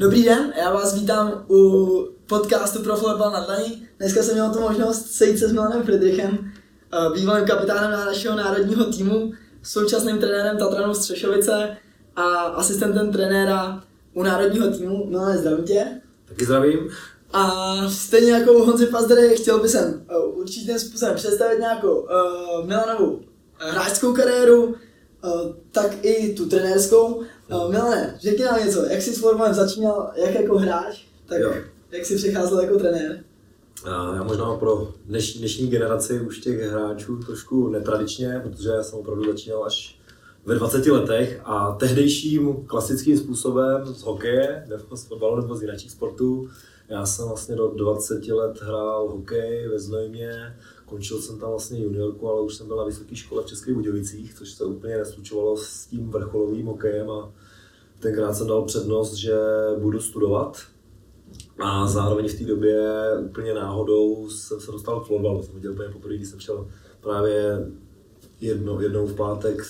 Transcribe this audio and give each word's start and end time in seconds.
Dobrý 0.00 0.24
den, 0.24 0.52
já 0.58 0.74
vás 0.74 0.94
vítám 0.94 1.44
u 1.50 2.08
podcastu 2.26 2.82
Pro 2.82 2.96
Florbal 2.96 3.30
na 3.30 3.44
dlaní. 3.44 3.86
Dneska 3.98 4.22
jsem 4.22 4.34
měl 4.34 4.50
tu 4.50 4.60
možnost 4.60 5.10
sejít 5.10 5.38
se 5.38 5.48
s 5.48 5.52
Milanem 5.52 5.82
Friedrichem, 5.82 6.38
eh, 6.92 7.14
bývalým 7.14 7.46
kapitánem 7.46 7.90
našeho 7.90 8.36
národního 8.36 8.84
týmu, 8.84 9.32
současným 9.62 10.18
trenérem 10.18 10.58
Tatranu 10.58 10.94
Střešovice 10.94 11.76
a 12.16 12.22
asistentem 12.32 13.12
trenéra 13.12 13.84
u 14.14 14.22
národního 14.22 14.70
týmu. 14.70 15.06
Milane, 15.06 15.38
zdravím 15.38 15.64
tě. 15.64 16.00
Taky 16.28 16.44
zdravím. 16.44 16.90
A 17.32 17.74
stejně 17.88 18.32
jako 18.32 18.52
u 18.52 18.64
Honzy 18.64 18.86
Pazdery 18.86 19.36
chtěl 19.36 19.60
bych 19.60 19.70
sem 19.70 20.06
uh, 20.10 20.38
určitým 20.38 20.78
způsobem 20.78 21.14
představit 21.14 21.58
nějakou 21.58 22.00
uh, 22.00 22.66
Milanovu 22.66 23.20
hráčskou 23.56 24.12
kariéru, 24.12 24.64
uh, 24.64 24.74
tak 25.72 26.04
i 26.04 26.34
tu 26.34 26.48
trenérskou. 26.48 27.22
Uh, 27.52 27.70
Milane, 27.70 28.16
řekni 28.20 28.44
nám 28.44 28.66
něco, 28.66 28.84
jak 28.84 29.02
jsi 29.02 29.14
s 29.14 29.20
Florbalem 29.20 29.54
začínal, 29.54 30.12
jak 30.16 30.34
jako 30.34 30.58
hráč, 30.58 31.04
tak 31.26 31.40
jo. 31.40 31.54
jak 31.90 32.06
jsi 32.06 32.16
přicházel 32.16 32.60
jako 32.60 32.78
trenér? 32.78 33.24
Já 33.86 34.22
možná 34.22 34.56
pro 34.56 34.88
dneš, 35.06 35.38
dnešní 35.38 35.68
generaci 35.68 36.20
už 36.20 36.38
těch 36.38 36.60
hráčů 36.60 37.16
trošku 37.16 37.68
netradičně, 37.68 38.40
protože 38.42 38.68
já 38.68 38.82
jsem 38.82 38.98
opravdu 38.98 39.24
začínal 39.24 39.64
až 39.64 40.00
ve 40.46 40.54
20 40.54 40.86
letech 40.86 41.40
a 41.44 41.72
tehdejším 41.72 42.66
klasickým 42.66 43.18
způsobem 43.18 43.86
z 43.86 44.02
hokeje, 44.02 44.64
nebo 44.68 44.96
z 44.96 45.04
fotbalu 45.04 45.40
nebo 45.40 45.56
z 45.56 45.62
jiných 45.62 45.90
sportů. 45.90 46.48
Já 46.88 47.06
jsem 47.06 47.28
vlastně 47.28 47.56
do 47.56 47.68
20 47.68 48.28
let 48.28 48.62
hrál 48.62 49.08
hokej 49.08 49.68
ve 49.68 49.78
Znojmě, 49.78 50.56
končil 50.90 51.22
jsem 51.22 51.38
tam 51.38 51.50
vlastně 51.50 51.82
juniorku, 51.82 52.28
ale 52.28 52.42
už 52.42 52.54
jsem 52.54 52.66
byl 52.66 52.76
na 52.76 52.84
vysoké 52.84 53.16
škole 53.16 53.42
v 53.42 53.46
Českých 53.46 53.74
Budějovicích, 53.74 54.34
což 54.34 54.50
se 54.50 54.64
úplně 54.64 54.96
neslučovalo 54.96 55.56
s 55.56 55.86
tím 55.86 56.10
vrcholovým 56.10 56.66
hokejem 56.66 57.10
a 57.10 57.32
tenkrát 58.00 58.34
jsem 58.34 58.46
dal 58.46 58.64
přednost, 58.64 59.14
že 59.14 59.38
budu 59.78 60.00
studovat. 60.00 60.58
A 61.58 61.86
zároveň 61.86 62.28
v 62.28 62.38
té 62.38 62.44
době 62.44 63.00
úplně 63.24 63.54
náhodou 63.54 64.30
jsem 64.30 64.60
se 64.60 64.72
dostal 64.72 65.00
k 65.00 65.06
florbalu. 65.06 65.42
Jsem 65.42 65.54
viděl 65.54 65.72
úplně 65.72 65.88
poprvé, 65.88 66.16
když 66.16 66.28
jsem 66.28 66.40
šel 66.40 66.68
právě 67.00 67.66
jednou, 68.40 68.80
jednou 68.80 69.06
v 69.06 69.16
pátek 69.16 69.64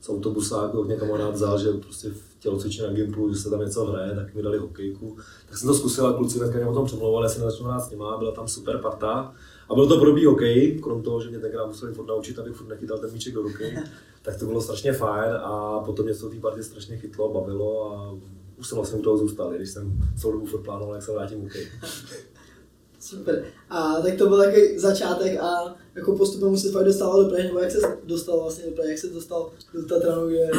z 0.00 0.08
autobusáku, 0.08 0.84
mě 0.84 0.96
kamarád 0.96 1.34
vzal, 1.34 1.58
že 1.58 1.72
prostě 1.72 2.10
v 2.10 2.36
tělocvičně 2.38 2.82
na 2.82 2.92
Gimplu, 2.92 3.34
že 3.34 3.40
se 3.40 3.50
tam 3.50 3.60
něco 3.60 3.84
hraje, 3.84 4.14
tak 4.14 4.34
mi 4.34 4.42
dali 4.42 4.58
hokejku. 4.58 5.16
Tak 5.48 5.58
jsem 5.58 5.68
to 5.68 5.74
zkusil 5.74 6.06
a 6.06 6.12
kluci 6.12 6.38
dneska 6.38 6.56
mě 6.56 6.66
o 6.66 6.74
tom 6.74 6.86
přemlouvali, 6.86 7.28
jsem 7.28 7.42
začal 7.42 7.66
hrát 7.66 7.80
s 7.80 7.90
nima, 7.90 8.18
byla 8.18 8.32
tam 8.32 8.48
super 8.48 8.78
parta. 8.78 9.34
A 9.72 9.74
byl 9.74 9.86
to 9.88 9.98
podobný 9.98 10.24
hokej, 10.24 10.78
krom 10.82 11.02
toho, 11.02 11.20
že 11.20 11.28
mě 11.30 11.38
tenkrát 11.38 11.66
museli 11.66 11.94
furt 11.94 12.06
naučit, 12.06 12.38
abych 12.38 12.54
furt 12.54 12.68
nechytal 12.68 12.98
ten 12.98 13.12
míček 13.12 13.34
do 13.34 13.42
ruky, 13.42 13.78
tak 14.22 14.38
to 14.38 14.46
bylo 14.46 14.60
strašně 14.60 14.92
fajn 14.92 15.32
a 15.42 15.80
potom 15.80 16.04
mě 16.04 16.14
to 16.14 16.28
té 16.28 16.36
party 16.36 16.64
strašně 16.64 16.96
chytlo, 16.96 17.32
bavilo 17.32 17.92
a 17.92 18.18
už 18.58 18.66
jsem 18.66 18.76
vlastně 18.76 18.98
u 18.98 19.02
toho 19.02 19.16
zůstal, 19.16 19.52
když 19.52 19.70
jsem 19.70 19.98
celou 20.16 20.32
dobu 20.32 20.46
furt 20.46 20.62
plánoval, 20.62 20.94
jak 20.94 21.04
se 21.04 21.12
vrátím 21.12 21.42
hokej. 21.42 21.68
Super. 23.00 23.44
A 23.70 24.00
tak 24.02 24.14
to 24.14 24.28
byl 24.28 24.38
takový 24.38 24.78
začátek 24.78 25.40
a 25.40 25.76
jako 25.94 26.16
postupem 26.16 26.56
se 26.56 26.72
fakt 26.72 26.84
dostával 26.84 27.24
do 27.24 27.30
Prahy, 27.30 27.44
nebo 27.44 27.58
jak 27.58 27.70
se 27.70 27.98
dostal 28.04 28.40
vlastně 28.40 28.64
do 28.64 28.72
Prahy, 28.72 28.90
jak 28.90 28.98
se 28.98 29.08
dostal 29.08 29.50
do 29.74 29.86
Tatranu, 29.86 30.30
že... 30.30 30.50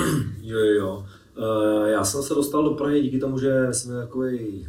Jo, 0.41 0.59
jo, 0.59 0.73
jo. 0.73 1.05
Uh, 1.37 1.87
já 1.87 2.03
jsem 2.03 2.23
se 2.23 2.33
dostal 2.33 2.63
do 2.63 2.69
Prahy 2.69 3.01
díky 3.01 3.19
tomu, 3.19 3.39
že 3.39 3.67
jsem 3.71 3.91
takový 3.91 4.67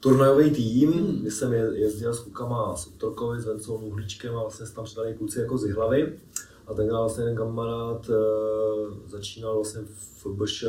turnajový 0.00 0.50
tým, 0.50 0.92
hmm. 0.92 1.18
kdy 1.20 1.30
jsem 1.30 1.52
jezdil 1.52 2.14
s 2.14 2.20
klukama 2.20 2.76
z 2.76 2.86
Utrokovi, 2.86 3.40
s 3.40 3.46
Vencou 3.46 3.80
Nuhlíčkem 3.80 4.36
a 4.36 4.40
vlastně 4.40 4.66
se 4.66 4.74
tam 4.74 4.84
přidali 4.84 5.14
kluci 5.14 5.40
jako 5.40 5.58
z 5.58 5.64
Jihlavy. 5.64 6.18
A 6.66 6.74
tenkrát 6.74 7.00
vlastně 7.00 7.24
ten 7.24 7.36
kamarád 7.36 8.08
uh, 8.08 8.16
začínal 9.06 9.54
vlastně 9.54 9.80
v 9.80 10.16
FBŠ, 10.16 10.64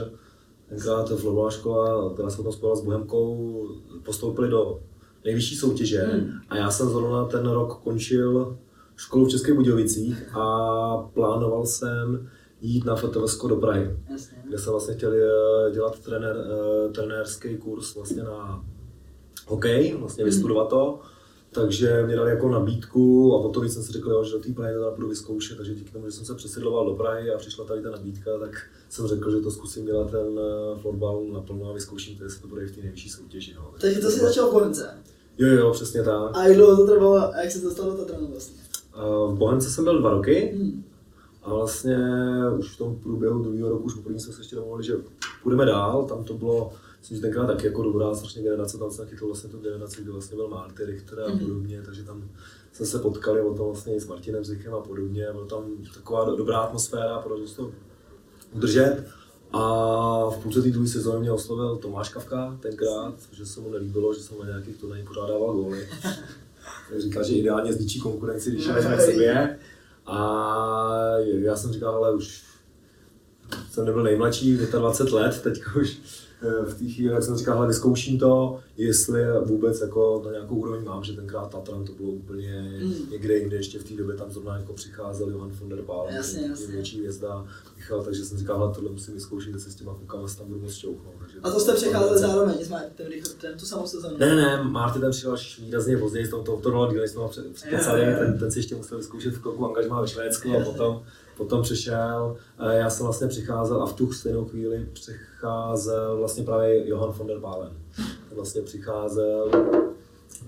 tenkrát 0.69 1.07
florbalová 1.07 1.49
škola, 1.49 2.13
která 2.13 2.29
se 2.29 2.43
tam 2.43 2.51
spojila 2.51 2.75
s 2.75 2.81
Bohemkou, 2.81 3.67
postoupili 4.03 4.49
do 4.49 4.79
nejvyšší 5.25 5.55
soutěže 5.55 6.01
hmm. 6.01 6.31
a 6.49 6.57
já 6.57 6.71
jsem 6.71 6.89
zrovna 6.89 7.25
ten 7.25 7.49
rok 7.49 7.79
končil 7.83 8.57
školu 8.95 9.25
v 9.25 9.29
Českých 9.29 9.53
Budějovicích 9.53 10.35
a 10.35 10.97
plánoval 11.13 11.65
jsem 11.65 12.29
jít 12.61 12.85
na 12.85 12.95
FTVSko 12.95 13.47
do 13.47 13.55
Prahy, 13.55 13.97
Jasně. 14.11 14.37
kde 14.47 14.57
jsem 14.57 14.71
vlastně 14.71 14.93
chtěl 14.93 15.11
eh, 15.13 15.71
dělat 15.71 15.99
trenér, 15.99 16.35
uh, 16.35 16.91
trenérský 16.93 17.57
kurz 17.57 17.95
vlastně 17.95 18.23
na 18.23 18.65
hokej, 19.47 19.95
vlastně 19.99 20.23
hmm. 20.23 20.31
vystudovat 20.31 20.69
to. 20.69 20.99
Takže 21.53 22.03
mě 22.05 22.15
dali 22.15 22.29
jako 22.29 22.49
nabídku 22.49 23.33
a 23.33 23.37
o 23.37 23.49
to 23.49 23.59
víc 23.59 23.73
jsem 23.73 23.83
si 23.83 23.91
řekl, 23.91 24.23
že 24.23 24.31
do 24.31 24.39
té 24.39 24.53
Prahy 24.53 24.73
to 24.73 24.79
teda 24.79 24.91
budu 24.91 25.07
vyzkoušet, 25.07 25.57
takže 25.57 25.75
díky 25.75 25.91
tomu, 25.91 26.05
že 26.05 26.11
jsem 26.11 26.25
se 26.25 26.35
přesidloval 26.35 26.85
do 26.85 26.95
Prahy 26.95 27.31
a 27.31 27.37
přišla 27.37 27.65
tady 27.65 27.81
ta 27.81 27.89
nabídka, 27.89 28.31
tak 28.39 28.61
jsem 28.89 29.07
řekl, 29.07 29.31
že 29.31 29.37
to 29.37 29.51
zkusím 29.51 29.85
dělat 29.85 30.11
ten 30.11 30.39
eh, 30.39 30.79
florbal 30.79 31.23
naplno 31.33 31.69
a 31.69 31.73
vyzkouším, 31.73 32.17
jestli 32.23 32.41
to 32.41 32.47
bude 32.47 32.67
v 32.67 32.75
té 32.75 32.81
nejvyšší 32.81 33.09
soutěži. 33.09 33.53
No. 33.55 33.73
Takže 33.81 33.99
to 33.99 34.11
si 34.11 34.19
začal 34.19 34.49
v 34.49 34.53
Bohemce? 34.53 34.97
Jo, 35.37 35.47
jo, 35.47 35.71
přesně 35.71 36.03
tak. 36.03 36.31
A 36.33 36.43
jak 36.43 36.57
dlouho 36.57 36.77
to 36.77 36.93
trvalo 36.93 37.17
a 37.17 37.41
jak 37.41 37.51
se 37.51 37.61
dostal 37.61 37.91
do 37.91 37.97
Tatranu 37.97 38.27
vlastně? 38.27 38.61
v 39.27 39.33
Bohemce 39.37 39.69
jsem 39.69 39.83
byl 39.83 39.99
dva 39.99 40.09
roky 40.09 40.51
hmm. 40.55 40.83
a 41.43 41.53
vlastně 41.53 41.97
už 42.57 42.75
v 42.75 42.77
tom 42.77 42.95
průběhu 42.95 43.43
druhého 43.43 43.69
roku 43.69 43.83
už 43.83 43.93
poprvé 43.93 44.19
jsme 44.19 44.33
se 44.33 44.41
ještě 44.41 44.55
domluvili, 44.55 44.83
že 44.83 44.93
půjdeme 45.43 45.65
dál, 45.65 46.05
tam 46.05 46.23
to 46.23 46.33
bylo 46.33 46.73
Myslím, 47.01 47.17
že 47.17 47.21
tenkrát 47.21 47.47
taky 47.47 47.65
jako 47.65 47.83
dobrá 47.83 48.15
strašně 48.15 48.43
generace, 48.43 48.77
tam 48.77 48.91
jsem 48.91 49.07
chytil 49.07 49.27
vlastně 49.27 49.49
tu 49.49 49.57
generaci, 49.57 50.01
kdy 50.01 50.11
vlastně 50.11 50.35
byl 50.35 50.47
Marty 50.47 50.85
Richter 50.85 51.19
a 51.19 51.29
mhm. 51.29 51.39
podobně, 51.39 51.81
takže 51.85 52.03
tam 52.03 52.29
jsme 52.71 52.85
se 52.85 52.99
potkali 52.99 53.41
o 53.41 53.53
tom 53.53 53.65
vlastně 53.65 53.99
s 53.99 54.07
Martinem 54.07 54.45
Zichem 54.45 54.73
a 54.73 54.81
podobně, 54.81 55.27
byla 55.31 55.45
tam 55.45 55.63
taková 55.93 56.35
dobrá 56.35 56.59
atmosféra, 56.59 57.19
podařilo 57.19 57.47
se 57.47 57.55
to 57.55 57.71
udržet. 58.53 59.03
A 59.53 60.29
v 60.29 60.37
půlce 60.43 60.61
té 60.61 60.69
druhé 60.69 60.87
sezóny 60.87 61.19
mě 61.19 61.31
oslovil 61.31 61.77
Tomáš 61.77 62.09
Kavka 62.09 62.57
tenkrát, 62.59 63.13
že 63.31 63.45
se 63.45 63.59
mu 63.59 63.71
nelíbilo, 63.71 64.13
že 64.13 64.21
jsem 64.21 64.39
na 64.39 64.45
nějakých 64.45 64.77
turnají 64.77 65.03
pořádával 65.03 65.53
góly. 65.53 65.87
tak 66.89 67.01
říkal, 67.01 67.23
že 67.23 67.33
ideálně 67.33 67.73
zničí 67.73 67.99
konkurenci, 67.99 68.51
když 68.51 68.65
je 68.65 68.73
k 68.73 69.01
sobě. 69.01 69.59
A 70.05 71.15
já 71.19 71.55
jsem 71.55 71.73
říkal, 71.73 71.95
ale 71.95 72.15
už 72.15 72.43
jsem 73.71 73.85
nebyl 73.85 74.03
nejmladší, 74.03 74.57
25 74.57 75.13
let, 75.13 75.41
teď 75.41 75.61
už 75.81 75.99
v 76.41 76.73
té 76.73 76.85
chvíli, 76.85 77.13
jak 77.13 77.23
jsem 77.23 77.37
říkal, 77.37 77.67
vyzkouším 77.67 78.19
to, 78.19 78.59
jestli 78.77 79.21
vůbec 79.45 79.81
jako 79.81 80.21
na 80.25 80.31
nějakou 80.31 80.55
úroveň 80.55 80.83
mám, 80.83 81.03
že 81.03 81.13
tenkrát 81.13 81.51
Tatran 81.51 81.85
to 81.85 81.93
bylo 81.93 82.09
úplně 82.09 82.79
mm. 82.83 82.93
někde 83.11 83.37
jinde, 83.37 83.55
ještě 83.57 83.79
v 83.79 83.83
té 83.83 83.93
době 83.93 84.15
tam 84.15 84.31
zrovna 84.31 84.57
jako 84.57 84.73
přicházel 84.73 85.29
Johan 85.29 85.51
von 85.51 85.69
der 85.69 85.81
Paal, 85.81 86.07
větší 86.69 86.99
hvězda, 86.99 87.45
Michal, 87.77 88.03
takže 88.03 88.25
jsem 88.25 88.37
říkal, 88.37 88.73
tohle 88.75 88.91
musím 88.91 89.13
vyzkoušet, 89.13 89.59
se 89.59 89.71
s 89.71 89.75
těma 89.75 89.95
klukama 89.95 90.27
tam 90.37 90.47
budu 90.47 90.59
moc 90.59 90.73
šťouchnout. 90.73 91.13
Takže 91.19 91.37
a 91.43 91.51
to 91.51 91.59
jste 91.59 91.73
přicházeli 91.73 92.19
zároveň 92.19 92.55
Martinem 92.69 93.11
Richardem, 93.11 93.59
tu 93.59 93.65
samou 93.65 93.87
sezónu? 93.87 94.17
Ne, 94.17 94.35
ne, 94.35 94.63
Martin 94.63 95.01
ten 95.01 95.11
přišel 95.11 95.33
až 95.33 95.59
výrazně 95.59 95.97
později, 95.97 96.27
to, 96.27 96.43
to, 96.43 96.57
to 96.57 96.71
dalo 96.71 96.91
díl, 96.91 97.03
jsme 97.03 97.21
ho 97.21 97.29
ten, 97.29 98.37
ten 98.39 98.51
si 98.51 98.59
ještě 98.59 98.75
musel 98.75 98.97
vyzkoušet 98.97 99.33
v 99.33 99.41
kroku 99.41 99.65
angažmá 99.65 100.01
ve 100.01 100.07
Švédsku 100.07 100.57
a 100.57 100.63
potom 100.63 101.03
potom 101.41 101.61
přišel, 101.61 102.35
já 102.71 102.89
jsem 102.89 103.05
vlastně 103.05 103.27
přicházel 103.27 103.83
a 103.83 103.85
v 103.85 103.93
tu 103.93 104.13
stejnou 104.13 104.45
chvíli 104.45 104.89
přicházel 104.93 106.17
vlastně 106.17 106.43
právě 106.43 106.89
Johan 106.89 107.11
von 107.11 107.27
der 107.27 107.39
Balen. 107.39 107.71
Vlastně 108.35 108.61
přicházel 108.61 109.51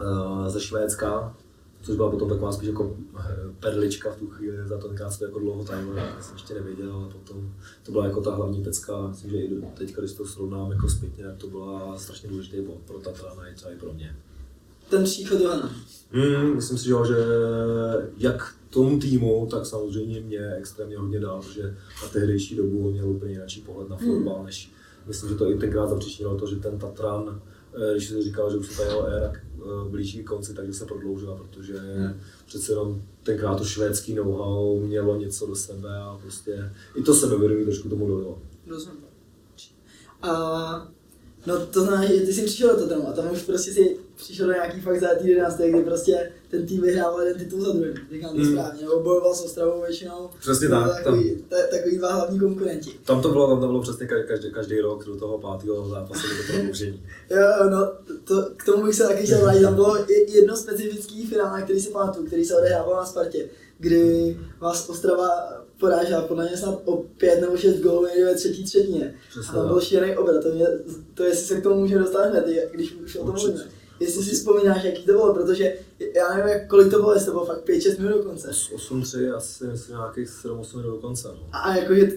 uh, 0.01 0.47
ze 0.47 0.61
Švédska, 0.61 1.35
což 1.81 1.95
byla 1.95 2.11
potom 2.11 2.29
taková 2.29 2.51
spíš 2.51 2.69
jako 2.69 2.97
eh, 3.19 3.23
perlička 3.59 4.11
v 4.11 4.15
tu 4.15 4.27
chvíli, 4.27 4.57
za 4.67 4.77
to 4.77 4.87
tenkrát 4.87 5.21
jako 5.21 5.39
dlouho 5.39 5.63
tajilo, 5.63 5.95
já 5.95 6.21
jsem 6.21 6.35
ještě 6.35 6.53
nevěděl, 6.53 6.95
ale 6.95 7.09
potom 7.09 7.53
to 7.83 7.91
byla 7.91 8.05
jako 8.05 8.21
ta 8.21 8.35
hlavní 8.35 8.63
pecka, 8.63 9.07
myslím, 9.07 9.31
že 9.31 9.37
i 9.37 9.61
teď, 9.73 9.95
když 9.95 10.13
to 10.13 10.25
srovnám 10.25 10.71
jako 10.71 10.89
zpětně, 10.89 11.23
tak 11.23 11.37
to 11.37 11.47
byla 11.47 11.97
strašně 11.97 12.29
důležitý 12.29 12.61
bod 12.61 12.77
pro 12.87 12.99
Tatrana 12.99 13.47
i 13.47 13.55
třeba 13.55 13.71
i 13.71 13.75
pro 13.75 13.93
mě. 13.93 14.15
Ten 14.89 15.03
příchod 15.03 15.41
Johana? 15.41 15.71
Hmm, 16.11 16.55
myslím 16.55 16.77
si, 16.77 16.85
že, 16.85 16.93
že 17.07 17.15
jak 18.17 18.55
tomu 18.73 18.99
týmu, 18.99 19.47
tak 19.51 19.65
samozřejmě 19.65 20.21
mě 20.21 20.53
extrémně 20.57 20.97
hodně 20.97 21.19
dal, 21.19 21.41
že 21.53 21.77
na 22.03 22.09
tehdejší 22.09 22.55
dobu 22.55 22.91
měl 22.91 23.09
úplně 23.09 23.31
jiný 23.31 23.63
pohled 23.65 23.89
na 23.89 23.97
fotbal, 23.97 24.35
hmm. 24.35 24.45
než 24.45 24.71
myslím, 25.07 25.29
že 25.29 25.35
to 25.35 25.51
i 25.51 25.57
tenkrát 25.57 25.87
zapříčinilo 25.87 26.37
to, 26.37 26.47
že 26.47 26.55
ten 26.55 26.79
Tatran, 26.79 27.41
eh, 27.73 27.91
když 27.91 28.09
se 28.09 28.23
říkal, 28.23 28.51
že 28.51 28.57
už 28.57 28.67
se 28.67 28.77
ta 28.77 28.83
jeho 28.83 29.07
éra 29.07 29.33
eh, 29.33 29.89
blíží 29.89 30.23
k 30.23 30.27
konci, 30.27 30.53
takže 30.53 30.73
se 30.73 30.85
prodloužila, 30.85 31.35
protože 31.35 31.79
hmm. 31.79 32.13
přece 32.45 32.71
jenom 32.71 33.01
tenkrát 33.23 33.57
to 33.57 33.63
švédský 33.63 34.13
know-how 34.13 34.79
mělo 34.79 35.15
něco 35.15 35.47
do 35.47 35.55
sebe 35.55 35.97
a 35.97 36.17
prostě 36.21 36.71
i 36.95 37.03
to 37.03 37.13
sebevědomí 37.13 37.63
trošku 37.63 37.89
tomu 37.89 38.07
dodalo. 38.07 38.41
Rozumím. 38.67 39.03
A 40.21 40.91
no 41.45 41.65
to 41.65 41.81
znamená, 41.81 42.05
že 42.05 42.19
ty 42.19 42.33
jsi 42.33 42.45
přišel 42.45 42.79
do 42.79 42.87
toho 42.87 43.07
a 43.07 43.13
tam 43.13 43.31
už 43.31 43.41
prostě 43.41 43.71
si 43.71 43.97
přišel 44.15 44.47
do 44.47 44.53
nějaký 44.53 44.81
fakt 44.81 44.99
zátý 44.99 45.27
11, 45.27 45.57
kdy 45.57 45.83
prostě 45.83 46.31
ten 46.53 46.65
tým 46.65 46.81
vyhrával 46.81 47.21
jeden 47.21 47.37
titul 47.37 47.61
za 47.61 47.71
druhým, 47.71 47.93
říkám 48.11 48.29
to 48.29 48.37
mm. 48.37 48.51
správně, 48.51 48.81
nebo 48.81 48.99
bojoval 48.99 49.35
s 49.35 49.45
Ostravou 49.45 49.81
většinou. 49.81 50.29
Přesně 50.39 50.69
tak. 50.69 51.03
Takový, 51.03 51.43
tam, 51.49 51.59
takový 51.71 51.97
dva 51.97 52.13
hlavní 52.13 52.39
konkurenti. 52.39 52.91
Tam 53.05 53.21
to 53.21 53.29
bylo, 53.29 53.47
tam 53.47 53.61
to 53.61 53.67
bylo 53.67 53.81
přesně 53.81 54.07
každý, 54.07 54.51
každý 54.51 54.79
rok 54.79 55.05
do 55.05 55.15
toho 55.15 55.39
pátého 55.39 55.89
zápasu 55.89 56.27
do 56.27 56.33
toho 56.35 56.57
prodloužení. 56.57 57.03
jo, 57.29 57.69
no, 57.69 57.91
to, 58.23 58.49
k 58.57 58.65
tomu 58.65 58.85
bych 58.85 58.95
se 58.95 59.03
taky 59.03 59.23
chtěl 59.23 59.41
vrátit, 59.41 59.61
tam 59.61 59.75
bylo 59.75 59.97
jedno 60.27 60.57
specifický 60.57 61.27
finále, 61.27 61.61
který 61.61 61.79
si 61.79 61.89
pamatuju, 61.89 62.27
který 62.27 62.45
se 62.45 62.57
odehrával 62.57 62.95
na 62.95 63.05
Spartě, 63.05 63.49
kdy 63.79 64.37
vás 64.59 64.89
Ostrava 64.89 65.29
porážela 65.79 66.21
podle 66.21 66.45
mě 66.45 66.57
snad 66.57 66.81
o 66.85 66.97
pět 66.97 67.41
nebo 67.41 67.57
šest 67.57 67.79
gólů 67.79 68.07
někde 68.07 68.25
ve 68.25 68.35
třetí 68.35 68.63
třetině. 68.63 69.15
A 69.49 69.53
tam 69.53 69.67
byl 69.67 69.81
šílený 69.81 70.17
obrat, 70.17 70.43
to, 70.43 70.49
mě, 70.49 70.67
to 71.13 71.23
jestli 71.23 71.45
se 71.45 71.59
k 71.59 71.63
tomu 71.63 71.79
může 71.79 71.99
dostat 71.99 72.29
hned, 72.29 72.45
když 72.71 72.93
už 72.93 73.15
o 73.15 73.25
tom 73.25 73.35
mluvíme. 73.35 73.82
Jestli 73.99 74.23
si 74.23 74.35
vzpomínáš, 74.35 74.83
jaký 74.83 75.05
to 75.05 75.11
bylo, 75.11 75.33
protože 75.33 75.73
já 76.15 76.35
nevím, 76.35 76.53
jak, 76.53 76.67
kolik 76.67 76.91
to 76.91 76.99
bylo, 76.99 77.13
jestli 77.13 77.25
to 77.25 77.31
bylo 77.31 77.45
fakt 77.45 77.65
5-6 77.65 77.99
minut 77.99 78.17
do 78.17 78.23
konce. 78.23 78.51
8-3, 78.51 79.35
asi 79.35 79.63
myslím 79.63 79.95
nějakých 79.95 80.29
7-8 80.29 80.77
minut 80.77 80.91
do 80.91 80.97
konce. 80.97 81.27
No. 81.27 81.49
A 81.51 81.75
jakože 81.75 82.11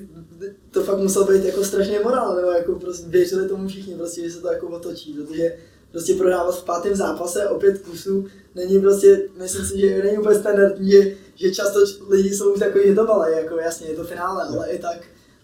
to 0.70 0.82
fakt 0.82 0.98
musel 0.98 1.24
být 1.24 1.44
jako 1.44 1.64
strašně 1.64 2.00
morál, 2.00 2.36
nebo 2.36 2.50
jako 2.50 2.74
prostě 2.74 3.08
věřili 3.08 3.48
tomu 3.48 3.68
všichni, 3.68 3.94
prostě, 3.94 4.22
že 4.22 4.30
se 4.30 4.40
to 4.40 4.52
jako 4.52 4.68
otočí, 4.68 5.12
protože 5.12 5.56
prostě 5.90 6.14
prohrávat 6.14 6.60
v 6.60 6.64
pátém 6.64 6.94
zápase 6.94 7.48
o 7.48 7.58
pět 7.58 7.78
kusů 7.78 8.26
není 8.54 8.80
prostě, 8.80 9.22
myslím 9.36 9.64
si, 9.64 9.80
že 9.80 10.02
není 10.02 10.18
úplně 10.18 10.38
standardní, 10.38 10.90
že, 10.90 11.14
že 11.34 11.54
často 11.54 11.80
lidi 12.08 12.34
jsou 12.34 12.52
už 12.52 12.58
takový, 12.58 12.88
že 12.88 12.94
to 12.94 13.04
bale, 13.04 13.32
jako 13.32 13.56
jasně, 13.56 13.86
je 13.86 13.96
to 13.96 14.04
finále, 14.04 14.44
ale 14.44 14.70
i 14.70 14.78
tak 14.78 14.96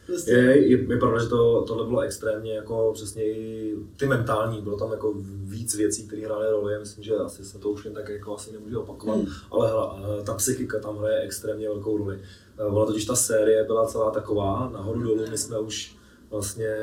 Prostě. 0.07 0.31
Je, 0.31 0.71
je, 0.71 0.79
je 0.89 0.97
pravda, 0.97 1.23
že 1.23 1.29
to, 1.29 1.63
tohle 1.63 1.87
bylo 1.87 2.01
extrémně 2.01 2.55
jako 2.55 2.91
přesně 2.95 3.25
i 3.25 3.75
ty 3.97 4.07
mentální, 4.07 4.63
bylo 4.63 4.77
tam 4.77 4.93
jako 4.93 5.15
víc 5.45 5.75
věcí, 5.75 6.07
které 6.07 6.23
hrály 6.23 6.51
roli, 6.51 6.79
myslím, 6.79 7.05
že 7.05 7.15
asi 7.15 7.45
se 7.45 7.59
to 7.59 7.71
už 7.71 7.85
jen 7.85 7.95
tak 7.95 8.09
jako 8.09 8.35
asi 8.35 8.53
nemůže 8.53 8.77
opakovat, 8.77 9.17
hmm. 9.17 9.27
ale 9.51 9.71
hra, 9.71 9.97
ta 10.25 10.35
psychika 10.35 10.79
tam 10.79 10.99
hraje 10.99 11.21
extrémně 11.21 11.69
velkou 11.69 11.99
roli. 11.99 12.21
Eh, 12.59 12.65
ona 12.65 12.87
totiž 12.87 13.05
ta 13.05 13.17
série 13.17 13.65
byla 13.65 13.87
celá 13.87 14.11
taková, 14.11 14.71
nahoru 14.73 15.03
dolů, 15.03 15.25
my 15.31 15.39
jsme 15.39 15.59
už 15.59 15.97
vlastně 16.31 16.77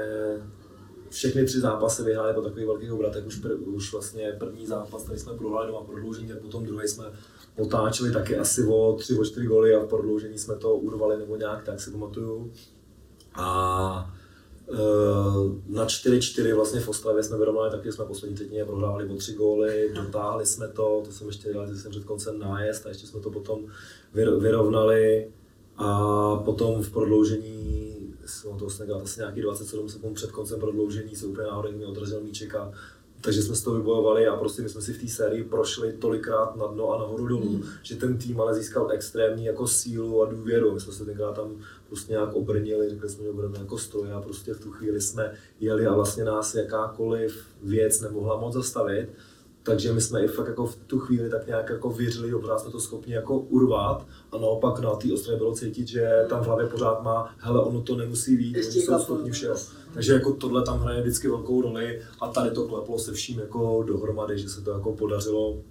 všechny 1.09 1.45
tři 1.45 1.59
zápasy 1.59 2.03
vyhráli 2.03 2.33
po 2.33 2.41
takových 2.41 2.67
velkých 2.67 2.91
obratech. 2.91 3.25
Už, 3.27 3.35
pr, 3.35 3.51
už 3.65 3.93
vlastně 3.93 4.35
první 4.39 4.65
zápas, 4.65 5.03
který 5.03 5.19
jsme 5.19 5.33
prohráli 5.33 5.67
doma 5.67 5.83
prodloužení, 5.83 6.33
a 6.33 6.35
potom 6.41 6.65
druhý 6.65 6.87
jsme 6.87 7.05
otáčeli 7.57 8.11
taky 8.11 8.37
asi 8.37 8.63
o 8.67 8.95
tři, 8.99 9.17
o 9.19 9.25
čtyři 9.25 9.45
goly 9.45 9.75
a 9.75 9.79
v 9.79 9.87
prodloužení 9.87 10.37
jsme 10.37 10.55
to 10.55 10.75
urvali 10.75 11.17
nebo 11.17 11.35
nějak, 11.35 11.63
tak 11.63 11.81
si 11.81 11.91
pamatuju. 11.91 12.51
A 13.39 14.13
e, 14.69 14.77
na 15.67 15.85
4-4 15.85 16.55
vlastně 16.55 16.79
v 16.79 16.89
Ostravě 16.89 17.23
jsme 17.23 17.37
vyrovnali, 17.37 17.71
taky 17.71 17.91
jsme 17.91 18.05
poslední 18.05 18.37
týdně 18.37 18.65
prohráli 18.65 19.09
o 19.09 19.15
tři 19.15 19.33
góly, 19.33 19.91
dotáhli 19.95 20.45
jsme 20.45 20.67
to, 20.67 21.01
to 21.05 21.11
jsem 21.11 21.27
ještě 21.27 21.49
dělal, 21.51 21.67
jsem 21.67 21.91
před 21.91 22.03
koncem 22.03 22.39
nájezd 22.39 22.85
a 22.85 22.89
ještě 22.89 23.07
jsme 23.07 23.19
to 23.19 23.31
potom 23.31 23.59
vyrovnali. 24.13 25.31
A 25.77 26.35
potom 26.35 26.83
v 26.83 26.91
prodloužení 26.91 27.95
jsem 28.25 28.51
to 28.51 28.57
vlastně 28.57 28.85
asi 28.85 29.19
nějaký 29.19 29.41
27 29.41 29.89
sekund 29.89 30.13
před 30.13 30.31
koncem 30.31 30.59
prodloužení 30.59 31.15
se 31.15 31.25
úplně 31.25 31.47
náhodou 31.47 31.71
mi 31.71 31.85
odrazil 31.85 32.21
míček 32.21 32.55
a 32.55 32.71
takže 33.21 33.43
jsme 33.43 33.55
toho 33.55 33.75
vybojovali 33.75 34.27
a 34.27 34.35
prostě 34.35 34.61
my 34.61 34.69
jsme 34.69 34.81
si 34.81 34.93
v 34.93 35.01
té 35.01 35.07
sérii 35.07 35.43
prošli 35.43 35.93
tolikrát 35.93 36.55
na 36.55 36.67
dno 36.67 36.93
a 36.93 36.99
nahoru 36.99 37.27
dolů, 37.27 37.49
mm. 37.49 37.63
že 37.83 37.95
ten 37.95 38.17
tým 38.17 38.41
ale 38.41 38.55
získal 38.55 38.91
extrémní 38.91 39.45
jako 39.45 39.67
sílu 39.67 40.23
a 40.23 40.25
důvěru. 40.25 40.73
My 40.73 40.79
jsme 40.79 40.93
se 40.93 41.05
tenkrát 41.05 41.35
tam 41.35 41.55
prostě 41.87 42.13
nějak 42.13 42.33
obrnili, 42.33 42.89
řekli 42.89 43.09
jsme, 43.09 43.23
že 43.23 43.31
budeme 43.31 43.59
jako 43.59 43.77
stroj 43.77 44.13
a 44.13 44.21
prostě 44.21 44.53
v 44.53 44.59
tu 44.59 44.71
chvíli 44.71 45.01
jsme 45.01 45.33
jeli 45.59 45.87
a 45.87 45.93
vlastně 45.93 46.25
nás 46.25 46.55
jakákoliv 46.55 47.45
věc 47.63 48.01
nemohla 48.01 48.39
moc 48.39 48.53
zastavit. 48.53 49.09
Takže 49.63 49.93
my 49.93 50.01
jsme 50.01 50.23
i 50.23 50.27
fakt 50.27 50.47
jako 50.47 50.65
v 50.65 50.75
tu 50.75 50.99
chvíli 50.99 51.29
tak 51.29 51.47
nějak 51.47 51.69
jako 51.69 51.89
věřili, 51.89 52.29
že 52.29 52.35
jsme 52.57 52.71
to 52.71 52.79
schopni 52.79 53.13
jako 53.13 53.39
urvat 53.39 54.07
a 54.31 54.37
naopak 54.37 54.79
na 54.79 54.95
té 54.95 55.13
ostrově 55.13 55.37
bylo 55.37 55.55
cítit, 55.55 55.87
že 55.87 56.25
tam 56.29 56.43
v 56.43 56.45
hlavě 56.45 56.67
pořád 56.67 57.03
má, 57.03 57.35
hele, 57.37 57.61
ono 57.61 57.81
to 57.81 57.95
nemusí 57.95 58.37
být, 58.37 58.55
oni 58.55 58.81
jsou 58.81 58.99
schopni 58.99 59.31
všeho. 59.31 59.55
Takže 59.99 60.13
jako 60.13 60.33
tohle 60.33 60.63
tam 60.63 60.79
hraje 60.79 61.01
vždycky 61.01 61.27
velkou 61.27 61.61
roli 61.61 62.01
a 62.19 62.27
tady 62.27 62.51
to 62.51 62.67
kleplo 62.67 62.99
se 62.99 63.13
vším 63.13 63.39
jako 63.39 63.83
dohromady, 63.83 64.39
že 64.39 64.49
se 64.49 64.61
to 64.61 64.71
jako 64.71 64.93
podařilo. 64.93 65.61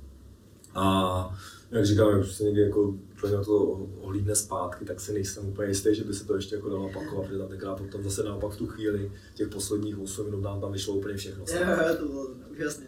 A 0.75 1.39
jak 1.71 1.87
říkám, 1.87 2.21
už 2.21 2.33
se 2.33 2.45
někdy 2.45 2.61
jako 2.61 2.95
člověk 3.19 3.39
na 3.39 3.45
to 3.45 3.59
ohlídne 4.01 4.35
zpátky, 4.35 4.85
tak 4.85 5.01
si 5.01 5.13
nejsem 5.13 5.49
úplně 5.49 5.69
jistý, 5.69 5.95
že 5.95 6.05
by 6.05 6.15
se 6.15 6.27
to 6.27 6.37
ještě 6.37 6.55
jako 6.55 6.69
dalo 6.69 6.87
opakovat, 6.87 7.27
protože 7.27 7.39
tam 7.39 7.49
tenkrát 7.49 7.75
potom 7.75 8.03
zase 8.03 8.23
naopak 8.23 8.53
v 8.53 8.57
tu 8.57 8.67
chvíli, 8.67 9.13
těch 9.35 9.49
posledních 9.49 9.99
8 9.99 10.27
minut 10.27 10.41
nám 10.41 10.61
tam 10.61 10.73
vyšlo 10.73 10.95
úplně 10.95 11.17
všechno. 11.17 11.45
Jo, 11.49 11.97
to 11.99 12.09
bylo 12.09 12.27
úžasné. 12.53 12.87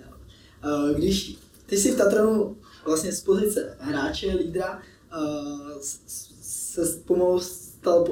Když 0.97 1.39
ty 1.67 1.77
jsi 1.77 1.93
v 1.93 1.97
Tatranu 1.97 2.57
vlastně 2.85 3.13
z 3.13 3.21
pozice 3.21 3.77
hráče, 3.79 4.35
lídra, 4.35 4.83
se 6.41 7.01
pomalu 7.05 7.41
stal, 7.41 8.05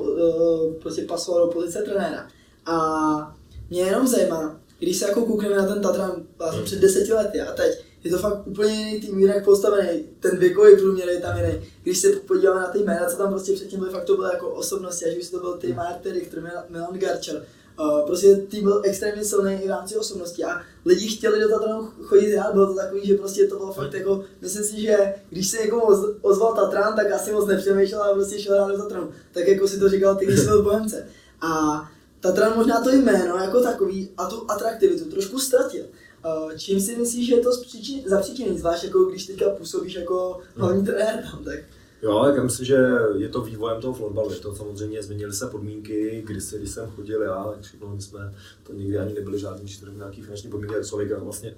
prostě 0.81 1.03
pasoval 1.03 1.47
do 1.47 1.53
pozice 1.53 1.83
trenéra. 1.83 2.29
A 2.69 3.37
mě 3.71 3.81
jenom 3.81 4.07
zajímá, 4.07 4.61
když 4.79 4.97
se 4.99 5.09
jako 5.09 5.25
koukneme 5.25 5.57
na 5.57 5.67
ten 5.67 5.83
Tatran 5.83 6.13
vlastně 6.39 6.63
před 6.63 6.81
deseti 6.81 7.13
lety 7.13 7.41
a 7.41 7.53
teď, 7.53 7.85
je 8.05 8.11
to 8.11 8.19
fakt 8.19 8.47
úplně 8.47 8.73
jiný 8.75 9.01
tým, 9.01 9.19
jinak 9.19 9.45
postavený, 9.45 10.05
ten 10.21 10.39
věkový 10.39 10.77
průměr 10.77 11.09
je 11.09 11.21
tam 11.21 11.37
jiný. 11.37 11.61
Když 11.83 11.99
se 11.99 12.09
podíváme 12.09 12.61
na 12.61 12.67
ty 12.67 12.79
jména, 12.79 13.07
co 13.07 13.17
tam 13.17 13.29
prostě 13.29 13.53
předtím 13.53 13.79
byly, 13.79 13.91
fakt 13.91 14.05
to 14.05 14.17
bylo 14.17 14.29
jako 14.29 14.49
osobnosti, 14.49 15.05
až 15.05 15.17
už 15.17 15.31
to 15.31 15.41
byl 15.41 15.53
ty 15.53 15.73
Marty 15.73 16.13
Richter, 16.13 16.65
Milan 16.69 16.99
Garčer, 16.99 17.45
Uh, 17.81 18.07
prostě 18.07 18.37
tým 18.37 18.65
byl 18.65 18.83
extrémně 18.85 19.25
silný 19.25 19.55
i 19.55 19.67
v 19.67 19.71
rámci 19.71 19.97
osobnosti 19.97 20.45
a 20.45 20.61
lidi 20.85 21.09
chtěli 21.09 21.41
do 21.41 21.49
Tatranu 21.49 21.89
chodit 22.03 22.37
hrát, 22.37 22.53
bylo 22.53 22.67
to 22.67 22.75
takový, 22.75 23.07
že 23.07 23.15
prostě 23.15 23.47
to 23.47 23.57
bylo 23.57 23.73
fakt 23.73 23.95
jako, 23.95 24.25
myslím 24.41 24.65
si, 24.65 24.81
že 24.81 25.15
když 25.31 25.49
se 25.49 25.63
někomu 25.65 25.83
ozval 26.21 26.55
Tatran, 26.55 26.97
tak 26.97 27.13
asi 27.13 27.33
moc 27.33 27.47
nepřemýšlel 27.47 28.03
a 28.03 28.15
prostě 28.15 28.39
šel 28.39 28.55
hrát 28.55 28.77
do 28.77 28.83
Tatranu. 28.83 29.11
Tak 29.33 29.49
jako 29.49 29.69
si 29.69 29.79
to 29.79 29.89
říkal 29.89 30.17
ty, 30.17 30.27
když 30.27 30.41
jsi 30.41 30.47
byl 30.47 30.63
Bohemce. 30.63 31.07
A 31.41 31.83
Tatran 32.21 32.57
možná 32.57 32.81
to 32.81 32.91
jméno 32.91 33.37
jako 33.37 33.61
takový 33.61 34.11
a 34.17 34.27
tu 34.27 34.51
atraktivitu 34.51 35.05
trošku 35.05 35.39
ztratil. 35.39 35.85
Uh, 36.45 36.53
čím 36.57 36.81
si 36.81 36.97
myslíš, 36.97 37.27
že 37.27 37.35
je 37.35 37.41
to 37.41 37.51
zapříčiněný, 38.07 38.59
zvlášť 38.59 38.85
jako 38.85 39.05
když 39.05 39.27
teďka 39.27 39.51
působíš 39.51 39.95
jako 39.95 40.41
hlavní 40.55 40.85
trenér 40.85 41.25
tam, 41.31 41.45
tak? 41.45 41.59
Jo, 42.03 42.23
tak 42.25 42.37
já 42.37 42.43
myslím, 42.43 42.67
že 42.67 42.89
je 43.17 43.29
to 43.29 43.41
vývojem 43.41 43.81
toho 43.81 43.95
florbalu. 43.95 44.33
Je 44.33 44.39
to 44.39 44.55
samozřejmě, 44.55 45.03
změnily 45.03 45.33
se 45.33 45.47
podmínky, 45.47 46.23
kdy 46.27 46.41
se, 46.41 46.59
když 46.59 46.71
jsem 46.71 46.91
chodil 46.91 47.23
já, 47.23 47.45
tak 47.45 47.61
všechno 47.61 47.89
my 47.95 48.03
jsme 48.03 48.35
to 48.63 48.73
nikdy 48.73 48.99
ani 48.99 49.15
nebyli 49.15 49.39
žádný 49.39 49.71
nějaký 49.97 50.23
finanční 50.23 50.51
podmínky, 50.51 50.75
jak 50.75 50.87
člověk 50.87 51.19
vlastně 51.19 51.55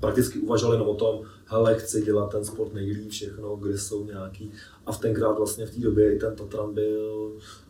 prakticky 0.00 0.38
uvažovali 0.38 0.74
jenom 0.74 0.88
o 0.88 0.94
tom, 0.94 1.20
hele, 1.44 1.74
chci 1.74 2.02
dělat 2.02 2.30
ten 2.30 2.44
sport 2.44 2.74
nejlíp, 2.74 3.10
všechno, 3.10 3.56
kde 3.56 3.78
jsou 3.78 4.04
nějaký. 4.04 4.52
A 4.86 4.92
v 4.92 5.00
tenkrát 5.00 5.32
vlastně 5.32 5.66
v 5.66 5.74
té 5.74 5.80
době 5.80 6.14
i 6.14 6.18
ten 6.18 6.36
Tatran 6.36 6.74
byl 6.74 7.32
Eh, 7.32 7.61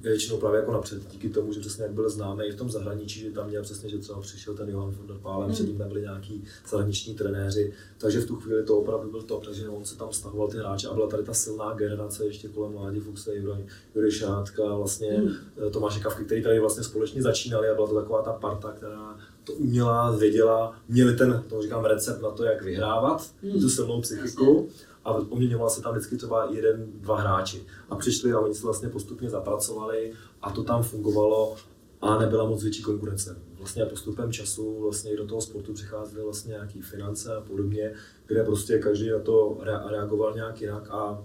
většinou 0.00 0.38
právě 0.38 0.60
jako 0.60 0.72
napřed, 0.72 1.12
díky 1.12 1.28
tomu, 1.28 1.52
že 1.52 1.60
přesně 1.60 1.82
jak 1.82 1.92
byl 1.92 2.10
známý 2.10 2.44
i 2.44 2.52
v 2.52 2.56
tom 2.56 2.70
zahraničí, 2.70 3.20
že 3.20 3.30
tam 3.30 3.48
měl 3.48 3.62
přesně, 3.62 3.88
že 3.88 3.98
třeba 3.98 4.20
přišel 4.20 4.54
ten 4.54 4.68
Johan 4.68 4.90
von 4.90 5.06
der 5.06 5.16
Pálem, 5.16 5.48
mm. 5.48 5.54
před 5.54 5.66
ním 5.66 5.76
byli 5.76 6.00
nějaký 6.00 6.44
zahraniční 6.68 7.14
trenéři, 7.14 7.72
takže 7.98 8.20
v 8.20 8.26
tu 8.26 8.36
chvíli 8.36 8.64
to 8.64 8.78
opravdu 8.78 9.10
byl 9.10 9.22
top, 9.22 9.44
takže 9.44 9.68
on 9.68 9.84
se 9.84 9.98
tam 9.98 10.12
stahoval 10.12 10.48
ty 10.48 10.58
hráče 10.58 10.88
a 10.88 10.94
byla 10.94 11.08
tady 11.08 11.22
ta 11.22 11.34
silná 11.34 11.74
generace 11.74 12.26
ještě 12.26 12.48
kolem 12.48 12.72
Mládí 12.72 13.00
Fuchse, 13.00 13.36
Juraj 13.36 14.10
Šátka, 14.10 14.74
vlastně 14.74 15.18
mm. 15.18 15.70
Tomáše 15.70 16.00
Kavky, 16.00 16.24
který 16.24 16.42
tady 16.42 16.60
vlastně 16.60 16.84
společně 16.84 17.22
začínali 17.22 17.68
a 17.68 17.74
byla 17.74 17.88
to 17.88 17.94
taková 17.94 18.22
ta 18.22 18.32
parta, 18.32 18.72
která 18.72 19.16
to 19.44 19.52
uměla, 19.52 20.16
věděla, 20.16 20.76
měli 20.88 21.16
ten, 21.16 21.44
to 21.48 21.62
říkám, 21.62 21.84
recept 21.84 22.22
na 22.22 22.30
to, 22.30 22.44
jak 22.44 22.62
vyhrávat, 22.62 23.30
mm. 23.42 23.60
tu 23.60 23.70
silnou 23.70 24.00
psychiku 24.00 24.68
a 25.04 25.12
poměňoval 25.12 25.70
se 25.70 25.82
tam 25.82 25.92
vždycky 25.92 26.16
třeba 26.16 26.48
jeden, 26.50 26.92
dva 26.94 27.20
hráči. 27.20 27.66
A 27.90 27.96
přišli 27.96 28.32
a 28.32 28.40
oni 28.40 28.54
se 28.54 28.62
vlastně 28.62 28.88
postupně 28.88 29.30
zapracovali 29.30 30.12
a 30.42 30.50
to 30.50 30.64
tam 30.64 30.82
fungovalo 30.82 31.56
a 32.00 32.18
nebyla 32.18 32.44
moc 32.44 32.62
větší 32.62 32.82
konkurence. 32.82 33.36
Vlastně 33.58 33.84
postupem 33.84 34.32
času 34.32 34.80
vlastně 34.80 35.12
i 35.12 35.16
do 35.16 35.26
toho 35.26 35.40
sportu 35.40 35.72
přicházely 35.72 36.24
vlastně 36.24 36.50
nějaké 36.50 36.82
finance 36.82 37.36
a 37.36 37.40
podobně, 37.40 37.94
kde 38.26 38.44
prostě 38.44 38.78
každý 38.78 39.10
na 39.10 39.18
to 39.18 39.58
reagoval 39.90 40.34
nějak 40.34 40.60
jinak 40.60 40.90
a 40.90 41.24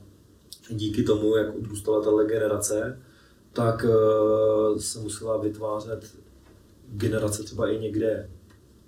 díky 0.69 1.03
tomu, 1.03 1.35
jak 1.35 1.55
odrůstala 1.55 2.01
ta 2.01 2.23
generace, 2.23 3.01
tak 3.53 3.85
eh, 3.85 4.79
se 4.79 4.99
musela 4.99 5.37
vytvářet 5.37 6.15
generace 6.87 7.43
třeba 7.43 7.69
i 7.69 7.79
někde 7.79 8.29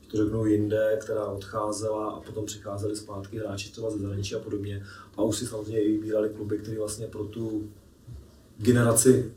to 0.07 0.17
řeknu 0.17 0.45
jinde, 0.45 0.97
která 1.01 1.25
odcházela 1.25 2.09
a 2.09 2.19
potom 2.19 2.45
přicházeli 2.45 2.95
zpátky 2.95 3.37
hráči 3.37 3.71
třeba 3.71 3.89
ze 3.89 3.97
zahraničí 3.97 4.35
a 4.35 4.39
podobně. 4.39 4.85
A 5.17 5.21
už 5.21 5.37
si 5.37 5.45
samozřejmě 5.45 5.81
i 5.81 5.91
vybírali 5.91 6.29
kluby, 6.29 6.57
které 6.57 6.77
vlastně 6.77 7.07
pro 7.07 7.23
tu 7.23 7.69
generaci, 8.57 9.31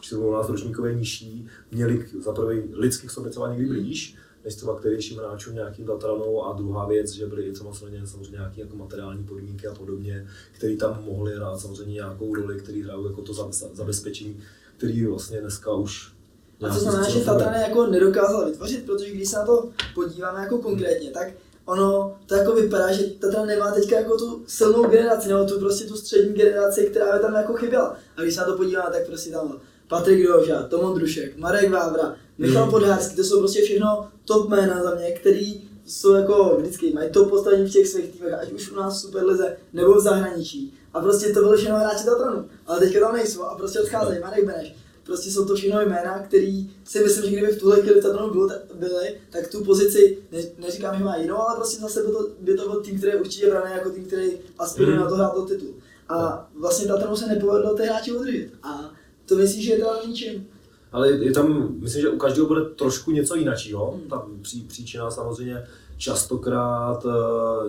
či 0.00 0.10
to 0.10 0.32
nás 0.32 0.48
ročníkové 0.48 0.94
nižší, 0.94 1.46
měli 1.70 2.06
za 2.24 2.32
prvý 2.32 2.62
lidsky 2.72 3.06
k 3.06 3.10
sobě 3.10 3.30
třeba 3.30 3.50
někdy 3.50 3.66
blíž, 3.66 4.16
než 4.44 4.54
třeba 4.54 4.78
kterýším 4.78 5.18
hráčům 5.18 5.54
nějakým 5.54 5.86
Tatranou 5.86 6.44
a 6.44 6.52
druhá 6.52 6.86
věc, 6.88 7.10
že 7.10 7.26
byly 7.26 7.56
samozřejmě, 7.56 8.06
samozřejmě 8.06 8.30
nějaké 8.30 8.60
jako 8.60 8.76
materiální 8.76 9.24
podmínky 9.24 9.66
a 9.66 9.74
podobně, 9.74 10.26
které 10.52 10.76
tam 10.76 11.04
mohly 11.04 11.34
hrát 11.34 11.60
samozřejmě 11.60 11.94
nějakou 11.94 12.34
roli, 12.34 12.58
které 12.58 12.84
hrajou 12.84 13.06
jako 13.06 13.22
to 13.22 13.32
zabezpečení, 13.72 14.40
který 14.76 15.06
vlastně 15.06 15.40
dneska 15.40 15.72
už 15.72 16.15
a 16.62 16.74
co 16.74 16.80
znamená, 16.80 17.08
že 17.08 17.20
Tatran 17.20 17.54
jako 17.54 17.86
nedokázal 17.86 18.46
vytvořit, 18.46 18.86
protože 18.86 19.10
když 19.10 19.28
se 19.28 19.36
na 19.36 19.46
to 19.46 19.68
podíváme 19.94 20.40
jako 20.40 20.58
konkrétně, 20.58 21.10
tak 21.10 21.28
ono 21.64 22.16
to 22.26 22.34
jako 22.34 22.52
vypadá, 22.52 22.92
že 22.92 23.04
Tatran 23.04 23.46
nemá 23.46 23.70
teďka 23.70 23.96
jako 23.96 24.18
tu 24.18 24.44
silnou 24.46 24.88
generaci, 24.88 25.28
nebo 25.28 25.44
tu 25.44 25.58
prostě 25.58 25.84
tu 25.84 25.96
střední 25.96 26.34
generaci, 26.34 26.86
která 26.90 27.16
by 27.16 27.22
tam 27.22 27.34
jako 27.34 27.52
chyběla. 27.52 27.96
A 28.16 28.22
když 28.22 28.34
se 28.34 28.40
na 28.40 28.46
to 28.46 28.56
podíváme, 28.56 28.90
tak 28.90 29.06
prostě 29.06 29.30
tam 29.30 29.60
Patrik 29.88 30.26
Doža, 30.26 30.62
Tom 30.62 30.80
Ondrušek, 30.80 31.36
Marek 31.36 31.70
Vávra, 31.70 32.16
Michal 32.38 32.64
mm. 32.64 32.70
Podhárský, 32.70 33.16
to 33.16 33.24
jsou 33.24 33.38
prostě 33.38 33.62
všechno 33.62 34.08
top 34.24 34.48
jména 34.48 34.82
za 34.82 34.94
mě, 34.94 35.10
který 35.10 35.68
jsou 35.86 36.14
jako 36.14 36.56
vždycky, 36.58 36.92
mají 36.92 37.10
to 37.10 37.24
postavení 37.24 37.66
v 37.66 37.72
těch 37.72 37.88
svých 37.88 38.10
týmech, 38.12 38.34
ať 38.34 38.52
už 38.52 38.72
u 38.72 38.76
nás 38.76 38.94
v 38.94 39.00
Superlize 39.00 39.56
nebo 39.72 39.94
v 39.94 40.00
zahraničí. 40.00 40.74
A 40.94 41.00
prostě 41.00 41.32
to 41.32 41.40
byly 41.40 41.56
všechno 41.56 41.78
hráči 41.78 42.04
Tatranu. 42.04 42.48
Ale 42.66 42.78
teďka 42.78 43.00
tam 43.00 43.16
nejsou 43.16 43.42
a 43.42 43.54
prostě 43.54 43.80
odcházejí, 43.80 44.20
Marek 44.20 44.46
Beneš. 44.46 44.74
Prostě 45.06 45.30
jsou 45.30 45.44
to 45.44 45.54
všechno 45.54 45.80
jména, 45.80 46.18
který 46.18 46.70
si 46.84 47.00
myslím, 47.00 47.24
že 47.24 47.30
kdyby 47.36 47.52
v 47.52 47.58
tuhle 47.60 47.80
chvíli 47.80 48.00
bylo, 48.00 48.48
byli, 48.74 49.14
tak 49.30 49.48
tu 49.48 49.64
pozici, 49.64 50.18
ne, 50.32 50.38
neříkám, 50.58 50.98
že 50.98 51.04
má 51.04 51.16
jinou, 51.16 51.36
ale 51.36 51.56
prostě 51.56 51.80
zase 51.80 52.02
by 52.02 52.12
to, 52.12 52.28
by 52.40 52.54
to 52.54 52.68
byl 52.70 52.80
tým, 52.80 52.98
který 52.98 53.12
je 53.12 53.20
určitě 53.20 53.50
braný 53.50 53.70
jako 53.72 53.90
tým, 53.90 54.04
který 54.04 54.30
aspiruje 54.58 54.96
Mhm. 54.96 55.04
na 55.04 55.10
to 55.10 55.16
hrát 55.16 55.30
o 55.36 55.42
titul. 55.46 55.74
A 56.08 56.48
vlastně 56.60 56.86
Tatranu 56.88 57.16
se 57.16 57.26
nepovedlo 57.26 57.74
ty 57.74 57.82
hráči 57.82 58.12
udržet. 58.12 58.48
A 58.62 58.90
to 59.26 59.36
myslíš, 59.36 59.64
že 59.64 59.72
je 59.72 59.78
to 59.78 60.06
ničím. 60.06 60.46
Ale 60.92 61.10
je 61.10 61.32
tam, 61.32 61.74
myslím, 61.80 62.02
že 62.02 62.08
u 62.08 62.16
každého 62.18 62.46
bude 62.48 62.64
trošku 62.64 63.10
něco 63.10 63.34
jiného. 63.36 63.90
Hmm. 63.90 64.08
Ta 64.10 64.26
pří, 64.42 64.60
příčina 64.62 65.10
samozřejmě 65.10 65.64
častokrát, 65.98 67.04
uh, 67.04 67.12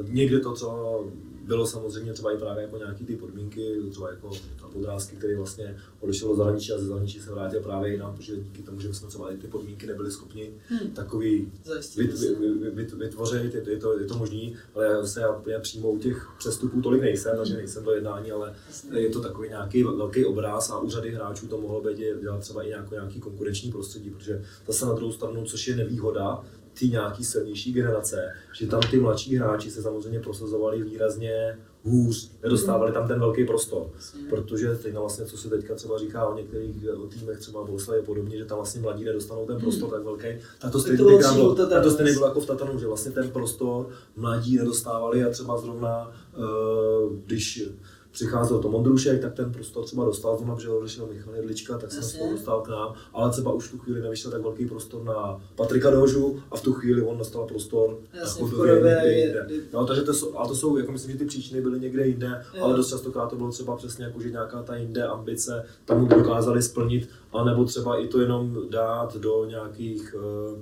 někde 0.09 0.39
to 0.39 0.53
třeba 0.53 0.99
bylo 1.47 1.67
samozřejmě 1.67 2.13
třeba 2.13 2.31
i 2.31 2.37
právě 2.37 2.63
jako 2.63 2.77
nějaký 2.77 3.05
ty 3.05 3.15
podmínky, 3.15 3.75
třeba 3.91 4.09
jako 4.09 4.31
ta 4.61 4.67
podrázky, 4.67 5.15
který 5.15 5.35
vlastně 5.35 5.77
odešel 5.99 6.27
do 6.29 6.35
zahraničí 6.35 6.73
a 6.73 6.77
ze 6.77 6.85
zahraničí 6.85 7.19
se 7.19 7.31
vrátil 7.31 7.59
právě 7.61 7.91
jinam, 7.91 8.15
protože 8.15 8.35
díky 8.35 8.61
tomu, 8.63 8.79
že 8.79 8.93
jsme 8.93 9.07
třeba 9.07 9.31
i 9.33 9.37
ty 9.37 9.47
podmínky 9.47 9.87
nebyli 9.87 10.11
schopni 10.11 10.51
Hmm. 10.69 10.89
takový 10.91 11.51
Zajistit. 11.65 11.97
vyt, 12.01 12.19
vy, 12.19 12.35
vy, 12.53 12.69
vy, 12.69 12.85
vytvořit, 12.95 13.55
je 13.55 13.61
to, 13.61 13.69
je 13.69 13.77
to, 13.77 13.99
je 13.99 14.05
to 14.05 14.17
možný, 14.17 14.55
ale 14.75 14.85
já 14.85 15.05
se 15.05 15.21
já 15.21 15.31
úplně 15.31 15.59
přímo 15.59 15.91
u 15.91 15.99
těch 15.99 16.27
přestupů 16.37 16.81
tolik 16.81 17.01
nejsem, 17.01 17.37
takže 17.37 17.53
nejsem 17.53 17.83
do 17.83 17.91
jednání, 17.91 18.31
ale 18.31 18.55
Jasně. 18.67 18.99
je 18.99 19.09
to 19.09 19.21
takový 19.21 19.49
nějaký 19.49 19.83
velký 19.83 20.25
obraz 20.25 20.69
a 20.69 20.79
u 20.79 20.89
řady 20.89 21.11
hráčů 21.11 21.47
to 21.47 21.61
mohlo 21.61 21.81
být 21.81 21.97
dělat 21.97 22.39
třeba 22.39 22.63
i 22.63 22.67
nějaký, 22.69 22.91
nějaký 22.91 23.19
konkurenční 23.19 23.71
prostředí, 23.71 24.09
protože 24.09 24.45
zase 24.67 24.85
na 24.85 24.93
druhou 24.93 25.11
stranu, 25.11 25.45
což 25.45 25.67
je 25.67 25.75
nevýhoda, 25.75 26.43
ty 26.79 26.89
nějaký 26.89 27.23
silnější 27.25 27.73
generace, 27.73 28.33
že 28.53 28.67
tam 28.67 28.81
ty 28.91 28.99
mladší 28.99 29.35
hráči 29.35 29.71
se 29.71 29.81
samozřejmě 29.81 30.19
prosazovali 30.19 30.83
výrazně 30.83 31.57
hůř, 31.83 32.31
nedostávali 32.43 32.91
tam 32.91 33.07
ten 33.07 33.19
velký 33.19 33.45
prostor. 33.45 33.89
Protože 34.29 34.75
teď 34.75 34.93
vlastně, 34.93 35.25
co 35.25 35.37
se 35.37 35.49
teďka 35.49 35.75
třeba 35.75 35.97
říká 35.97 36.27
o 36.27 36.37
některých 36.37 36.83
eh, 36.83 36.93
o 36.93 37.07
týmech, 37.07 37.39
třeba 37.39 37.63
Boleslav 37.63 37.97
je 37.97 38.03
podobně, 38.03 38.37
že 38.37 38.45
tam 38.45 38.57
vlastně 38.57 38.81
mladí 38.81 39.03
nedostanou 39.03 39.45
ten 39.45 39.59
prostor 39.59 39.89
tak 39.89 40.03
velký, 40.03 40.27
tak 40.59 40.71
to 40.71 40.79
stejně 40.79 40.97
bylo 40.97 41.55
tak 41.55 41.83
to 41.83 41.91
stejně 41.91 42.13
bylo 42.13 42.27
jako 42.27 42.41
v 42.41 42.45
Tatanu, 42.45 42.79
že 42.79 42.87
vlastně 42.87 43.11
ten 43.11 43.29
prostor 43.29 43.89
mladí 44.15 44.57
nedostávali 44.57 45.23
a 45.23 45.29
třeba 45.29 45.57
zrovna, 45.57 46.11
eh, 46.33 46.39
když 47.25 47.69
přicházel 48.17 48.59
to 48.59 48.69
Mondrušek, 48.69 49.21
tak 49.21 49.33
ten 49.33 49.51
prostor 49.51 49.85
třeba 49.85 50.05
dostal, 50.05 50.37
zrovna, 50.37 50.55
že 50.59 50.69
odešel 50.69 51.07
Michal 51.07 51.35
Jedlička, 51.35 51.77
tak 51.77 51.91
se 51.91 52.03
spolu 52.03 52.31
dostal 52.31 52.61
k 52.61 52.67
nám, 52.67 52.93
ale 53.13 53.31
třeba 53.31 53.53
už 53.53 53.67
v 53.67 53.71
tu 53.71 53.77
chvíli 53.77 54.01
nevyšel 54.01 54.31
tak 54.31 54.41
velký 54.41 54.65
prostor 54.65 55.03
na 55.03 55.41
Patrika 55.55 55.89
Dožu 55.89 56.39
a 56.51 56.57
v 56.57 56.61
tu 56.61 56.73
chvíli 56.73 57.01
on 57.01 57.17
dostal 57.17 57.45
prostor 57.45 57.97
Jasně, 58.13 58.43
na 58.43 58.49
chodově 58.49 59.19
jinde. 59.19 59.47
No, 59.73 59.85
takže 59.85 60.01
to 60.01 60.13
jsou, 60.13 60.37
ale 60.37 60.47
to 60.47 60.55
jsou, 60.55 60.77
jako 60.77 60.91
myslím, 60.91 61.11
že 61.11 61.17
ty 61.17 61.25
příčiny 61.25 61.61
byly 61.61 61.79
někde 61.79 62.07
jinde, 62.07 62.43
Jo. 62.53 62.63
ale 62.63 62.75
dost 62.77 62.89
častokrát 62.89 63.29
to 63.29 63.35
bylo 63.35 63.51
třeba 63.51 63.75
přesně 63.75 64.05
jako, 64.05 64.21
že 64.21 64.31
nějaká 64.31 64.63
ta 64.63 64.75
jinde 64.75 65.03
ambice 65.03 65.65
tam 65.85 66.07
dokázali 66.07 66.61
splnit, 66.61 67.09
anebo 67.33 67.65
třeba 67.65 67.97
i 67.97 68.07
to 68.07 68.21
jenom 68.21 68.57
dát 68.69 69.15
do 69.17 69.45
nějakých 69.45 70.15
uh, 70.15 70.59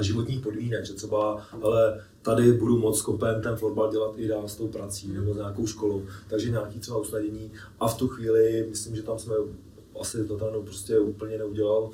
životních 0.00 0.40
podmínek, 0.40 0.84
že 0.84 0.92
třeba, 0.92 1.42
ale 1.62 2.00
tady 2.22 2.52
budu 2.52 2.78
moc 2.78 2.98
schopen 2.98 3.42
ten 3.42 3.56
florbal 3.56 3.92
dělat 3.92 4.12
i 4.16 4.28
dál 4.28 4.48
s 4.48 4.56
tou 4.56 4.68
prací 4.68 5.08
nebo 5.12 5.34
s 5.34 5.36
nějakou 5.36 5.66
školou, 5.66 6.02
takže 6.28 6.50
nějaký 6.50 6.80
třeba 6.80 6.98
usnadnění. 6.98 7.50
A 7.80 7.88
v 7.88 7.96
tu 7.98 8.08
chvíli, 8.08 8.66
myslím, 8.70 8.96
že 8.96 9.02
tam 9.02 9.18
jsme 9.18 9.34
asi 10.00 10.24
to 10.24 10.36
tam 10.36 10.48
prostě 10.64 10.98
úplně 10.98 11.38
neudělal, 11.38 11.90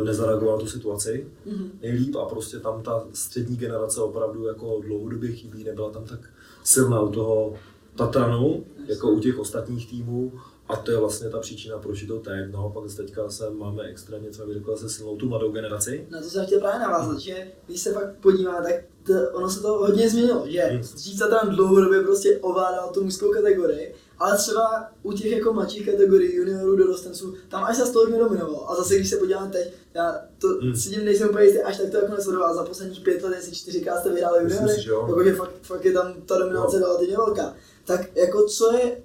eh, 0.00 0.04
nezareagoval 0.04 0.58
tu 0.58 0.66
situaci 0.66 1.26
Mhm. 1.46 1.70
nejlíp 1.82 2.16
a 2.16 2.24
prostě 2.24 2.58
tam 2.58 2.82
ta 2.82 3.04
střední 3.12 3.56
generace 3.56 4.00
opravdu 4.00 4.46
jako 4.46 4.80
dlouhodobě 4.86 5.32
chybí, 5.32 5.64
nebyla 5.64 5.90
tam 5.90 6.04
tak 6.04 6.20
silná 6.64 7.00
u 7.00 7.08
toho 7.12 7.54
Tatranu, 7.96 8.64
jako 8.86 9.10
u 9.10 9.20
těch 9.20 9.38
ostatních 9.38 9.90
týmů 9.90 10.32
a 10.68 10.76
to 10.76 10.90
je 10.90 10.96
vlastně 10.96 11.30
ta 11.30 11.38
příčina, 11.38 11.78
proč 11.78 12.02
je 12.02 12.08
to 12.08 12.18
teď. 12.20 12.52
Naopak 12.52 12.84
teďka 12.96 13.30
se 13.30 13.50
máme 13.50 13.82
extrémně, 13.82 14.30
třeba 14.30 14.46
bych 14.48 14.56
řekl, 14.56 14.76
se 14.76 14.88
silnou 14.90 15.16
tu 15.16 15.28
mladou 15.28 15.52
generaci. 15.52 16.06
Na 16.10 16.20
to 16.22 16.28
jsem 16.30 16.46
chtěl 16.46 16.60
právě 16.60 16.80
navázat, 16.80 17.18
že 17.20 17.46
když 17.66 17.80
se 17.80 17.92
fakt 17.92 18.14
podívá, 18.20 18.62
tak 18.62 18.74
to, 19.06 19.12
ono 19.32 19.50
se 19.50 19.60
to 19.62 19.68
hodně 19.68 20.10
změnilo, 20.10 20.44
že 20.48 20.60
Hmm. 20.62 20.80
dřív 20.80 21.18
se 21.18 21.28
tam 21.28 21.50
dlouhodobě 21.50 22.00
prostě 22.02 22.38
ovládal 22.38 22.90
tu 22.94 23.04
mužskou 23.04 23.30
kategorii, 23.32 23.94
ale 24.18 24.36
třeba 24.38 24.90
u 25.02 25.12
těch 25.12 25.32
jako 25.32 25.52
mladších 25.52 25.86
kategorií, 25.90 26.34
juniorů, 26.36 26.76
dorostenců, 26.76 27.34
tam 27.48 27.64
až 27.64 27.76
se 27.76 27.92
tolik 27.92 28.10
nedominovalo. 28.10 28.70
A 28.70 28.74
zase 28.76 28.94
když 28.96 29.10
se 29.10 29.16
podíváme 29.16 29.50
teď, 29.52 29.72
já 29.94 30.20
to 30.38 30.48
Hmm. 30.48 30.58
hmm. 30.60 30.76
si 30.76 30.90
tím 30.90 31.04
nejsem 31.04 31.28
úplně 31.30 31.44
jistý, 31.44 31.62
až 31.62 31.76
tak 31.76 31.90
to 31.90 31.96
jako 31.96 32.12
nesledoval, 32.14 32.54
za 32.54 32.64
posledních 32.64 33.00
pět 33.00 33.22
let, 33.22 33.34
jestli 33.36 33.52
čtyřikrát 33.52 34.00
jste 34.00 34.12
vyhráli 34.12 34.42
juniory, 34.42 34.82
jakože 35.08 35.34
fakt, 35.34 35.50
fakt 35.62 35.84
je 35.84 35.92
tam 35.92 36.14
ta 36.26 36.38
dominace 36.38 36.76
Jo. 36.76 36.82
relativně 36.82 37.16
velká. 37.16 37.54
Tak 37.84 38.16
jako 38.16 38.44
co 38.44 38.72
je 38.72 39.02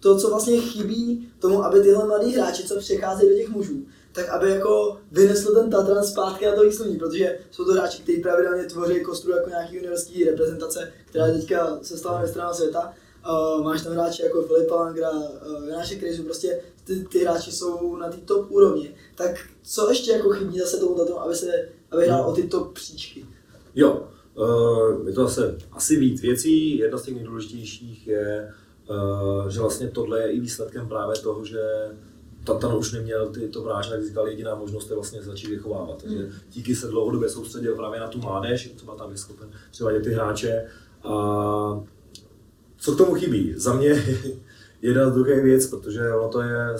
to, 0.00 0.18
co 0.18 0.30
vlastně 0.30 0.60
chybí 0.60 1.32
tomu, 1.38 1.64
aby 1.64 1.80
tyhle 1.80 2.06
mladí 2.06 2.32
hráči, 2.32 2.62
co 2.62 2.78
přecházejí 2.78 3.30
do 3.30 3.36
těch 3.36 3.48
mužů, 3.48 3.86
tak 4.12 4.28
aby 4.28 4.50
jako 4.50 4.98
vynesl 5.12 5.54
ten 5.54 5.70
Tatran 5.70 6.04
zpátky 6.04 6.46
na 6.46 6.54
to 6.54 6.62
výsluní, 6.62 6.98
protože 6.98 7.38
jsou 7.50 7.64
to 7.64 7.72
hráči, 7.72 8.02
kteří 8.02 8.22
pravidelně 8.22 8.64
tvoří 8.64 9.02
kostru 9.02 9.32
jako 9.32 9.48
nějaký 9.48 9.76
juniorský 9.76 10.24
reprezentace, 10.24 10.92
která 11.04 11.32
teďka 11.32 11.78
se 11.82 11.98
stala 11.98 12.22
mistrem 12.22 12.46
světa. 12.52 12.92
Uh, 13.28 13.64
máš 13.64 13.82
tam 13.82 13.92
hráče 13.92 14.22
jako 14.22 14.42
Filipa 14.42 14.74
Langra, 14.74 15.10
uh, 15.10 15.68
Jonáše 15.68 15.94
Kryzu, 15.94 16.22
prostě 16.22 16.60
ty, 16.84 17.04
ty, 17.04 17.24
hráči 17.24 17.52
jsou 17.52 17.96
na 17.96 18.08
té 18.08 18.16
top 18.16 18.50
úrovni. 18.50 18.94
Tak 19.14 19.30
co 19.62 19.90
ještě 19.90 20.10
jako 20.10 20.30
chybí 20.30 20.58
zase 20.58 20.76
tomu 20.76 20.94
Tatranu, 20.94 21.20
aby 21.20 21.34
se 21.34 21.68
aby 21.90 22.06
hrál 22.06 22.28
o 22.28 22.34
ty 22.34 22.42
top 22.42 22.72
příčky? 22.72 23.26
Jo, 23.74 24.08
uh, 24.34 25.08
je 25.08 25.12
to 25.12 25.22
zase 25.22 25.58
asi 25.72 25.96
víc 25.96 26.22
věcí. 26.22 26.78
Jedna 26.78 26.98
z 26.98 27.02
těch 27.02 27.14
nejdůležitějších 27.14 28.06
je, 28.06 28.52
že 29.48 29.60
vlastně 29.60 29.88
tohle 29.88 30.20
je 30.20 30.32
i 30.32 30.40
výsledkem 30.40 30.88
právě 30.88 31.16
toho, 31.16 31.44
že 31.44 31.60
Tatan 32.44 32.74
už 32.76 32.92
neměl 32.92 33.28
ty, 33.28 33.48
to 33.48 33.62
hráče, 33.62 33.92
jak 33.92 34.06
říkal, 34.06 34.28
jediná 34.28 34.54
možnost 34.54 34.90
je 34.90 34.94
vlastně 34.96 35.22
začít 35.22 35.50
vychovávat. 35.50 36.02
Takže 36.02 36.18
Mm. 36.18 36.30
díky 36.52 36.74
se 36.74 36.86
dlouhodobě 36.88 37.28
soustředil 37.28 37.76
právě 37.76 38.00
na 38.00 38.08
tu 38.08 38.18
mládež, 38.18 38.72
třeba 38.76 38.94
tam 38.94 39.10
je 39.10 39.16
schopen 39.16 39.50
přivádět 39.70 40.02
ty 40.04 40.10
hráče. 40.12 40.64
A 41.04 41.10
co 42.78 42.92
k 42.94 42.98
tomu 42.98 43.14
chybí? 43.14 43.54
Za 43.56 43.72
mě 43.74 43.94
jedna 44.82 45.10
z 45.10 45.14
druhých 45.14 45.42
věc, 45.42 45.66
protože 45.66 46.14
ono 46.14 46.28
to 46.28 46.42
je, 46.42 46.74
eh, 46.74 46.78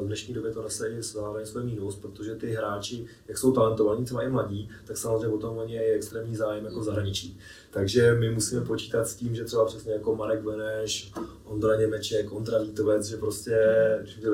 v 0.00 0.06
dnešní 0.06 0.34
době 0.34 0.52
to 0.52 0.62
nese 0.62 0.88
i 0.88 1.02
zároveň 1.02 1.46
svůj 1.46 1.64
mínus, 1.64 1.96
protože 1.96 2.34
ty 2.34 2.52
hráči, 2.52 3.06
jak 3.28 3.38
jsou 3.38 3.52
talentovaní, 3.52 4.04
třeba 4.04 4.22
i 4.22 4.30
mladí, 4.30 4.68
tak 4.84 4.96
samozřejmě 4.96 5.28
o 5.28 5.38
tom 5.38 5.58
oni 5.58 5.74
je 5.74 5.94
extrémní 5.94 6.36
zájem 6.36 6.64
jako 6.64 6.82
zahraničí. 6.82 7.38
Takže 7.70 8.14
my 8.14 8.30
musíme 8.30 8.60
počítat 8.64 9.08
s 9.08 9.14
tím, 9.14 9.34
že 9.34 9.44
třeba 9.44 9.64
přesně 9.64 9.92
jako 9.92 10.16
Marek 10.16 10.42
Beneš, 10.42 11.12
Ondra 11.44 11.76
Němeček, 11.76 12.32
Ondra 12.32 12.58
Vítovec, 12.58 13.06
že 13.06 13.16
prostě, 13.16 13.58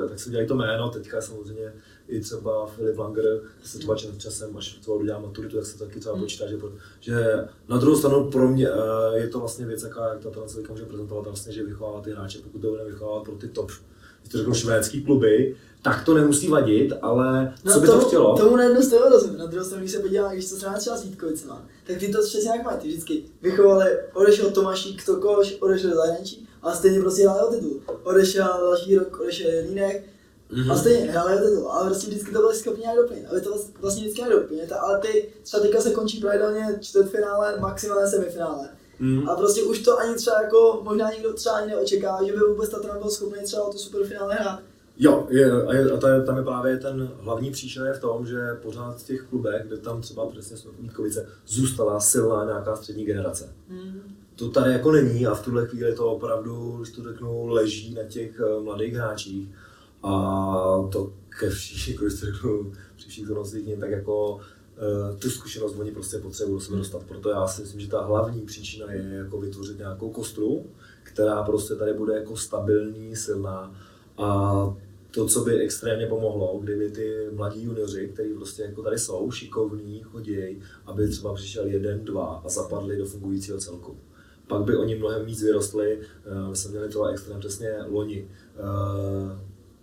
tak 0.09 0.19
se 0.19 0.29
dělají 0.29 0.47
to 0.47 0.55
jméno, 0.55 0.89
teďka 0.89 1.21
samozřejmě 1.21 1.73
i 2.09 2.19
třeba 2.21 2.67
Filip 2.67 2.97
Langer, 2.97 3.39
se 3.63 3.77
třeba 3.77 3.95
čas, 3.95 4.17
časem, 4.17 4.57
až 4.57 4.77
třeba 4.81 4.97
udělá 4.97 5.19
maturitu, 5.19 5.55
tak 5.55 5.65
se 5.65 5.79
taky 5.79 5.99
třeba 5.99 6.17
počítá, 6.17 6.47
že, 6.47 6.57
pro- 6.57 6.71
že 6.99 7.47
na 7.67 7.77
druhou 7.77 7.97
stranu 7.97 8.31
pro 8.31 8.47
mě 8.47 8.67
eh, 8.69 9.19
je 9.19 9.27
to 9.27 9.39
vlastně 9.39 9.65
věc, 9.65 9.83
jaká, 9.83 10.09
jak 10.09 10.19
ta 10.19 10.29
transferka 10.29 10.73
může 10.73 10.85
prezentovat, 10.85 11.25
vlastně, 11.25 11.53
že 11.53 11.63
vychovává 11.63 12.01
ty 12.01 12.11
hráče, 12.11 12.39
pokud 12.43 12.61
to 12.61 12.69
bude 12.69 12.83
vychovávat 12.83 13.23
pro 13.23 13.35
ty 13.35 13.47
top, 13.47 13.71
když 14.21 14.31
to 14.31 14.37
řeknu 14.37 14.53
švédský 14.53 15.03
kluby, 15.03 15.55
tak 15.81 16.05
to 16.05 16.13
nemusí 16.13 16.47
vadit, 16.47 16.93
ale 17.01 17.53
co 17.73 17.79
by 17.79 17.85
to 17.87 17.93
tomu, 17.93 18.05
chtělo? 18.07 18.37
Tomu 18.37 18.55
na 18.55 18.63
jednu 18.63 18.81
stranu 18.81 19.05
rozumím, 19.09 19.37
na 19.37 19.45
druhou 19.45 19.65
stranu, 19.65 19.81
když 19.81 19.91
se 19.91 19.99
podívá, 19.99 20.33
když 20.33 20.49
to 20.49 20.55
třeba 20.55 20.73
třeba 20.73 20.97
s 20.97 21.03
Vítkovicema, 21.03 21.65
tak 21.87 21.97
ty 21.97 22.11
to 22.11 22.21
přesně 22.21 22.49
jak 22.49 22.81
ty 22.81 22.87
vždycky 22.87 23.23
vychovali, 23.41 23.85
odešel 24.13 24.51
Tomášík, 24.51 25.05
Tokoš, 25.05 25.57
odešel 25.59 25.89
do 25.89 25.95
zahraničí, 25.95 26.47
a 26.61 26.75
stejně 26.75 26.99
prostě 26.99 27.23
hráli 27.23 27.41
o 27.47 27.53
titul. 27.53 27.81
Odešel 28.03 28.45
další 28.45 28.95
rok, 28.95 29.19
odešel 29.19 29.51
Jelínek, 29.51 30.03
Mhm. 30.51 30.71
a 30.71 30.77
stejně 30.77 31.11
hráli 31.11 31.35
o 31.35 31.49
titul, 31.49 31.67
ale 31.71 31.85
prostě 31.89 32.07
vždycky 32.07 32.31
to 32.31 32.39
byli 32.39 32.55
schopni 32.55 32.81
nějak 32.81 32.97
doplnit, 32.97 33.25
aby 33.31 33.41
to 33.41 33.49
vlast- 33.49 33.71
vlastně 33.81 34.01
vždycky 34.03 34.21
nějak 34.21 34.33
doplnit, 34.41 34.71
ale 34.71 34.99
ty 34.99 35.29
třeba 35.43 35.63
teďka 35.63 35.81
se 35.81 35.91
končí 35.91 36.19
pravidelně 36.21 36.77
čtvrtfinále, 36.81 37.59
maximálně 37.59 38.07
semifinále. 38.07 38.69
Mhm. 38.99 39.29
A 39.29 39.35
prostě 39.35 39.63
už 39.63 39.79
to 39.79 39.99
ani 39.99 40.15
třeba 40.15 40.41
jako, 40.41 40.79
možná 40.83 41.11
nikdo 41.11 41.33
třeba 41.33 41.55
ani 41.55 41.67
neočekává, 41.67 42.23
že 42.23 42.31
by 42.31 42.39
vůbec 42.39 42.69
Tatran 42.69 42.99
byl 42.99 43.09
schopný 43.09 43.43
třeba 43.43 43.63
o 43.63 43.71
to 43.71 43.77
superfinále 43.77 44.35
hrát. 44.35 44.59
Jo, 45.01 45.27
je, 45.29 45.51
a, 45.51 45.73
je, 45.73 45.91
a 45.91 45.97
to 45.97 46.07
je, 46.07 46.21
tam 46.23 46.37
je 46.37 46.43
právě 46.43 46.77
ten 46.77 47.11
hlavní 47.19 47.51
příčina 47.51 47.87
je 47.87 47.93
v 47.93 47.99
tom, 48.01 48.25
že 48.25 48.59
pořád 48.61 48.97
v 48.97 49.03
těch 49.03 49.21
klubech, 49.21 49.63
kde 49.67 49.77
tam 49.77 50.01
třeba 50.01 50.25
přesně 50.29 50.57
jsou 50.57 50.69
Vítkovice, 50.79 51.27
zůstala 51.47 51.99
silná 51.99 52.45
nějaká 52.45 52.75
střední 52.75 53.05
generace. 53.05 53.53
To 54.35 54.49
tady 54.49 54.71
jako 54.71 54.91
není 54.91 55.27
a 55.27 55.33
v 55.35 55.43
tuhle 55.43 55.67
chvíli 55.67 55.95
to 55.95 56.11
opravdu, 56.11 56.77
když 56.77 56.95
to 56.95 57.03
řeknu, 57.03 57.47
leží 57.47 57.93
na 57.93 58.03
těch 58.03 58.39
eh, 58.39 58.61
mladých 58.63 58.93
hráčích. 58.93 59.49
A 60.03 60.89
to 60.91 61.13
ke 61.39 61.49
všech, 61.49 61.87
jako 61.87 62.05
když 62.05 62.19
to 62.19 62.25
řeknu, 62.25 62.71
při 62.95 63.09
všech 63.09 63.25
zhodnocení, 63.25 63.77
tak 63.77 63.91
jako 63.91 64.39
eh, 64.77 65.15
tu 65.15 65.29
zkušenost 65.29 65.75
oni 65.79 65.91
prostě 65.91 66.17
potřebují 66.17 66.57
do 66.57 66.61
sebe 66.61 66.77
dostat. 66.77 67.03
Proto 67.03 67.29
já 67.29 67.47
si 67.47 67.61
myslím, 67.61 67.81
že 67.81 67.87
ta 67.87 68.01
hlavní 68.05 68.41
příčina 68.41 68.91
je 68.91 69.13
jako 69.13 69.41
vytvořit 69.41 69.77
nějakou 69.77 70.09
kostru, 70.09 70.65
která 71.03 71.43
prostě 71.43 71.75
tady 71.75 71.93
bude 71.93 72.15
jako 72.15 72.37
stabilní, 72.37 73.15
silná. 73.15 73.75
A 74.17 74.77
to, 75.11 75.27
co 75.27 75.43
by 75.43 75.59
extrémně 75.59 76.07
pomohlo, 76.07 76.59
kdyby 76.63 76.91
ty 76.91 77.27
mladí 77.31 77.63
junioři, 77.63 78.09
kteří 78.13 78.33
prostě 78.33 78.61
jako 78.63 78.83
tady 78.83 78.97
jsou, 78.99 79.31
šikovní, 79.31 80.01
chodí, 80.01 80.59
aby 80.85 81.09
třeba 81.09 81.33
přišel 81.33 81.67
jeden, 81.67 82.05
dva 82.05 82.41
a 82.45 82.49
zapadli 82.49 82.97
do 82.97 83.05
fungujícího 83.05 83.57
celku. 83.57 83.97
pak 84.47 84.63
by 84.63 84.77
oni 84.77 84.95
mnohem 84.95 85.25
víc 85.25 85.43
vyrostli. 85.43 85.99
My 86.49 86.55
jsme 86.55 86.71
měli 86.71 86.89
to 86.89 87.05
extrém 87.05 87.39
přesně 87.39 87.75
loni. 87.87 88.27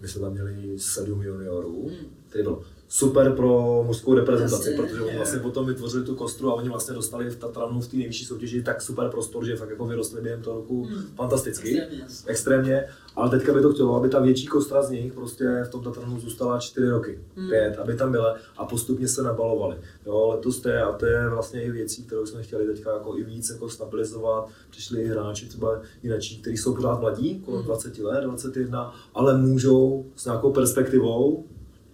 My 0.01 0.09
jsme 0.09 0.21
tam 0.21 0.33
měli 0.33 0.79
sedm 0.79 1.23
juniorů, 1.23 1.89
hmm. 1.89 2.17
který 2.29 2.45
byl 2.45 2.65
super 2.89 3.33
pro 3.33 3.83
mužskou 3.87 4.15
reprezentaci, 4.15 4.71
Jasně, 4.71 4.83
protože 4.83 5.03
oni 5.03 5.17
vlastně 5.17 5.41
potom 5.41 5.67
vytvořili 5.67 6.05
tu 6.05 6.15
kostru 6.15 6.51
a 6.51 6.55
oni 6.55 6.69
vlastně 6.69 6.95
dostali 6.95 7.31
v 7.31 7.37
Tatranu 7.37 7.81
v 7.81 7.89
té 7.89 7.97
nejvyšší 7.97 8.25
soutěži 8.25 8.63
tak 8.63 8.83
super 8.83 9.09
prostor, 9.09 9.45
že 9.45 9.57
fakt 9.57 9.71
jako 9.71 9.87
vyrostli 9.87 10.21
během 10.21 10.43
toho 10.43 10.57
roku 10.57 10.85
hmm. 10.85 11.03
fantasticky, 11.15 11.81
extrémně, 11.81 12.05
extrémně, 12.27 12.89
ale 13.17 13.31
teďka 13.31 13.53
by 13.53 13.61
to 13.61 13.73
chtělo, 13.73 13.97
aby 13.97 14.09
ta 14.09 14.21
větší 14.21 14.47
kostra 14.47 14.83
z 14.83 14.91
nich 14.91 15.13
prostě 15.13 15.63
v 15.65 15.69
tom 15.69 15.83
Tatranu 15.83 16.21
zůstala 16.21 16.59
čtyři 16.59 16.89
roky, 16.89 17.21
hmm. 17.37 17.49
pět, 17.49 17.79
aby 17.79 17.97
tam 17.97 18.13
byla 18.13 18.37
a 18.57 18.65
postupně 18.65 19.09
se 19.09 19.23
nabalovali. 19.23 19.77
Jo, 20.07 20.29
letos 20.29 20.61
to 20.61 20.69
je, 20.69 20.83
a 20.83 20.93
to 20.93 21.07
je 21.07 21.29
vlastně 21.29 21.63
i 21.63 21.71
věcí, 21.71 22.05
kterou 22.05 22.27
jsme 22.27 22.43
chtěli 22.43 22.67
teďka 22.67 22.93
jako 22.93 23.19
i 23.19 23.25
víc 23.25 23.51
jako 23.51 23.69
stabilizovat, 23.69 24.49
přišli 24.71 25.03
i 25.03 25.09
hráči 25.09 25.49
třeba 25.49 25.81
jináčí, 26.03 26.41
kteří 26.41 26.57
jsou 26.57 26.75
pořád 26.75 27.01
mladí, 27.01 27.41
kolem 27.41 27.63
20 27.63 27.97
hmm. 27.97 28.07
let, 28.07 28.25
21, 28.25 28.95
ale 29.15 29.39
můžou 29.39 30.07
s 30.17 30.25
nějakou 30.25 30.53
perspektivou 30.53 31.45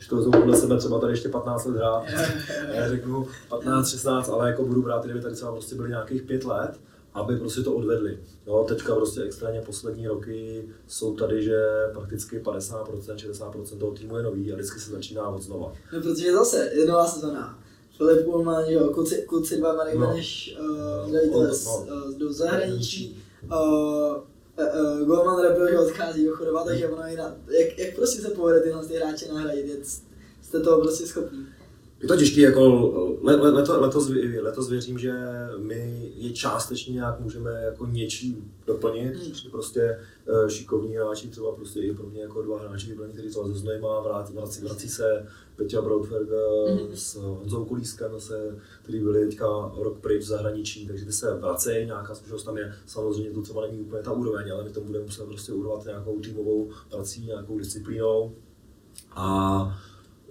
když 0.02 0.08
to 0.08 0.16
vezmu 0.16 0.32
podle 0.32 0.56
sebe, 0.56 0.76
třeba 0.76 0.98
tady 0.98 1.12
ještě 1.12 1.28
15 1.28 1.64
let 1.64 1.76
hrát, 1.76 2.04
já 2.74 2.88
řeknu 2.88 3.26
15, 3.48 3.90
16, 3.90 4.28
ale 4.28 4.48
jako 4.48 4.64
budu 4.64 4.82
brát, 4.82 5.04
kdyby 5.04 5.20
tady 5.20 5.34
třeba 5.34 5.52
prostě 5.52 5.74
byly 5.74 5.88
nějakých 5.88 6.22
5 6.22 6.44
let, 6.44 6.80
aby 7.14 7.36
prostě 7.36 7.60
to 7.60 7.72
odvedli. 7.72 8.18
Jo, 8.46 8.64
teďka 8.68 8.94
prostě 8.94 9.22
extrémně 9.22 9.60
poslední 9.60 10.08
roky 10.08 10.68
jsou 10.86 11.14
tady, 11.14 11.42
že 11.42 11.66
prakticky 11.92 12.38
50%, 12.38 12.84
60% 13.16 13.78
toho 13.78 13.92
týmu 13.92 14.16
je 14.16 14.22
nový 14.22 14.52
a 14.52 14.54
vždycky 14.54 14.80
se 14.80 14.90
začíná 14.90 15.28
od 15.28 15.42
znova. 15.42 15.72
No, 15.92 16.00
protože 16.02 16.32
zase 16.32 16.70
je 16.74 16.86
nová 16.86 17.06
sezóna. 17.06 17.58
Filip 17.96 18.24
Pullman, 18.24 18.64
jo, 18.68 18.88
kluci, 18.88 19.24
kluci 19.28 19.58
dva 19.58 19.72
malý 19.72 19.98
no. 19.98 20.10
než 20.10 20.56
uh, 20.60 21.12
no, 21.32 21.52
no. 21.88 22.18
do 22.18 22.32
zahraničí. 22.32 23.22
Uh, 23.44 24.16
uh, 24.58 25.06
Golman 25.06 25.42
Rebel 25.42 25.80
odchází 25.80 26.24
do 26.26 26.36
chodova, 26.36 26.64
takže 26.64 26.88
ono 26.88 27.08
jinak, 27.08 27.32
jak, 27.48 27.78
jak 27.78 27.94
prostě 27.94 28.22
se 28.22 28.30
povede 28.30 28.60
tyhle 28.60 28.86
ty 28.86 28.94
hráče 28.94 29.32
nahradit, 29.32 29.86
jste 30.42 30.60
toho 30.60 30.80
prostě 30.80 31.06
schopní. 31.06 31.46
Je 32.02 32.08
to 32.08 32.16
těžké, 32.16 32.40
jako 32.40 33.18
le, 33.22 33.36
le, 33.36 33.50
leto, 33.50 33.80
letos, 33.80 34.10
letos 34.40 34.70
věřím, 34.70 34.98
že 34.98 35.12
my 35.58 36.12
je 36.16 36.32
částečně 36.32 36.94
nějak 36.94 37.20
můžeme 37.20 37.50
jako 37.62 37.86
něčím 37.86 38.52
doplnit, 38.66 39.16
hmm. 39.16 39.50
prostě 39.50 39.98
šikovní 40.48 40.96
hráči, 40.96 41.28
třeba 41.28 41.52
prostě 41.52 41.80
i 41.80 41.94
pro 41.94 42.06
mě 42.06 42.22
jako 42.22 42.42
dva 42.42 42.58
hráči 42.58 42.86
vybraní, 42.86 43.12
kteří 43.12 43.28
třeba 43.28 43.48
ze 43.48 43.54
Znojma, 43.54 44.00
vrací, 44.00 44.32
vrací, 44.32 44.64
vrací 44.64 44.88
se 44.88 45.26
Peťa 45.56 45.82
Brautberg 45.82 46.28
hmm. 46.68 46.96
s 46.96 47.14
Honzou 47.14 47.64
Kulískem, 47.64 48.20
se, 48.20 48.58
který 48.82 49.00
byli 49.00 49.26
teďka 49.26 49.46
rok 49.76 49.98
pryč 50.00 50.22
v 50.22 50.26
zahraničí, 50.26 50.86
takže 50.86 51.04
ty 51.04 51.12
se 51.12 51.34
vracejí, 51.34 51.86
nějaká 51.86 52.14
zkušenost 52.14 52.44
tam 52.44 52.56
je, 52.56 52.74
samozřejmě 52.86 53.30
to 53.30 53.42
třeba 53.42 53.66
není 53.66 53.80
úplně 53.80 54.02
ta 54.02 54.12
úroveň, 54.12 54.52
ale 54.52 54.64
my 54.64 54.70
to 54.70 54.80
budeme 54.80 55.04
muset 55.04 55.24
prostě 55.24 55.52
urvat 55.52 55.84
nějakou 55.84 56.20
týmovou 56.20 56.70
prací, 56.90 57.26
nějakou 57.26 57.58
disciplínou. 57.58 58.34
A 59.10 59.78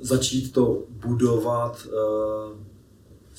začít 0.02 0.52
to 0.52 0.84
budovat 0.90 1.86
uh, 1.86 2.58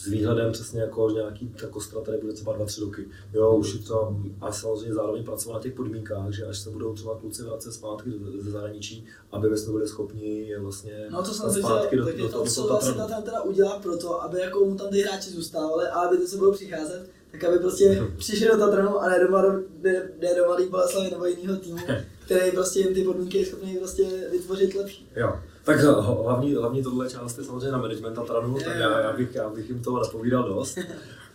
s 0.03 0.07
výhledem 0.07 0.53
přesně 0.53 0.81
jako 0.81 1.11
nějaký 1.11 1.49
ta 1.49 1.67
kostra 1.67 2.01
tady 2.01 2.19
bude 2.19 2.33
třeba 2.33 2.59
2-3 2.59 2.85
roky. 2.85 3.09
Jo, 3.33 3.57
už 3.57 3.75
je 3.75 3.81
to, 3.81 4.17
a 4.41 4.53
samozřejmě 4.53 4.95
zároveň 4.95 5.25
pracovat 5.25 5.55
na 5.55 5.63
těch 5.63 5.75
podmínkách, 5.75 6.33
že 6.33 6.45
až 6.45 6.59
se 6.59 6.71
budou 6.71 6.95
třeba 6.95 7.19
kluci 7.19 7.43
vracet 7.43 7.73
zpátky 7.73 8.11
ze 8.39 8.51
zahraničí, 8.51 9.07
aby 9.33 9.51
my 9.51 9.57
jsme 9.57 9.73
byli 9.73 9.89
schopni 9.89 10.49
je 10.49 10.61
vlastně 10.61 11.07
no, 11.11 11.23
to 11.23 11.31
jsem 11.31 11.53
zpátky 11.53 11.97
do, 11.97 12.05
do, 12.05 12.29
toho. 12.29 12.47
Co 12.47 12.67
vlastně 12.67 12.95
ta 12.95 13.21
teda 13.21 13.43
udělá 13.43 13.79
pro 13.79 13.97
to, 13.97 14.23
aby 14.23 14.41
jako 14.41 14.65
mu 14.65 14.77
tam 14.77 14.89
ty 14.89 15.03
hráči 15.03 15.31
zůstávali 15.31 15.87
a 15.87 16.01
aby 16.01 16.19
to 16.19 16.27
se 16.27 16.37
budou 16.37 16.53
přicházet, 16.53 17.11
tak 17.33 17.45
aby 17.45 17.59
prostě 17.59 18.03
přišli 18.17 18.49
do 18.49 18.57
Tatranu 18.57 18.99
a 18.99 19.09
ne 19.09 19.21
do, 19.21 19.53
ne, 19.83 20.09
ne 20.21 20.35
do 20.37 20.49
Malý 20.49 20.69
Boleslavy 20.69 21.11
nebo 21.11 21.27
jiného 21.27 21.59
týmu, 21.59 21.79
který 22.25 22.51
prostě 22.51 22.81
jim 22.81 22.95
ty 22.95 23.05
podmínky 23.05 23.39
je 23.39 23.47
schopný 23.47 23.77
prostě 23.77 24.05
vytvořit 24.31 24.75
lepší. 24.75 25.09
Jo. 25.17 25.39
Tak 25.64 25.81
hlavní, 25.81 26.54
hlavní 26.54 26.83
tohle 26.83 27.11
část 27.11 27.38
je 27.38 27.45
samozřejmě 27.45 27.71
na 27.71 27.78
management 27.78 28.14
Tatranu, 28.14 28.54
tak 28.54 28.76
já, 28.76 29.00
já, 29.00 29.12
bych, 29.12 29.35
já 29.35 29.49
bych 29.49 29.69
jim 29.69 29.83
toho 29.83 30.00
napovídal 30.00 30.49
dost. 30.49 30.78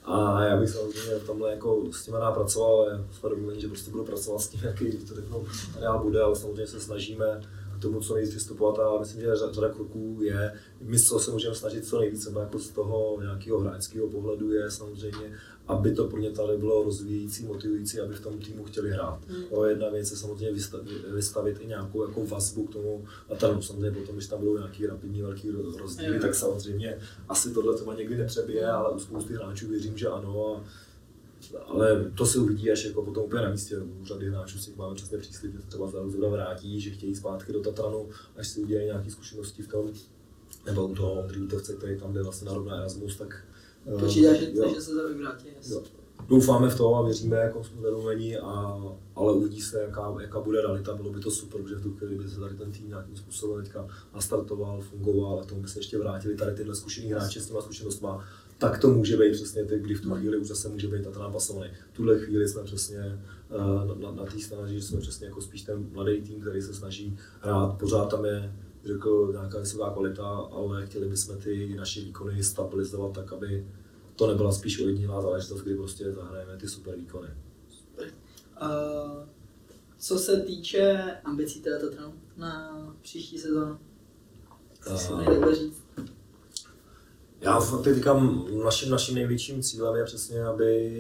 A 0.06 0.44
já 0.44 0.58
bych 0.58 0.70
samozřejmě 0.70 1.16
v 1.16 1.26
tomhle 1.26 1.52
jako 1.52 1.84
s 1.92 2.06
tím 2.06 2.14
rád 2.14 2.32
pracoval, 2.32 2.82
ale 2.82 3.06
jsme 3.12 3.30
domluvení, 3.30 3.62
že 3.62 3.68
prostě 3.68 3.92
budu 3.92 4.04
pracovat 4.04 4.40
s 4.40 4.48
tím, 4.48 4.62
jaký 4.64 4.92
to 4.92 5.16
řeknu, 5.16 5.46
reál 5.80 6.00
bude, 6.04 6.22
ale 6.22 6.36
samozřejmě 6.36 6.68
se 6.68 6.80
snažíme 6.80 7.42
k 7.78 7.82
tomu 7.82 8.02
co 8.02 8.14
nejvíc 8.14 8.32
přistupovat 8.32 8.80
a 8.80 9.00
myslím, 9.00 9.22
že 9.22 9.36
řada 9.36 9.70
kroků 9.70 10.20
je, 10.22 10.54
my 10.82 11.00
co 11.00 11.20
se 11.20 11.32
můžeme 11.32 11.56
snažit 11.56 11.86
co 11.86 12.00
nejvíc, 12.00 12.30
jako 12.40 12.60
z 12.60 12.70
toho 12.70 13.18
nějakého 13.22 13.60
hráčského 13.60 14.08
pohledu 14.08 14.52
je 14.52 14.72
samozřejmě 14.72 15.34
aby 15.68 15.92
to 15.92 16.08
pro 16.08 16.20
ně 16.20 16.30
tady 16.30 16.58
bylo 16.58 16.84
rozvíjící, 16.84 17.46
motivující, 17.46 18.00
aby 18.00 18.14
v 18.14 18.20
tom 18.20 18.40
týmu 18.40 18.64
chtěli 18.64 18.90
hrát. 18.90 19.20
Mm. 19.28 19.44
O, 19.50 19.66
jedna 19.66 19.90
věc 19.90 20.12
je 20.12 20.18
samozřejmě 20.18 20.52
vystavit, 20.52 21.06
vystavit 21.14 21.58
i 21.62 21.68
nějakou 21.68 22.08
jako 22.08 22.26
vazbu 22.26 22.66
k 22.66 22.74
tomu, 22.74 23.06
a 23.30 23.36
tam 23.36 23.62
samozřejmě 23.62 23.92
potom, 23.92 24.16
když 24.16 24.28
tam 24.28 24.40
budou 24.40 24.58
nějaký 24.58 24.86
rapidní 24.86 25.22
velký 25.22 25.52
rozdíly, 25.78 26.16
mm. 26.16 26.22
tak 26.22 26.36
samozřejmě 26.36 26.98
asi 27.30 27.54
tohle 27.54 27.78
to 27.78 27.94
někdy 27.94 28.18
nepřebije, 28.18 28.68
ale 28.68 28.96
u 28.96 29.00
spousty 29.00 29.34
hráčů 29.34 29.68
věřím, 29.68 29.98
že 29.98 30.08
ano. 30.08 30.56
A, 30.56 30.64
ale 31.68 32.12
to 32.18 32.26
se 32.26 32.40
uvidí 32.40 32.72
až 32.72 32.86
jako 32.86 33.02
potom 33.04 33.24
úplně 33.24 33.42
na 33.42 33.50
místě. 33.50 33.78
U 33.78 34.06
řady 34.06 34.30
hráčů 34.30 34.60
si 34.60 34.72
máme 34.76 34.96
přesně 34.96 35.18
příslip, 35.18 35.54
že 35.54 35.62
se 35.62 35.68
třeba 35.68 35.88
za 35.88 36.02
rozhoda 36.02 36.30
vrátí, 36.30 36.82
že 36.82 36.90
chtějí 36.90 37.16
zpátky 37.16 37.54
do 37.54 37.62
Tatranu, 37.62 38.10
až 38.36 38.48
si 38.48 38.60
udělají 38.60 38.86
nějaké 38.86 39.12
zkušenosti 39.12 39.64
v 39.64 39.68
tom, 39.68 39.92
nebo 40.66 40.88
u 40.88 40.96
toho 40.96 41.14
Ondřejítovce, 41.14 41.74
který 41.74 42.00
tam 42.00 42.14
jde 42.14 42.24
vlastně 42.24 42.46
na 42.46 42.54
rovná 42.54 42.76
Erasmus, 42.76 43.18
tak 43.18 43.44
Počítáš, 44.00 44.40
že, 44.40 44.46
že 44.76 44.82
se 44.82 44.92
to 44.92 45.08
vyvrátí? 45.08 45.46
Doufáme 46.30 46.70
v 46.70 46.78
to 46.78 46.96
a 46.96 47.02
věříme 47.02 47.38
jako 47.38 47.62
uvědomení, 47.78 48.38
a, 48.38 48.82
ale 49.16 49.34
uvidí 49.34 49.62
se, 49.62 49.82
jaká, 49.82 50.16
jaká 50.22 50.40
bude 50.40 50.62
realita. 50.62 50.96
Bylo 50.96 51.10
by 51.10 51.20
to 51.20 51.32
super, 51.32 51.62
protože 51.62 51.76
v 51.76 51.82
tu 51.82 51.94
chvíli 51.94 52.16
by 52.16 52.30
se 52.30 52.40
tady 52.40 52.56
ten 52.56 52.72
tým 52.72 52.88
nějakým 52.90 53.16
způsobem 53.18 53.64
teďka 53.64 53.88
nastartoval, 54.16 54.82
fungoval 54.82 55.40
a 55.40 55.44
tomu 55.44 55.62
by 55.62 55.68
se 55.68 55.80
ještě 55.80 55.98
vrátili 55.98 56.36
tady 56.36 56.56
tyhle 56.56 56.76
zkušený 56.76 57.12
hráči 57.12 57.42
s 57.42 57.48
těma 57.48 57.62
zkušenostma. 57.62 58.26
Tak 58.58 58.80
to 58.82 58.88
může 58.88 59.18
být 59.18 59.32
přesně 59.32 59.64
teď, 59.64 59.82
kdy 59.82 59.96
v 59.96 60.02
tu 60.02 60.16
chvíli 60.16 60.38
už 60.38 60.48
zase 60.48 60.70
může 60.70 60.88
být 60.88 61.04
Tatran 61.04 61.32
pasovaný. 61.32 61.72
V 61.94 61.96
tuhle 61.96 62.20
chvíli 62.20 62.48
jsme 62.48 62.64
přesně 62.64 63.22
uh, 63.50 63.88
na, 63.88 63.96
na, 63.96 64.12
na 64.12 64.26
té 64.26 64.40
straně, 64.40 64.74
že 64.74 64.82
jsme 64.82 65.00
přesně 65.00 65.28
jako 65.28 65.42
spíš 65.42 65.62
ten 65.62 65.90
mladý 65.94 66.22
tým, 66.22 66.42
který 66.42 66.62
se 66.62 66.74
snaží 66.74 67.18
hrát. 67.42 67.78
Pořád 67.80 68.06
tam 68.06 68.26
je 68.26 68.54
řekl, 68.88 69.30
nějaká 69.32 69.60
vysoká 69.60 69.90
kvalita, 69.90 70.28
ale 70.28 70.86
chtěli 70.86 71.10
bychom 71.10 71.38
ty 71.38 71.76
naše 71.76 72.02
výkony 72.02 72.44
stabilizovat 72.44 73.14
tak, 73.14 73.34
aby 73.34 73.68
to 74.16 74.28
nebyla 74.28 74.52
spíš 74.52 74.82
ojedinělá 74.82 75.22
záležitost, 75.22 75.62
kdy 75.62 75.76
prostě 75.76 76.12
zahrajeme 76.12 76.58
ty 76.58 76.68
super 76.68 76.96
výkony. 76.96 77.28
Super. 77.70 78.08
Uh, 78.62 79.28
co 79.98 80.20
se 80.20 80.40
týče 80.40 81.04
ambicí 81.24 81.62
teda 81.62 81.80
Tatranu 81.80 82.14
na 82.38 82.82
příští 83.02 83.38
sezónu, 83.38 83.78
co 84.84 84.98
si 84.98 85.14
uh, 85.14 85.54
říct? 85.54 85.84
Já 87.42 87.62
teď 87.84 87.96
říkám, 87.96 88.48
naším, 88.64 88.90
naším 88.90 89.16
největším 89.16 89.64
cílem 89.64 89.96
je 89.96 90.04
přesně, 90.04 90.44
aby 90.44 90.92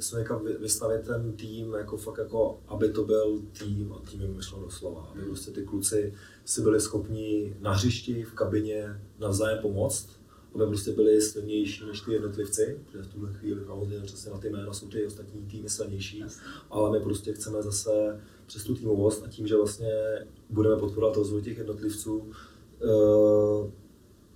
jsme 0.00 0.24
vystavit 0.58 1.06
ten 1.06 1.32
tým, 1.32 1.74
jako 1.74 1.96
fakt 1.96 2.18
jako, 2.18 2.60
aby 2.68 2.92
to 2.92 3.04
byl 3.04 3.42
tým, 3.58 3.92
a 3.92 4.10
tím 4.10 4.20
je 4.20 4.28
myšleno 4.28 4.64
doslova, 4.64 5.08
aby 5.12 5.22
prostě 5.22 5.50
ty 5.50 5.64
kluci 5.64 6.14
si 6.44 6.62
byli 6.62 6.80
schopni 6.80 7.56
na 7.60 7.72
hřišti, 7.72 8.22
v 8.22 8.32
kabině 8.34 9.00
navzájem 9.18 9.58
pomoct, 9.58 10.08
aby 10.54 10.66
prostě 10.66 10.92
byli 10.92 11.20
silnější 11.20 11.86
než 11.86 12.00
ty 12.00 12.12
jednotlivci, 12.12 12.80
protože 12.84 13.02
v 13.02 13.12
tuhle 13.12 13.32
chvíli 13.32 13.64
samozřejmě 13.66 14.00
přesně 14.00 14.30
na 14.30 14.38
ty 14.38 14.50
jména 14.50 14.72
jsou 14.72 14.88
ty 14.88 15.06
ostatní 15.06 15.46
týmy 15.46 15.68
silnější, 15.68 16.24
ale 16.70 16.90
my 16.90 17.04
prostě 17.04 17.32
chceme 17.32 17.62
zase 17.62 18.20
přes 18.46 18.64
tu 18.64 18.74
týmovost 18.74 19.24
a 19.24 19.28
tím, 19.28 19.46
že 19.46 19.56
vlastně 19.56 19.92
budeme 20.50 20.76
podporovat 20.76 21.16
rozvoj 21.16 21.42
těch 21.42 21.58
jednotlivců, 21.58 22.30
uh, 22.84 23.70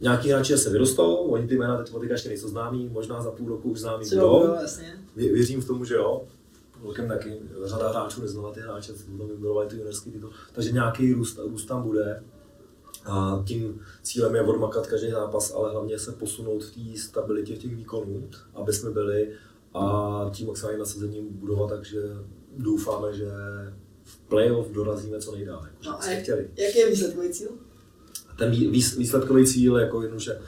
Nějaký 0.00 0.28
hráči 0.28 0.58
se 0.58 0.70
vyrostou, 0.70 1.14
oni 1.14 1.48
ty 1.48 1.56
jména 1.56 1.76
teď 1.76 1.94
ještě 2.10 2.28
nejsou 2.28 2.48
známí, 2.48 2.88
možná 2.88 3.22
za 3.22 3.30
půl 3.30 3.48
roku 3.48 3.70
už 3.70 3.80
známí 3.80 4.06
budou. 4.08 4.54
Věřím 5.16 5.60
v 5.60 5.66
tomu, 5.66 5.84
že 5.84 5.94
jo. 5.94 6.22
Velkem 6.82 7.08
taky 7.08 7.40
řada 7.64 7.88
hráčů 7.88 8.22
neznala 8.22 8.52
ty 8.52 8.60
hráče, 8.60 8.92
budou 9.08 9.26
vybudovat 9.26 9.68
ty 9.68 9.76
juniorský 9.76 10.10
titul. 10.10 10.30
Takže 10.52 10.72
nějaký 10.72 11.12
růst, 11.12 11.38
růst 11.38 11.66
tam 11.66 11.82
bude. 11.82 12.22
A 13.04 13.42
tím 13.46 13.80
cílem 14.02 14.34
je 14.34 14.42
odmakat 14.42 14.86
každý 14.86 15.10
zápas, 15.10 15.54
ale 15.54 15.72
hlavně 15.72 15.98
se 15.98 16.12
posunout 16.12 16.64
v 16.64 16.74
té 16.74 17.00
stabilitě 17.00 17.56
těch 17.56 17.76
výkonů, 17.76 18.28
aby 18.54 18.72
jsme 18.72 18.90
byli 18.90 19.32
a 19.74 20.30
tím 20.32 20.46
maximálním 20.46 20.78
nasazením 20.78 21.28
budovat, 21.30 21.70
takže 21.70 21.98
doufáme, 22.56 23.12
že 23.12 23.26
v 24.04 24.18
playoff 24.18 24.70
dorazíme 24.70 25.20
co 25.20 25.32
nejdále. 25.32 25.68
Jako 25.68 25.90
no 25.90 26.02
a 26.02 26.10
jak, 26.10 26.22
chtěli. 26.22 26.50
jaký 26.56 26.78
je 26.78 26.90
výsledkový 26.90 27.30
cíl? 27.30 27.50
ten 28.36 28.50
výsledkový 28.96 29.46
cíl, 29.46 29.76
jako 29.76 30.18
že 30.18 30.32
eh, 30.32 30.40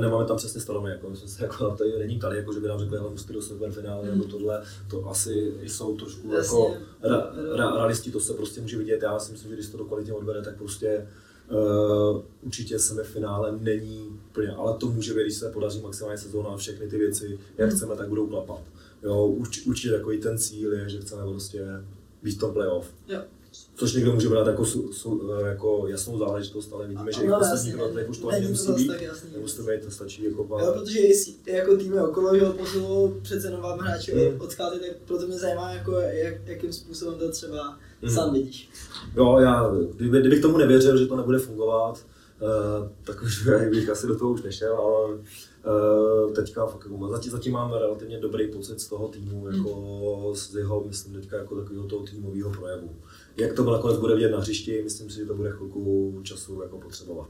nemáme 0.00 0.24
tam 0.24 0.36
přesně 0.36 0.60
stanovy, 0.60 0.90
jako, 0.90 1.16
jsme 1.16 1.28
se 1.28 1.44
jako 1.44 1.68
na 1.68 1.76
to 1.76 1.84
není 1.98 2.18
tady, 2.18 2.36
jako, 2.36 2.52
že 2.52 2.60
by 2.60 2.68
nám 2.68 2.78
řekli, 2.78 2.98
že 2.98 3.04
musíte 3.10 3.32
dostat 3.32 3.58
finále 3.70 4.06
nebo 4.06 4.24
tohle, 4.24 4.62
to 4.90 5.08
asi 5.08 5.52
jsou 5.62 5.96
trošku 5.96 6.34
jako 6.34 6.76
ra, 7.02 7.32
ra, 7.56 7.76
realisti, 7.76 8.10
to 8.10 8.20
se 8.20 8.34
prostě 8.34 8.60
může 8.60 8.78
vidět, 8.78 9.02
já 9.02 9.18
si 9.18 9.32
myslím, 9.32 9.50
že 9.50 9.56
když 9.56 9.68
to 9.68 9.76
do 9.76 9.84
kvalitě 9.84 10.12
odvede, 10.12 10.42
tak 10.42 10.56
prostě 10.56 11.06
Uh, 11.50 12.22
určitě 12.42 12.78
semifinále 12.78 13.58
není 13.60 14.20
úplně, 14.30 14.48
ale 14.48 14.76
to 14.78 14.86
může 14.86 15.14
být, 15.14 15.22
když 15.22 15.34
se 15.34 15.50
podaří 15.50 15.80
maximálně 15.80 16.18
sezóna 16.18 16.48
a 16.48 16.56
všechny 16.56 16.88
ty 16.88 16.98
věci, 16.98 17.38
jak 17.58 17.70
chceme, 17.70 17.96
tak 17.96 18.08
budou 18.08 18.26
klapat. 18.26 18.60
Jo, 19.02 19.26
uč, 19.26 19.66
určitě 19.66 19.94
takový 19.94 20.20
ten 20.20 20.38
cíl 20.38 20.72
je, 20.72 20.88
že 20.88 21.00
chceme 21.00 21.22
prostě 21.22 21.66
být 22.22 22.36
v 22.36 22.38
tom 22.40 22.52
playoff. 22.52 22.94
Jo. 23.08 23.20
Což 23.74 23.94
někdo 23.94 24.12
může 24.12 24.28
brát 24.28 24.46
jako, 24.46 24.64
su, 24.66 24.92
su, 24.92 25.30
jako 25.46 25.84
jasnou 25.88 26.18
záležitost, 26.18 26.72
ale 26.72 26.86
vidíme, 26.86 27.12
že 27.12 27.22
i 27.22 27.26
v 27.26 27.30
No, 27.30 27.38
posledních 27.38 27.74
jasně, 27.74 27.82
letech 27.82 28.08
už 28.10 28.18
to 28.18 28.28
ani 28.28 28.40
to 28.40 28.44
nemusí 28.44 28.72
být. 28.72 28.92
Nemusí 29.32 29.56
to 29.56 29.62
být, 29.62 29.84
to 29.84 29.90
stačí 29.90 30.24
jako 30.24 30.44
pár. 30.44 30.60
Jo, 30.64 30.72
protože 30.72 30.98
jestli, 31.00 31.34
jako 31.46 31.76
týmy 31.76 32.00
okolo, 32.00 32.38
že 32.38 32.44
posilu 32.44 33.16
přece 33.22 33.46
jenom 33.46 33.60
vám 33.60 33.78
hráči 33.78 34.12
Hmm. 34.14 34.40
odchází, 34.40 34.78
tak 34.80 34.90
proto 35.04 35.26
mě 35.26 35.38
zajímá, 35.38 35.72
jako, 35.72 35.92
jak, 35.92 36.34
jakým 36.48 36.72
způsobem 36.72 37.18
to 37.18 37.30
třeba 37.30 37.78
Hmm. 38.02 38.14
sám 38.14 38.32
vidíš. 38.32 38.70
Jo, 39.16 39.38
já, 39.38 39.70
kdyby, 39.96 40.20
kdybych 40.20 40.42
tomu 40.42 40.58
nevěřil, 40.58 40.96
že 40.98 41.06
to 41.06 41.16
nebude 41.16 41.38
fungovat, 41.38 42.06
uh, 42.40 42.88
tak 43.04 43.22
už 43.22 43.46
bych 43.70 43.88
asi 43.88 44.06
do 44.06 44.18
toho 44.18 44.30
už 44.32 44.42
nešel, 44.42 44.76
ale 44.76 45.14
uh, 45.14 46.32
teďka 46.32 46.66
fakt, 46.66 46.84
jako, 46.90 47.08
zatím, 47.10 47.32
zatím 47.32 47.52
mám 47.52 47.72
relativně 47.72 48.20
dobrý 48.20 48.52
pocit 48.52 48.80
z 48.80 48.86
toho 48.88 49.08
týmu, 49.08 49.46
jako 49.52 50.32
z 50.34 50.54
jeho, 50.54 50.84
myslím, 50.86 51.14
teďka 51.14 51.36
jako 51.36 51.56
takového 51.56 51.86
toho 51.86 52.02
týmového 52.06 52.50
projevu. 52.50 52.90
Jak 53.36 53.52
to 53.52 53.64
nakonec 53.70 53.98
bude 53.98 54.14
vidět 54.14 54.30
na 54.30 54.38
hřišti, 54.38 54.80
myslím 54.84 55.10
si, 55.10 55.16
že 55.16 55.26
to 55.26 55.34
bude 55.34 55.50
chvilku 55.50 56.20
času 56.22 56.62
jako 56.62 56.78
potřebovat. 56.80 57.28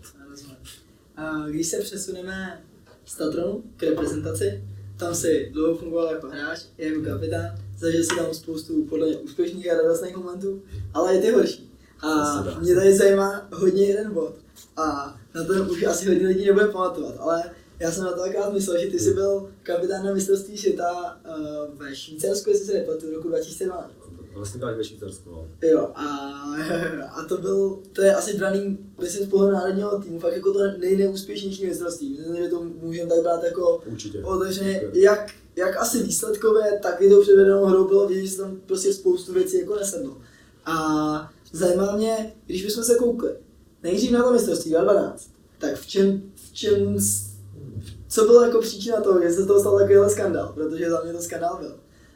Když 1.50 1.66
se 1.68 1.78
přesuneme 1.78 2.64
z 3.04 3.16
Tatronu 3.16 3.62
k 3.76 3.82
reprezentaci, 3.82 4.64
tam 4.98 5.14
si 5.14 5.50
dlouho 5.52 5.76
fungoval 5.78 6.12
jako 6.14 6.28
hráč, 6.28 6.60
i 6.78 6.88
jako 6.88 7.04
kapitán, 7.04 7.46
zažil 7.78 8.04
si 8.04 8.16
tam 8.16 8.34
spoustu 8.34 8.84
podle 8.84 9.06
mě 9.06 9.16
úspěšných 9.16 9.70
a 9.72 9.74
radostných 9.76 10.16
momentů, 10.16 10.62
ale 10.94 11.16
i 11.16 11.20
ty 11.20 11.30
horší. 11.30 11.72
A 12.02 12.42
To 12.42 12.60
mě 12.60 12.74
tady 12.74 12.96
zajímá 12.96 13.48
hodně 13.52 13.86
jeden 13.86 14.12
bod. 14.14 14.34
A 14.76 15.16
na 15.34 15.44
ten 15.44 15.70
už 15.70 15.82
asi 15.82 16.08
hodně 16.08 16.26
lidí 16.26 16.46
nebude 16.46 16.66
pamatovat, 16.66 17.14
ale 17.18 17.42
já 17.78 17.92
jsem 17.92 18.04
na 18.04 18.12
to 18.12 18.22
akorát 18.22 18.52
myslel, 18.52 18.80
že 18.80 18.86
ty 18.86 18.98
jsi 18.98 19.14
byl 19.14 19.50
kapitán 19.62 20.04
na 20.06 20.14
mistrovství 20.14 20.58
světa 20.58 21.20
uh, 21.28 21.78
ve 21.78 21.96
Švýcarsku, 21.96 22.50
jestli 22.50 22.66
se 22.66 22.72
nepletu, 22.72 23.14
roku 23.14 23.28
2012. 23.28 23.92
Vlastně 24.34 24.60
tak 24.60 24.76
ve 24.76 24.84
Švýcarsku, 24.84 25.30
no. 25.30 25.48
Jo, 25.62 25.88
a, 25.94 26.04
a 27.14 27.24
to 27.28 27.36
byl, 27.38 27.78
to 27.92 28.02
je 28.02 28.14
asi 28.14 28.36
braný, 28.36 28.78
myslím, 29.00 29.26
z 29.26 29.28
pohledu 29.30 29.52
národního 29.54 30.00
týmu, 30.00 30.18
fakt 30.20 30.32
jako 30.34 30.52
to 30.52 30.58
nejneúspěšnější 30.78 31.66
mistrovství. 31.66 32.16
Myslím, 32.18 32.36
že 32.36 32.48
to 32.48 32.62
můžeme 32.62 33.10
tak 33.10 33.22
brát 33.22 33.44
jako 33.44 33.82
Určitě. 33.92 34.22
otevřeně, 34.24 34.82
jak, 34.92 35.30
jak 35.56 35.76
asi 35.76 36.02
výsledkově, 36.02 36.78
tak 36.82 37.00
i 37.00 37.08
tou 37.10 37.22
předvedenou 37.22 37.64
hrou 37.64 37.88
bylo 37.88 38.08
vidět, 38.08 38.24
že 38.24 38.30
se 38.30 38.42
tam 38.42 38.56
prostě 38.66 38.92
spoustu 38.94 39.32
věcí 39.32 39.58
jako 39.58 39.76
nesedlo. 39.76 40.16
A 40.66 40.74
zajímá 41.52 41.96
mě, 41.96 42.34
když 42.46 42.64
bychom 42.64 42.84
se 42.84 42.94
koukli, 42.94 43.30
nejdřív 43.82 44.10
na 44.10 44.22
to 44.22 44.32
mistrovství 44.32 44.70
2012, 44.70 45.30
tak 45.58 45.74
v 45.76 45.86
čem, 45.86 46.22
v 46.34 46.52
čem, 46.54 46.96
co 48.08 48.24
byla 48.24 48.46
jako 48.46 48.60
příčina 48.60 49.00
toho, 49.00 49.22
že 49.22 49.32
se 49.32 49.42
z 49.42 49.46
toho 49.46 49.60
stal 49.60 49.78
takovýhle 49.78 50.10
skandál, 50.10 50.52
protože 50.54 50.90
za 50.90 51.00
mě 51.04 51.12
to 51.12 51.22
skandál 51.22 51.58
byl. 51.60 51.74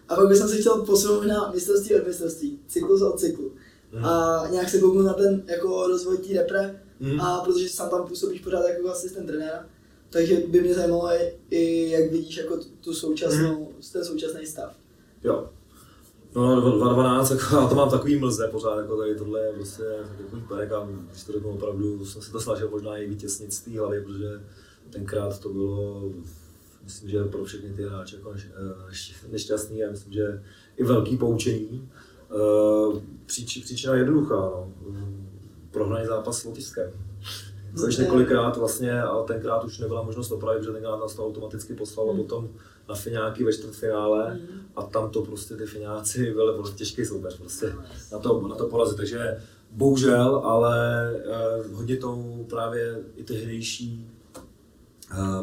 A 0.09 0.15
pak 0.15 0.29
bych 0.29 0.37
se 0.39 0.57
chtěl 0.57 0.83
posunout 0.83 1.27
na 1.27 1.51
mistrovství 1.55 1.95
od 1.95 2.07
mistrovství, 2.07 2.59
cyklus 2.67 3.03
od 3.03 3.21
cyklu. 3.21 3.53
Mhm. 3.93 4.05
A 4.05 4.45
nějak 4.51 4.69
se 4.69 4.79
kouknout 4.79 5.07
na 5.07 5.13
ten 5.15 5.43
jako 5.47 5.87
rozvoj 5.87 6.17
té 6.19 6.35
repre, 6.35 6.81
Mhm. 7.01 7.21
a 7.21 7.41
protože 7.41 7.69
sám 7.69 7.91
tam 7.91 8.07
působíš 8.09 8.41
pořád 8.41 8.69
jako 8.69 8.89
asistent 8.91 9.27
trenéra, 9.27 9.67
takže 10.11 10.37
by 10.49 10.61
mě 10.61 10.75
zajímalo 10.75 11.09
i, 11.51 11.91
jak 11.91 12.11
vidíš 12.13 12.37
jako 12.37 12.59
tu, 12.81 12.95
současnou, 12.95 13.69
ten 13.93 14.05
současný 14.05 14.47
stav. 14.47 14.73
Jo. 15.25 15.49
No, 16.35 16.61
2012, 16.61 17.31
jako, 17.31 17.57
já 17.57 17.67
to 17.69 17.75
mám 17.75 17.91
takový 17.91 18.17
mlze 18.19 18.49
pořád, 18.49 18.79
jako 18.79 18.97
tady 18.97 19.15
tohle 19.15 19.41
je 19.41 19.53
prostě 19.53 19.83
takový 20.19 20.43
perek 20.49 20.73
a 20.73 20.89
když 21.11 21.25
to 21.25 21.33
řeknu 21.33 21.51
opravdu, 21.51 22.05
jsem 22.07 22.23
se 22.23 22.33
to 22.33 22.41
snažil 22.41 22.71
možná 22.71 22.97
i 22.97 23.07
vytěsnit 23.09 23.53
z 23.53 23.61
té 23.61 23.79
hlavy, 23.81 24.01
protože 24.05 24.41
tenkrát 24.91 25.39
to 25.39 25.49
bylo, 25.49 26.03
myslím, 26.87 27.11
že 27.11 27.25
pro 27.25 27.45
všechny 27.45 27.71
ty 27.73 27.83
hráče 27.83 28.17
jako 28.17 28.31
neš- 28.89 29.13
nešťastný 29.31 29.85
a 29.85 29.91
myslím, 29.91 30.13
že 30.13 30.43
i 30.77 30.85
velký 30.85 31.17
poučení. 31.17 31.89
Eh, 32.31 33.01
Příč, 33.27 33.65
příčina 33.65 33.93
je 33.95 34.01
jednoduchá, 34.01 34.35
no. 34.37 34.73
Mm, 34.89 35.29
Prohraný 35.71 36.07
zápas 36.07 36.39
s 36.39 36.45
Lotyšskem. 36.45 36.91
Což 37.81 37.97
několikrát 37.97 38.57
vlastně, 38.57 39.03
ale 39.03 39.27
tenkrát 39.27 39.65
už 39.65 39.79
nebyla 39.79 40.03
možnost 40.03 40.31
opravit, 40.31 40.59
protože 40.59 40.73
tenkrát 40.73 40.97
nás 41.01 41.15
to 41.15 41.27
automaticky 41.27 41.75
poslalo 41.75 42.13
Mm. 42.15 42.23
potom 42.23 42.49
na 42.89 42.95
fináky 42.95 43.45
ve 43.45 43.53
čtvrtfinále 43.53 44.35
Mm. 44.35 44.61
a 44.77 44.83
tam 44.83 45.11
to 45.11 45.23
prostě 45.23 45.55
ty 45.57 45.67
fináci 45.67 46.33
byly 46.35 46.55
byl 46.63 46.73
těžký 46.73 47.05
soupeř 47.05 47.37
prostě 47.39 47.73
na 48.13 48.19
to, 48.19 48.49
na 48.49 48.55
to 48.55 48.67
porazit. 48.67 48.97
Takže 48.97 49.37
bohužel, 49.71 50.37
ale 50.45 51.11
eh, 51.17 51.69
hodně 51.73 51.97
tou 51.97 52.47
právě 52.51 52.99
i 53.17 53.25
tehdejší 53.25 54.11
eh, 54.11 54.16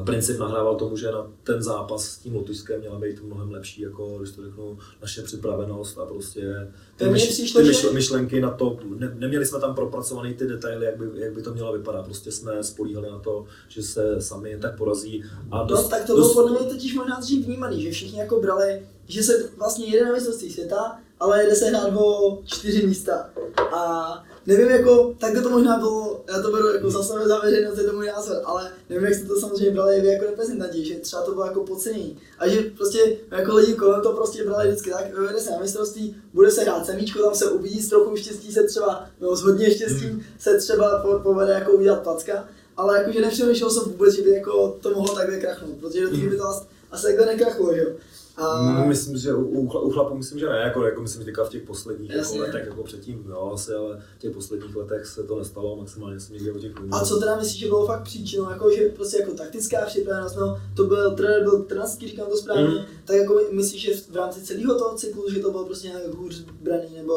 princip 0.05 0.39
nahrával 0.39 0.75
tomu, 0.75 0.97
že 0.97 1.11
na 1.11 1.31
ten 1.43 1.63
zápas 1.63 2.05
s 2.05 2.17
tím 2.17 2.35
Lotyšskem 2.35 2.79
měla 2.79 2.99
být 2.99 3.23
mnohem 3.23 3.51
lepší, 3.51 3.81
jako 3.81 4.17
když 4.19 4.31
to 4.31 4.43
řeknu, 4.43 4.77
naše 5.01 5.21
připravenost 5.21 5.97
a 5.97 6.05
prostě 6.05 6.71
ty, 6.95 7.09
myš, 7.09 7.27
přišlo, 7.27 7.61
ty 7.61 7.67
myšl, 7.67 7.93
myšlenky 7.93 8.41
na 8.41 8.51
to, 8.51 8.77
ne, 8.99 9.13
neměli 9.15 9.45
jsme 9.45 9.59
tam 9.59 9.75
propracované 9.75 10.33
ty 10.33 10.47
detaily, 10.47 10.85
jak 10.85 10.97
by, 10.97 11.19
jak 11.19 11.33
by 11.33 11.41
to 11.41 11.53
mělo 11.53 11.73
vypadat. 11.73 12.05
Prostě 12.05 12.31
jsme 12.31 12.63
spolíhali 12.63 13.09
na 13.11 13.19
to, 13.19 13.45
že 13.67 13.83
se 13.83 14.21
sami 14.21 14.49
jen 14.49 14.59
tak 14.59 14.77
porazí. 14.77 15.23
A 15.51 15.65
No, 15.65 15.83
tak 15.83 16.05
to 16.05 16.13
bylo 16.13 16.33
podle 16.33 16.59
mě 16.59 16.69
totiž 16.69 16.95
možná 16.95 17.19
dřív 17.19 17.45
vnímaný, 17.45 17.81
že 17.81 17.91
všichni 17.91 18.19
jako 18.19 18.41
brali, 18.41 18.87
že 19.07 19.23
se 19.23 19.49
vlastně 19.57 19.85
jede 19.85 20.05
na 20.05 20.11
mistrovství 20.11 20.49
světa, 20.51 20.99
ale 21.19 21.43
jede 21.43 21.55
se 21.55 21.65
hrát 21.65 21.93
o 21.95 22.39
čtyři 22.45 22.87
místa. 22.87 23.29
A 23.75 24.23
nevím 24.45 24.69
jako, 24.69 25.15
tak 25.17 25.43
to 25.43 25.49
možná 25.49 25.77
bylo, 25.77 26.12
já 26.27 26.41
to 26.41 26.51
beru 26.51 26.67
jako 26.67 26.89
za 26.89 27.03
sebe 27.03 27.27
za 27.27 27.39
veřejnost, 27.39 27.77
je 27.77 27.83
to 27.83 27.93
můj 27.93 28.07
názor, 28.07 28.41
ale 28.45 28.71
nevím, 28.89 29.05
jak 29.05 29.13
jste 29.15 29.27
to 29.27 29.39
samozřejmě 29.39 29.71
brali 29.71 30.01
vy 30.01 30.07
jako 30.07 30.25
reprezentanti, 30.25 30.85
že 30.85 30.95
třeba 30.95 31.21
to 31.21 31.31
bylo 31.31 31.45
jako 31.45 31.63
podcenění. 31.63 32.19
A 32.39 32.47
že 32.47 32.61
prostě 32.77 33.17
jako 33.31 33.55
lidi 33.55 33.73
kolem 33.73 34.01
to 34.01 34.13
prostě 34.13 34.43
brali 34.43 34.67
vždycky 34.67 34.89
tak, 34.89 35.05
jede 35.27 35.39
se 35.39 35.51
na 35.51 35.59
mistrovství, 35.59 36.15
bude 36.33 36.51
se 36.51 36.61
hrát 36.61 36.85
semíčko, 36.85 37.23
tam 37.23 37.35
se 37.35 37.45
uvidí, 37.49 37.81
s 37.81 37.89
trochu 37.89 38.15
štěstí 38.15 38.51
se 38.53 38.63
třeba, 38.63 39.05
no 39.21 39.35
s 39.35 39.41
hodně 39.41 39.71
štěstím 39.75 40.25
se 40.39 40.57
třeba 40.57 40.99
po- 40.99 41.19
povede 41.19 41.53
jako 41.53 41.71
udělat 41.71 42.03
placka, 42.03 42.47
ale 42.77 42.97
jakože 42.97 43.21
nepřemýšlel 43.21 43.69
jsem 43.69 43.83
vůbec, 43.83 44.13
že 44.13 44.21
by 44.21 44.29
jako 44.29 44.77
to 44.81 44.89
mohlo 44.89 45.15
takhle 45.15 45.37
krachnout, 45.37 45.75
protože 45.79 46.01
do 46.01 46.09
té 46.09 46.17
by 46.17 46.37
to 46.37 46.43
asi 46.91 47.03
takhle 47.03 47.25
nekrachlo, 47.25 47.73
že 47.73 47.81
jo. 47.81 47.89
A 48.37 48.61
Mm, 48.61 48.87
Myslím, 48.87 49.17
že 49.17 49.33
u, 49.33 49.43
u, 49.43 49.67
chla- 49.67 49.83
u 49.83 49.89
chlapů 49.91 50.15
myslím, 50.17 50.39
že 50.39 50.49
ne, 50.49 50.57
jako, 50.57 50.85
jako 50.85 51.01
myslím, 51.01 51.21
že 51.21 51.25
teďka 51.25 51.43
v 51.43 51.49
těch 51.49 51.63
posledních 51.63 52.09
jako 52.15 52.37
letech, 52.37 52.65
jako 52.67 52.83
předtím, 52.83 53.25
jo, 53.29 53.51
asi, 53.53 53.73
ale 53.73 54.01
v 54.17 54.19
těch 54.21 54.31
posledních 54.33 54.75
letech 54.75 55.05
se 55.05 55.23
to 55.23 55.39
nestalo, 55.39 55.75
maximálně 55.75 56.19
jsem 56.19 56.33
někde 56.35 56.51
o 56.51 56.59
těch 56.59 56.71
A 56.91 57.05
co 57.05 57.19
teda 57.19 57.35
myslíš, 57.35 57.59
že 57.59 57.67
bylo 57.67 57.85
fakt 57.85 58.03
příčinou, 58.03 58.49
jako 58.49 58.71
že 58.71 58.89
prostě 58.89 59.17
jako 59.19 59.31
taktická 59.33 59.85
připravenost, 59.85 60.35
no 60.37 60.57
to 60.75 60.83
byl 60.83 61.11
trenér, 61.15 61.43
byl 61.43 61.63
trenerský, 61.63 62.07
říkám 62.07 62.27
to 62.29 62.37
správně, 62.37 62.63
Mm. 62.67 62.77
tak 63.05 63.15
jako 63.15 63.39
myslíš, 63.51 63.81
že 63.81 63.93
v 64.11 64.15
rámci 64.15 64.41
celého 64.41 64.75
toho 64.79 64.95
cyklu, 64.97 65.29
že 65.33 65.39
to 65.39 65.51
bylo 65.51 65.65
prostě 65.65 65.87
nějak 65.87 66.13
hůř 66.13 66.41
braný, 66.61 66.89
nebo 66.95 67.13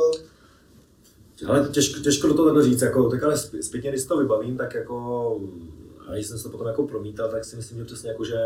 Ale 1.47 1.69
těžko, 1.69 2.01
těžko 2.01 2.29
do 2.29 2.35
toho 2.35 2.49
takhle 2.49 2.65
říct, 2.65 2.83
jako, 2.83 3.11
tak 3.11 3.23
ale 3.23 3.35
zpě- 3.35 3.63
zpětně, 3.63 3.91
když 3.91 4.05
to 4.05 4.17
vybavím, 4.19 4.57
tak 4.57 4.75
jako, 4.75 5.41
a 6.09 6.13
když 6.15 6.27
jsem 6.27 6.39
se 6.39 6.45
to 6.45 6.51
potom 6.51 6.67
jako 6.67 6.87
promítal, 6.87 7.29
tak 7.31 7.45
si 7.45 7.57
myslím, 7.57 7.79
že 7.79 7.85
přesně 7.85 8.09
jako, 8.11 8.25
že 8.25 8.39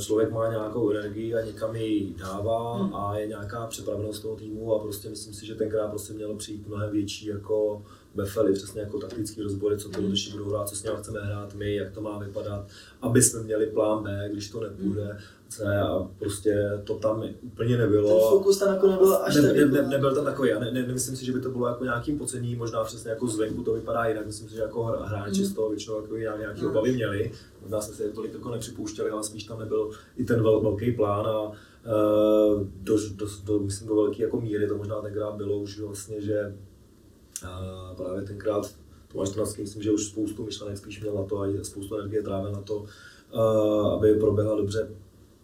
člověk 0.00 0.32
má 0.32 0.50
nějakou 0.50 0.90
energii 0.90 1.34
a 1.34 1.40
někam 1.40 1.76
ji 1.76 2.14
dává 2.18 2.76
Hmm. 2.76 2.94
a 2.94 3.18
je 3.18 3.26
nějaká 3.26 3.66
připravenost 3.66 4.22
toho 4.22 4.36
týmu 4.36 4.74
a 4.74 4.78
prostě 4.78 5.08
myslím 5.08 5.34
si, 5.34 5.46
že 5.46 5.54
tenkrát 5.54 5.88
prostě 5.88 6.12
mělo 6.12 6.34
přijít 6.36 6.68
mnohem 6.68 6.90
větší 6.90 7.26
jako 7.26 7.82
befely, 8.14 8.52
přesně 8.52 8.80
jako 8.80 8.98
taktický 8.98 9.42
rozbory, 9.42 9.78
co 9.78 9.88
to 9.88 10.00
Hmm. 10.00 10.14
budou 10.32 10.50
hrát, 10.50 10.68
co 10.68 10.76
s 10.76 10.82
ním 10.84 10.92
chceme 10.96 11.20
hrát 11.20 11.54
my, 11.54 11.74
jak 11.74 11.92
to 11.92 12.00
má 12.00 12.18
vypadat, 12.18 12.66
aby 13.02 13.22
jsme 13.22 13.42
měli 13.42 13.66
plán 13.66 14.02
B, 14.04 14.28
když 14.32 14.50
to 14.50 14.60
nepůjde, 14.60 15.18
C 15.50 15.80
a 15.80 16.08
prostě 16.18 16.70
to 16.84 16.94
tam 16.94 17.24
úplně 17.42 17.76
nebylo. 17.78 18.08
ten 18.08 18.28
fokus 18.28 18.58
tam 18.58 18.74
jako 18.74 18.86
nebyl 18.86 19.14
až 19.16 19.36
Ne, 19.36 19.42
ne, 19.42 19.58
jako- 19.58 19.74
ne, 19.74 19.82
nebyl 19.88 20.14
tam 20.14 20.24
takový, 20.24 20.52
a 20.52 20.58
ne, 20.58 20.70
ne, 20.70 20.82
nemyslím 20.86 21.16
si, 21.16 21.24
že 21.24 21.32
by 21.32 21.40
to 21.40 21.50
bylo 21.50 21.66
jako 21.66 21.84
nějakým 21.84 22.18
pocením, 22.18 22.58
možná 22.58 22.84
přesně 22.84 23.10
jako 23.10 23.26
zvenku 23.26 23.62
to 23.62 23.72
vypadá 23.74 24.06
jinak, 24.06 24.26
myslím 24.26 24.48
si, 24.48 24.54
že 24.54 24.60
jako 24.60 24.82
hráči 24.84 25.44
z 25.44 25.54
toho 25.54 25.68
většinou 25.68 26.00
jako 26.02 26.16
nějak, 26.16 26.38
nějaký 26.38 26.60
Mm. 26.62 26.70
obavy 26.70 26.92
měli, 26.92 27.32
možná 27.62 27.80
jsme 27.80 27.94
se 27.94 28.08
tolik 28.08 28.32
jako 28.34 28.50
nepřipouštěli, 28.50 29.10
ale 29.10 29.24
spíš 29.24 29.44
tam 29.44 29.58
nebyl 29.58 29.90
i 30.16 30.24
ten 30.24 30.42
vel, 30.42 30.60
velký 30.60 30.92
plán 30.92 31.26
a 31.26 31.52
do, 32.82 32.96
do, 33.16 33.26
do, 33.44 33.58
myslím 33.58 33.88
do 33.88 33.94
velké 33.94 34.22
jako 34.22 34.40
míry 34.40 34.68
to 34.68 34.76
možná 34.76 35.00
tenkrát 35.00 35.34
bylo 35.34 35.58
už 35.58 35.80
vlastně, 35.80 36.20
že 36.20 36.54
uh, 37.42 37.96
právě 37.96 38.22
tenkrát 38.22 38.74
Tomáš 39.12 39.30
Trnavský, 39.30 39.62
myslím, 39.62 39.82
že 39.82 39.90
už 39.92 40.06
spoustu 40.06 40.44
myšlenek 40.44 40.78
spíš 40.78 41.00
měl 41.00 41.14
na 41.14 41.22
to 41.24 41.40
a 41.42 41.46
spoustu 41.62 41.94
energie 41.96 42.22
trávil 42.22 42.52
na 42.52 42.60
to, 42.62 42.84
uh, 43.34 43.86
aby 43.86 44.14
proběhla 44.14 44.56
dobře 44.56 44.88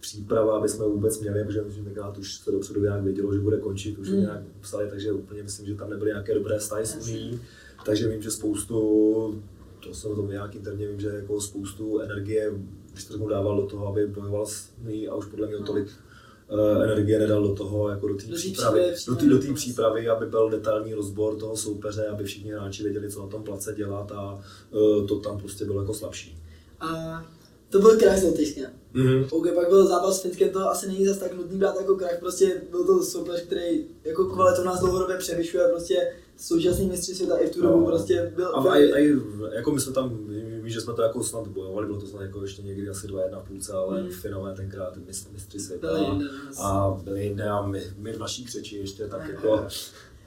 příprava, 0.01 0.57
aby 0.59 0.69
jsme 0.69 0.85
vůbec 0.87 1.21
měli, 1.21 1.45
protože 1.45 1.63
myslím, 1.63 1.85
že 1.85 1.91
tenkrát 1.91 2.19
už 2.19 2.35
se 2.35 2.53
dopředu 2.53 2.81
nějak 2.83 3.03
vědělo, 3.03 3.35
že 3.35 3.41
bude 3.41 3.57
končit, 3.57 3.99
už 3.99 4.09
Mm. 4.09 4.21
nějak 4.21 4.41
psali, 4.61 4.91
takže 4.91 5.13
úplně 5.13 5.43
myslím, 5.43 5.67
že 5.67 5.75
tam 5.75 5.91
nebyly 5.91 6.11
nějaké 6.11 6.35
dobré 6.35 6.59
vztahy 6.59 6.87
s. 6.87 6.97
Unií, 7.09 7.41
takže 7.85 8.09
vím, 8.09 8.23
že 8.23 8.31
spoustu, 8.31 9.43
to 9.81 9.95
jsem 9.95 10.11
o 10.11 10.15
tom 10.15 10.31
nějak 10.31 10.55
interně 10.55 10.89
vím, 10.89 11.01
že 11.01 11.09
jako 11.09 11.41
spoustu 11.41 12.01
energie, 12.01 12.53
když 12.93 13.05
to 13.05 13.13
tomu 13.13 13.29
dával 13.29 13.57
do 13.61 13.67
toho, 13.67 13.87
aby 13.87 14.07
bojoval 14.07 14.47
s 14.47 14.69
Unií 14.85 15.09
a 15.09 15.15
už 15.15 15.27
podle 15.27 15.47
mě 15.47 15.57
No. 15.59 15.67
tolik 15.67 15.89
uh, 16.77 16.83
energie 16.83 17.19
nedal 17.19 17.43
do 17.43 17.55
toho, 17.55 17.89
jako 17.89 18.09
do 18.09 18.15
té 18.15 18.25
přípravy, 18.35 18.95
do 19.09 19.17
té 19.17 19.27
do 19.27 19.55
přípravy, 19.55 20.09
aby 20.09 20.27
byl 20.27 20.51
detailní 20.51 20.95
rozbor 20.95 21.37
toho 21.37 21.57
soupeře, 21.57 22.07
aby 22.07 22.25
všichni 22.25 22.51
hráči 22.53 22.83
věděli, 22.83 23.11
co 23.11 23.23
na 23.23 23.29
tom 23.29 23.43
place 23.43 23.75
dělat 23.75 24.13
a 24.13 24.35
uh, 24.71 25.07
to 25.07 25.19
tam 25.21 25.39
prostě 25.39 25.65
bylo 25.65 25.81
jako 25.81 25.95
slabší. 25.95 26.39
A 26.81 27.25
to 27.71 27.79
byl 27.79 27.97
krach 27.99 28.23
Lotyšskem. 28.23 28.71
Mhm. 28.93 29.25
OK, 29.31 29.47
pak 29.55 29.69
byl 29.69 29.87
zápas 29.87 30.19
s 30.19 30.23
Finskem, 30.23 30.49
to 30.51 30.71
asi 30.71 30.87
není 30.87 31.07
zas 31.07 31.19
tak 31.19 31.35
nutný 31.37 31.59
brát 31.59 31.77
jako 31.81 31.95
krach, 31.97 32.19
prostě 32.21 32.63
byl 32.71 32.85
to 32.85 33.03
soupeř, 33.03 33.43
který 33.43 33.85
jako 34.05 34.25
kvalitou 34.25 34.65
nás 34.65 34.81
dlouhodobě 34.81 35.17
převyšuje, 35.17 35.65
prostě 35.69 36.13
současný 36.37 36.87
mistři 36.87 37.15
světa 37.15 37.37
i 37.37 37.47
v 37.47 37.51
tu 37.51 37.63
dobu 37.63 37.81
No. 37.81 37.87
prostě 37.87 38.33
byl... 38.37 38.47
A, 38.49 38.61
a, 38.61 38.73
a, 38.75 39.19
jako 39.55 39.71
my 39.71 39.81
jsme 39.81 39.93
tam, 39.93 40.19
víš, 40.63 40.73
že 40.75 40.81
jsme 40.81 40.95
to 40.95 41.03
jako 41.03 41.23
snad 41.25 41.47
bojovali, 41.49 41.87
bylo 41.87 42.01
to 42.01 42.07
snad 42.07 42.23
jako 42.23 42.43
ještě 42.43 42.63
někdy 42.63 42.89
asi 42.89 43.07
2-1 43.07 43.41
v 43.45 43.49
půlce, 43.49 43.73
ale 43.73 44.03
Mm. 44.03 44.09
Finové 44.11 44.55
tenkrát 44.55 44.97
mistři, 45.07 45.29
mistři 45.33 45.59
světa. 45.61 45.87
byli 45.89 46.05
jinde. 46.07 46.25
A 46.61 47.01
byli 47.05 47.23
jinde 47.25 47.45
a 47.49 47.67
my, 47.67 47.83
my 47.99 48.13
v 48.13 48.19
naší 48.19 48.45
křeči 48.45 48.77
ještě 48.77 49.07
tak 49.07 49.29
jako, 49.29 49.67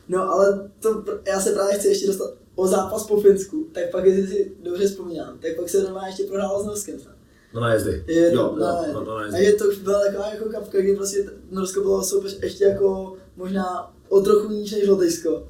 No 0.09 0.31
ale 0.33 0.69
to, 0.79 1.03
já 1.27 1.39
se 1.39 1.51
právě 1.51 1.77
chci 1.79 1.87
ještě 1.87 2.07
dostat 2.07 2.33
o 2.55 2.67
zápas 2.67 3.07
po 3.07 3.21
Finsku, 3.21 3.67
tak 3.71 3.91
pak, 3.91 4.05
jestli 4.05 4.27
si 4.27 4.51
dobře 4.63 4.87
vzpomínám, 4.87 5.37
tak 5.39 5.55
pak 5.55 5.69
se 5.69 5.83
normálně 5.83 6.09
ještě 6.09 6.23
prohrálo 6.23 6.63
s 6.63 6.65
Norskem. 6.65 6.99
snad. 6.99 7.15
No 7.53 7.61
na 7.61 7.73
jezdy. 7.73 8.03
Je 8.07 8.29
to, 8.31 8.35
jo, 8.35 8.55
no, 8.59 8.65
jo, 8.87 8.93
no, 8.93 9.05
na 9.05 9.13
A 9.15 9.25
jezdy. 9.25 9.43
je 9.43 9.53
to 9.53 9.65
už 9.67 9.77
byla 9.77 9.99
taková 10.05 10.29
jako 10.33 10.49
kapka, 10.49 10.81
kdy 10.81 10.95
prostě 10.95 11.23
t- 11.23 11.31
Norsko 11.51 11.81
bylo 11.81 12.03
soupeř 12.03 12.39
ještě 12.43 12.63
jako 12.63 13.13
možná 13.37 13.93
o 14.09 14.21
trochu 14.21 14.49
níž 14.49 14.71
než 14.71 14.87
Lotyšsko 14.87 15.47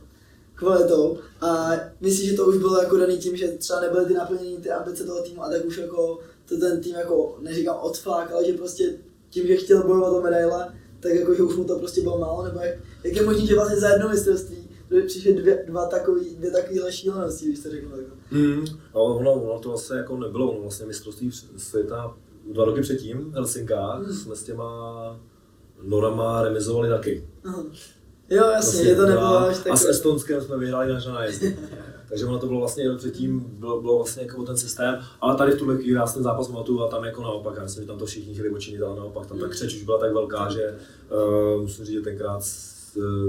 kvalitou 0.56 1.18
a 1.42 1.72
myslím, 2.02 2.30
že 2.30 2.36
to 2.36 2.46
už 2.46 2.58
bylo 2.58 2.82
jako 2.82 2.98
daný 2.98 3.18
tím, 3.18 3.36
že 3.38 3.48
třeba 3.48 3.82
nebyly 3.82 4.06
ty 4.06 4.14
naplnění 4.14 4.58
ty 4.58 4.70
ambice 4.72 5.04
toho 5.04 5.22
týmu 5.24 5.44
a 5.44 5.50
tak 5.50 5.66
už 5.66 5.78
jako 5.78 6.20
to 6.50 6.58
ten 6.58 6.82
tým 6.82 6.96
jako, 6.96 7.38
neříkám 7.42 7.78
odflák, 7.82 8.32
ale 8.32 8.46
že 8.46 8.54
prostě 8.54 8.94
tím, 9.30 9.48
že 9.48 9.56
chtěl 9.56 9.84
bojovat 9.84 10.10
o 10.14 10.22
medaile, 10.22 10.74
tak 11.00 11.12
jako, 11.14 11.34
že 11.34 11.44
už 11.44 11.56
mu 11.56 11.64
to 11.64 11.80
prostě 11.80 12.02
bylo 12.02 12.18
málo, 12.18 12.44
nebo 12.44 12.60
jak, 12.60 12.76
jak 13.04 13.16
je 13.16 13.22
možné, 13.26 13.46
že 13.46 13.56
vlastně 13.56 13.80
za 13.80 13.90
jedno 13.90 14.10
mistrovství 14.10 14.70
přišly 15.08 15.34
dvě, 15.34 15.64
dva 15.68 15.86
takový, 15.86 16.36
dvě 16.36 16.52
takovýhle 16.52 16.92
šílenosti, 16.92 17.46
když 17.46 17.60
to 17.60 17.70
řeknu 17.70 17.98
jako. 17.98 18.16
Mm, 18.32 18.66
ale 18.94 19.04
ono, 19.04 19.34
ono 19.34 19.60
to 19.60 19.70
vlastně 19.70 19.98
jako 19.98 20.18
nebylo, 20.18 20.52
ono 20.52 20.62
vlastně 20.62 20.86
mistrovství 20.86 21.32
světa 21.58 22.14
dva 22.54 22.66
roky 22.66 22.82
předtím 22.82 23.32
v 23.32 23.34
Helsinkách 23.34 24.00
Mm. 24.00 24.14
jsme 24.14 24.36
s 24.36 24.44
těma 24.44 25.20
Norama 25.84 26.42
remizovali 26.44 26.90
taky. 26.90 27.28
Aha. 27.46 27.64
Jo, 28.30 28.46
jasně, 28.46 28.52
Vlastně 28.72 28.90
je 28.90 28.96
to 28.96 29.06
nebylo 29.06 29.38
až 29.38 29.58
tak... 29.58 29.68
A 29.74 29.76
s 29.76 29.86
Estonskem 29.86 30.42
jsme 30.42 30.58
vyhráli 30.58 30.94
na 30.94 31.00
nájezd. 31.14 31.44
Takže 32.10 32.26
ono 32.26 32.40
to 32.40 32.48
bylo 32.48 32.60
vlastně 32.60 32.84
jenom 32.84 32.98
předtím, 32.98 33.40
bylo, 33.40 33.82
bylo 33.82 33.98
vlastně 33.98 34.24
jako 34.24 34.44
ten 34.44 34.58
systém, 34.58 35.00
ale 35.22 35.36
tady 35.36 35.52
v 35.52 35.58
tuhle 35.58 35.76
chvíli 35.78 35.94
já 35.94 36.06
ten 36.06 36.24
zápas 36.24 36.48
pamatuju 36.48 36.82
a 36.82 36.88
tam 36.88 37.04
jako 37.04 37.22
naopak, 37.24 37.54
já 37.58 37.64
myslím, 37.64 37.84
že 37.84 37.88
tam 37.88 37.98
to 38.00 38.06
všichni 38.06 38.34
chtěli 38.34 38.50
počinit, 38.50 38.82
ale 38.82 38.96
naopak 38.96 39.26
tam 39.28 39.40
ta 39.40 39.46
Mm. 39.46 39.52
křeč 39.52 39.76
už 39.76 39.84
byla 39.84 39.98
tak 40.00 40.14
velká, 40.14 40.50
že 40.50 40.76
uh, 41.56 41.62
musím 41.62 41.86
říct, 41.86 41.94
že 41.96 42.02
tenkrát 42.02 42.44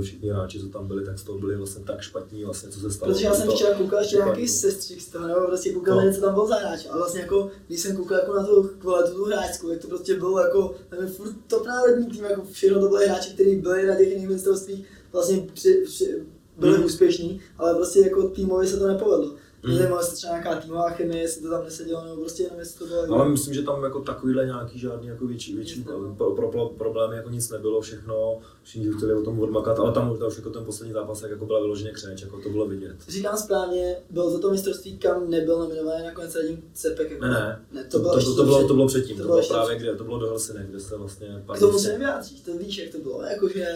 všichni 0.02 0.28
hráči, 0.30 0.60
co 0.60 0.68
tam 0.68 0.86
byli, 0.88 1.04
tak 1.04 1.18
z 1.18 1.22
toho 1.22 1.38
byli 1.38 1.56
vlastně 1.56 1.84
tak 1.84 2.00
špatní, 2.00 2.44
vlastně, 2.44 2.68
co 2.68 2.80
se 2.80 2.90
stalo. 2.90 3.12
Protože 3.12 3.24
já 3.26 3.34
jsem 3.34 3.46
to, 3.46 3.52
včera 3.54 3.74
koukal 3.74 3.98
ještě 4.00 4.16
to- 4.16 4.22
nějaký 4.22 4.48
sestřih 4.48 5.02
z 5.02 5.08
toho, 5.08 5.28
nebo 5.28 5.40
prostě 5.46 5.72
koukal, 5.72 6.06
No. 6.06 6.12
co 6.14 6.20
tam 6.20 6.34
byl 6.34 6.46
za 6.46 6.54
hráč. 6.54 6.86
Ale 6.90 6.98
vlastně 6.98 7.20
jako, 7.20 7.50
když 7.66 7.80
jsem 7.80 7.96
koukal 7.96 8.18
jako 8.18 8.34
na 8.34 8.46
tu 8.46 8.70
kvalitu 8.78 9.14
tu 9.16 9.24
hráčskou, 9.24 9.68
tak 9.68 9.78
to 9.78 9.88
prostě 9.88 10.14
bylo 10.14 10.40
jako, 10.40 10.74
nevím, 10.92 11.08
furt 11.14 11.32
top 11.46 11.66
národní 11.66 12.06
tým, 12.06 12.24
jako 12.24 12.42
všechno 12.52 12.80
to 12.80 12.88
byly 12.88 13.06
hráči, 13.06 13.30
kteří 13.34 13.56
byli 13.56 13.86
na 13.86 13.94
těch 13.96 14.08
jiných 14.08 14.28
mistrovstvích, 14.28 14.86
vlastně 15.12 15.46
při, 15.54 15.82
při, 15.86 16.22
byli 16.58 16.72
Mhm. 16.76 16.84
úspěšní, 16.84 17.40
ale 17.58 17.74
prostě 17.74 18.00
jako 18.00 18.28
týmově 18.28 18.68
se 18.68 18.76
to 18.76 18.86
nepovedlo. 18.88 19.34
Mm. 19.62 19.74
Nevím, 19.74 19.96
jestli 19.98 20.16
třeba 20.16 20.32
nějaká 20.32 20.60
týmová 20.60 20.90
chemie, 20.90 21.22
jestli 21.22 21.42
to 21.42 21.50
tam 21.50 21.64
nesedělo, 21.64 22.04
nebo 22.04 22.16
prostě 22.16 22.42
jenom 22.42 22.58
jestli 22.58 22.78
to 22.78 22.86
bylo 22.86 23.00
jako... 23.00 23.14
Ale 23.14 23.28
myslím, 23.28 23.54
že 23.54 23.62
tam 23.62 23.84
jako 23.84 24.00
takovýhle 24.00 24.46
nějaký 24.46 24.78
žádný 24.78 25.08
jako 25.08 25.26
větší, 25.26 25.56
větší 25.56 25.84
pro, 26.16 26.32
pro, 26.34 26.48
pro, 26.48 26.68
problémy 26.68 27.16
jako 27.16 27.30
nic 27.30 27.50
nebylo, 27.50 27.80
všechno, 27.80 28.38
všichni 28.62 28.92
chtěli 28.92 29.14
o 29.14 29.22
tom 29.22 29.40
odmakat, 29.40 29.78
ale 29.78 29.92
tam 29.92 30.12
už, 30.12 30.18
už 30.28 30.36
jako 30.36 30.50
ten 30.50 30.64
poslední 30.64 30.92
zápas 30.92 31.20
tak 31.20 31.30
jako 31.30 31.46
byla 31.46 31.60
vyloženě 31.60 31.90
křeč, 31.90 32.22
jako 32.22 32.40
to 32.40 32.48
bylo 32.48 32.66
vidět. 32.66 32.96
Říkám 33.08 33.36
správně, 33.36 33.96
byl 34.10 34.32
to 34.32 34.38
to 34.38 34.50
mistrovství, 34.50 34.98
kam 34.98 35.30
nebyl 35.30 35.58
nominovaný 35.58 36.04
nakonec 36.04 36.34
Radim 36.34 36.62
Cepek. 36.74 37.10
Jako. 37.10 37.24
Ne, 37.24 37.30
ne, 37.30 37.60
ne 37.72 37.84
to, 37.84 38.02
to, 38.02 38.16
ještě 38.16 38.30
to, 38.30 38.36
to, 38.36 38.44
bylo, 38.44 38.68
to 38.68 38.74
bylo 38.74 38.86
předtím, 38.86 39.16
to, 39.16 39.22
to 39.22 39.28
bylo 39.28 39.40
bylo 39.40 39.48
právě 39.48 39.78
kde, 39.78 39.96
to 39.96 40.04
bylo 40.04 40.18
do 40.18 40.26
Helsinek, 40.26 40.66
kde 40.68 40.80
se 40.80 40.96
vlastně 40.96 41.44
K 41.56 41.58
tomu 41.58 41.78
se 41.78 41.88
nevyjádříš, 41.88 42.40
to 42.40 42.58
víš, 42.58 42.78
jak 42.78 42.92
to 42.92 42.98
bylo, 42.98 43.22
jakože 43.22 43.66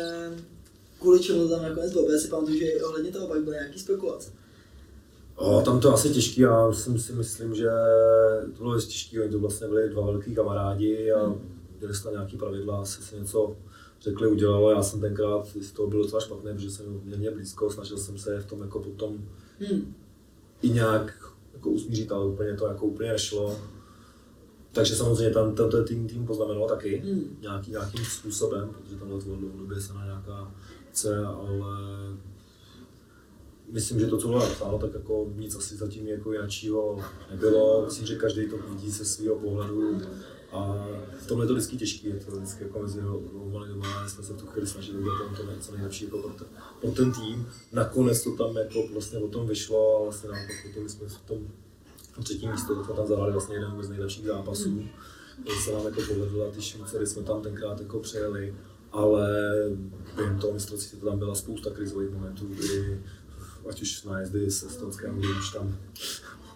kvůli 1.00 1.20
čemu 1.20 1.42
to 1.42 1.48
tam 1.48 1.62
nakonec 1.62 1.92
bylo, 1.92 2.04
protože 2.04 2.18
si 2.18 2.28
pamatuju, 2.28 2.58
že 2.58 2.84
ohledně 2.84 3.10
toho 3.10 3.28
pak 3.28 3.42
byly 3.42 3.56
nějaký 3.56 3.78
spekulace. 3.78 4.30
O, 5.36 5.60
tam 5.62 5.80
to 5.80 5.94
asi 5.94 6.10
těžký, 6.10 6.40
já 6.40 6.72
jsem 6.72 6.98
si 6.98 7.12
myslím, 7.12 7.54
že 7.54 7.68
to 8.56 8.62
bylo 8.62 8.74
dost 8.74 8.86
těžký, 8.86 9.20
oni 9.20 9.30
to 9.30 9.38
vlastně 9.38 9.66
byli 9.68 9.88
dva 9.90 10.06
velký 10.06 10.34
kamarádi 10.34 11.12
a 11.12 11.26
Hmm. 11.26 11.38
měli 11.78 11.94
jsme 11.94 12.10
nějaký 12.10 12.36
pravidla, 12.36 12.80
asi 12.80 13.02
si 13.02 13.16
něco 13.16 13.56
řekli, 14.00 14.28
udělalo, 14.28 14.70
já 14.70 14.82
jsem 14.82 15.00
tenkrát 15.00 15.46
z 15.60 15.72
toho 15.72 15.88
byl 15.88 16.02
docela 16.02 16.20
špatný, 16.20 16.52
protože 16.54 16.70
jsem 16.70 17.00
měl 17.04 17.18
mě 17.18 17.30
blízko, 17.30 17.70
snažil 17.70 17.98
jsem 17.98 18.18
se 18.18 18.40
v 18.40 18.46
tom 18.46 18.62
jako 18.62 18.80
potom 18.80 19.18
Hmm. 19.60 19.94
i 20.62 20.68
nějak 20.68 21.32
jako 21.54 21.70
usmířit, 21.70 22.12
ale 22.12 22.26
úplně 22.26 22.54
to 22.56 22.66
jako 22.66 22.86
úplně 22.86 23.12
nešlo. 23.12 23.56
Takže 24.72 24.96
samozřejmě 24.96 25.30
tam 25.34 25.54
tento 25.54 25.84
tým, 25.84 26.08
tým 26.08 26.26
poznamenalo 26.26 26.68
taky 26.68 26.96
Hmm. 27.04 27.36
nějaký, 27.40 27.70
nějakým 27.70 28.04
způsobem, 28.04 28.68
protože 28.68 28.96
tam 28.96 29.08
byla 29.08 29.20
to 29.20 29.36
dlouhodobě 29.36 29.80
se 29.80 29.94
na 29.94 30.04
nějaká 30.04 30.50
C, 30.92 31.24
ale 31.26 31.76
myslím, 33.70 34.00
že 34.00 34.06
to, 34.06 34.18
co 34.18 34.28
bylo 34.28 34.40
napsáno, 34.40 34.78
tak 34.78 34.94
jako 34.94 35.32
nic 35.36 35.56
asi 35.56 35.76
zatím 35.76 36.06
jako 36.06 36.32
jinakšího 36.32 36.98
nebylo. 37.30 37.84
Myslím, 37.84 38.06
že 38.06 38.16
každý 38.16 38.48
to 38.48 38.56
vidí 38.68 38.90
ze 38.90 39.04
svého 39.04 39.36
pohledu 39.36 40.00
a 40.52 40.86
v 41.20 41.26
tomhle 41.26 41.44
je 41.44 41.48
to 41.48 41.54
vždycky 41.54 41.76
těžké, 41.76 42.08
je 42.08 42.14
to 42.14 42.36
vždycky 42.36 42.64
jako 42.64 42.82
mezi 42.82 43.00
dvouma 43.00 43.60
lidma, 43.60 44.08
jsme 44.08 44.24
se 44.24 44.32
v 44.32 44.36
tu 44.36 44.46
chvíli 44.46 44.66
snažili 44.66 44.98
udělat 44.98 45.18
tam 45.18 45.36
to 45.36 45.42
co 45.60 45.72
nejlepší 45.72 46.04
jako 46.04 46.18
pro, 46.18 46.30
ten, 46.30 46.46
pro 46.80 46.90
ten 46.90 47.12
tým. 47.12 47.48
Nakonec 47.72 48.24
to 48.24 48.36
tam 48.36 48.56
jako 48.56 48.86
vlastně 48.92 49.18
o 49.18 49.28
tom 49.28 49.46
vyšlo 49.46 49.96
a 49.96 50.02
vlastně 50.02 50.30
naopak 50.30 50.56
potom 50.66 50.88
jsme 50.88 51.08
v 51.08 51.20
tom 51.20 51.38
třetím 52.22 52.50
místo, 52.50 52.84
jsme 52.84 52.94
tam 52.94 53.06
zahrali 53.06 53.32
vlastně 53.32 53.56
jeden 53.56 53.82
z 53.82 53.88
nejlepších 53.88 54.26
zápasů. 54.26 54.84
To 55.46 55.52
se 55.52 55.72
nám 55.72 55.84
jako 55.84 56.02
povedlo 56.08 56.48
a 56.48 56.50
ty 56.50 56.62
Švýcary 56.62 57.06
jsme 57.06 57.22
tam 57.22 57.42
tenkrát 57.42 57.80
jako 57.80 58.00
přejeli, 58.00 58.54
ale 58.92 59.28
během 60.16 60.38
toho 60.38 60.52
mistrovství 60.52 61.00
to 61.00 61.06
tam 61.06 61.18
byla 61.18 61.34
spousta 61.34 61.70
krizových 61.70 62.10
momentů, 62.10 62.46
kdy 62.46 63.02
ať 63.68 63.82
už 63.82 64.02
nájezdy 64.04 64.50
se 64.50 64.66
Estonskem, 64.66 65.18
kdy 65.18 65.28
už 65.28 65.52
tam 65.52 65.76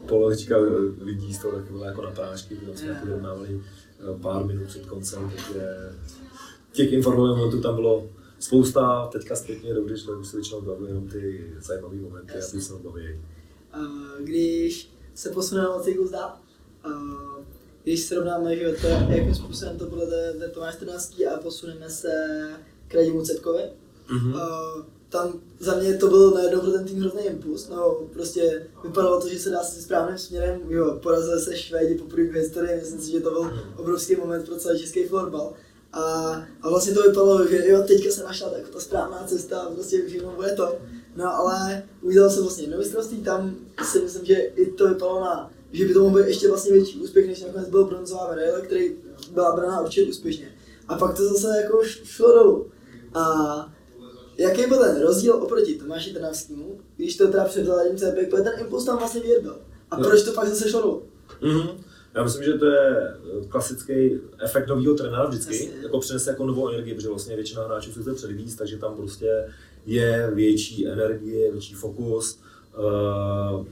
polovička 0.08 0.56
lidí 1.00 1.34
z 1.34 1.38
toho 1.38 1.56
taky 1.58 1.72
byla 1.72 1.86
jako 1.86 2.02
na 2.02 2.10
prášky, 2.10 2.56
tam 2.56 2.76
jsme 2.76 2.88
jako 2.88 3.06
vyrovnávali 3.06 3.62
eh, 4.00 4.18
pár 4.22 4.44
minut 4.44 4.66
před 4.66 4.86
koncem, 4.86 5.30
takže 5.36 5.92
těch 6.72 6.92
informovaných 6.92 7.36
momentů 7.36 7.60
tam 7.62 7.74
bylo 7.74 8.10
spousta, 8.38 9.06
teďka 9.06 9.36
zpětně 9.36 9.74
dobrý, 9.74 9.96
že 9.96 10.10
už 10.10 10.28
se 10.28 10.36
většinou 10.36 10.60
baví 10.60 10.86
jenom 10.86 11.08
ty 11.08 11.52
zajímavé 11.60 11.96
momenty 11.96 12.32
a 12.32 12.50
ty 12.50 12.60
se 12.60 12.72
baví. 12.74 13.20
Uh, 13.76 14.24
když 14.24 14.90
se 15.14 15.30
posuneme 15.30 15.68
od 15.68 15.84
cyklu 15.84 16.06
zdá, 16.06 16.40
uh, 16.86 17.44
když 17.82 18.00
srovnáme, 18.00 18.56
že 18.56 18.72
to, 18.72 18.86
jakým 18.86 19.34
způsobem 19.34 19.78
to 19.78 19.86
bylo 19.86 20.06
ve 20.38 20.48
Tomáš 20.48 20.74
14 20.74 21.20
a 21.20 21.38
posuneme 21.42 21.90
se 21.90 22.10
k 22.88 22.94
Radimu 22.94 23.22
Cepkovi, 23.22 23.62
Mhm. 24.10 24.32
Uh, 24.32 24.40
tam 25.08 25.40
za 25.60 25.74
mě 25.74 25.94
to 25.94 26.08
byl 26.08 26.30
najednou 26.30 26.60
pro 26.60 26.70
ten 26.70 26.84
tým 26.84 27.00
hrozný 27.00 27.22
impuls, 27.22 27.68
no 27.68 27.96
prostě 28.12 28.66
vypadalo 28.84 29.20
to, 29.20 29.28
že 29.28 29.38
se 29.38 29.50
dá 29.50 29.62
se 29.62 29.82
správným 29.82 30.18
směrem, 30.18 30.60
jo, 30.68 30.98
porazili 31.02 31.40
se 31.40 31.56
Švédi 31.56 31.94
poprvé 31.94 32.28
v 32.28 32.32
historii, 32.32 32.76
myslím 32.80 33.00
si, 33.00 33.10
že 33.10 33.20
to 33.20 33.30
byl 33.30 33.52
obrovský 33.76 34.16
moment 34.16 34.46
pro 34.46 34.56
celý 34.56 34.80
český 34.80 35.04
florbal. 35.04 35.52
A, 35.92 36.02
a 36.62 36.68
vlastně 36.68 36.94
to 36.94 37.02
vypadalo, 37.02 37.46
že 37.48 37.68
jo, 37.68 37.82
teďka 37.82 38.10
se 38.10 38.24
našla 38.24 38.50
tak 38.50 38.68
ta 38.68 38.80
správná 38.80 39.24
cesta 39.26 39.70
prostě 39.74 40.06
všechno 40.06 40.32
bude 40.36 40.52
to. 40.52 40.78
No 41.16 41.34
ale 41.34 41.82
udělal 42.02 42.30
jsem 42.30 42.42
vlastně 42.42 42.64
jedno 42.64 42.78
mistrovství, 42.78 43.22
tam 43.22 43.56
si 43.84 44.00
myslím, 44.00 44.24
že 44.24 44.34
i 44.34 44.70
to 44.70 44.88
vypadalo 44.88 45.20
na, 45.20 45.50
že 45.72 45.84
by 45.84 45.94
to 45.94 46.02
mohl 46.02 46.18
být 46.18 46.28
ještě 46.28 46.48
vlastně 46.48 46.72
větší 46.72 47.00
úspěch, 47.00 47.26
než 47.26 47.42
nakonec 47.42 47.68
byl 47.68 47.84
bronzová 47.84 48.28
medaile, 48.28 48.60
který 48.60 48.96
byla 49.32 49.56
braná 49.56 49.80
určitě 49.80 50.10
úspěšně. 50.10 50.52
A 50.88 50.98
pak 50.98 51.16
to 51.16 51.28
zase 51.28 51.60
jako 51.62 51.84
šlo 51.84 52.32
dolů. 52.32 52.70
A 53.14 53.72
jaký 54.38 54.66
byl 54.66 54.78
ten 54.78 55.02
rozdíl 55.02 55.34
oproti 55.34 55.74
Tomáši 55.74 56.12
Trnavskému, 56.14 56.80
když 56.96 57.16
to 57.16 57.28
teda 57.28 57.44
před 57.44 57.66
Vladimím 57.66 57.98
CPK, 57.98 58.30
protože 58.30 58.42
ten 58.42 58.60
impuls 58.60 58.84
tam 58.84 58.98
vlastně 58.98 59.20
byl. 59.42 59.56
A 59.90 59.98
Jo. 59.98 60.04
proč 60.04 60.22
to 60.22 60.32
pak 60.32 60.48
zase 60.48 60.70
šlo 60.70 60.80
dolů? 60.80 61.02
Mhm. 61.42 61.68
Já 62.14 62.24
myslím, 62.24 62.44
že 62.44 62.52
to 62.52 62.66
je 62.66 62.88
eh, 62.88 63.46
klasický 63.48 64.20
efekt 64.38 64.68
nového 64.68 64.94
trenéra 64.94 65.26
vždycky, 65.26 65.56
Jasně. 65.56 65.82
jako 65.82 66.00
přinese 66.00 66.30
jako 66.30 66.46
novou 66.46 66.68
energii, 66.68 66.94
protože 66.94 67.08
vlastně 67.08 67.36
většina 67.36 67.64
hráčů 67.64 67.92
se 67.92 68.00
chce 68.02 68.14
předvíst, 68.14 68.58
takže 68.58 68.76
tam 68.76 68.94
prostě 68.96 69.44
je 69.86 70.30
větší 70.34 70.88
energie, 70.88 71.52
větší 71.52 71.74
fokus. 71.74 72.38
Uh, 72.78 73.66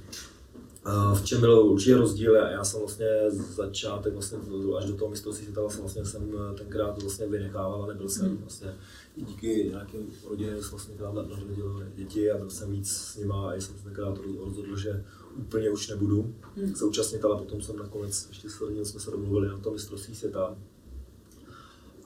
v 1.14 1.24
čem 1.24 1.40
byl 1.40 1.60
určitě 1.60 1.96
rozdíl, 1.96 2.42
a 2.42 2.50
já 2.50 2.64
jsem 2.64 2.80
vlastně 2.80 3.06
začátek 3.30 4.12
vlastně 4.12 4.38
až 4.78 4.84
do 4.84 4.94
toho 4.94 5.10
mistrovství 5.10 5.44
světa 5.44 5.60
vlastně, 5.60 5.80
vlastně 5.80 6.04
jsem 6.04 6.32
tenkrát 6.58 7.02
vlastně 7.02 7.26
vynechával 7.26 7.82
a 7.84 7.86
nebyl 7.86 8.08
jsem 8.08 8.36
vlastně 8.36 8.68
i 8.68 9.05
díky 9.16 9.68
nějakým 9.70 10.12
rodině 10.28 10.50
jsem 10.50 10.70
vlastně 10.70 10.94
tenkrát 10.94 11.14
narodil 11.14 11.82
děti 11.94 12.30
a 12.30 12.38
byl 12.38 12.50
jsem 12.50 12.70
víc 12.70 12.90
s 12.90 13.16
nima 13.16 13.50
a 13.50 13.54
jsem 13.54 13.76
se 13.78 13.84
tenkrát 13.84 14.18
rozhodl, 14.44 14.76
že 14.76 15.04
úplně 15.36 15.70
už 15.70 15.88
nebudu 15.88 16.34
Hmm. 16.56 16.74
současnit, 16.74 17.24
ale 17.24 17.38
potom 17.38 17.62
jsem 17.62 17.76
nakonec 17.76 18.26
ještě 18.28 18.50
s 18.50 18.60
rodinou 18.60 18.84
jsme 18.84 19.00
se 19.00 19.10
domluvili 19.10 19.48
na 19.48 19.58
to 19.58 19.70
mistrovství 19.70 20.14
světa. 20.14 20.56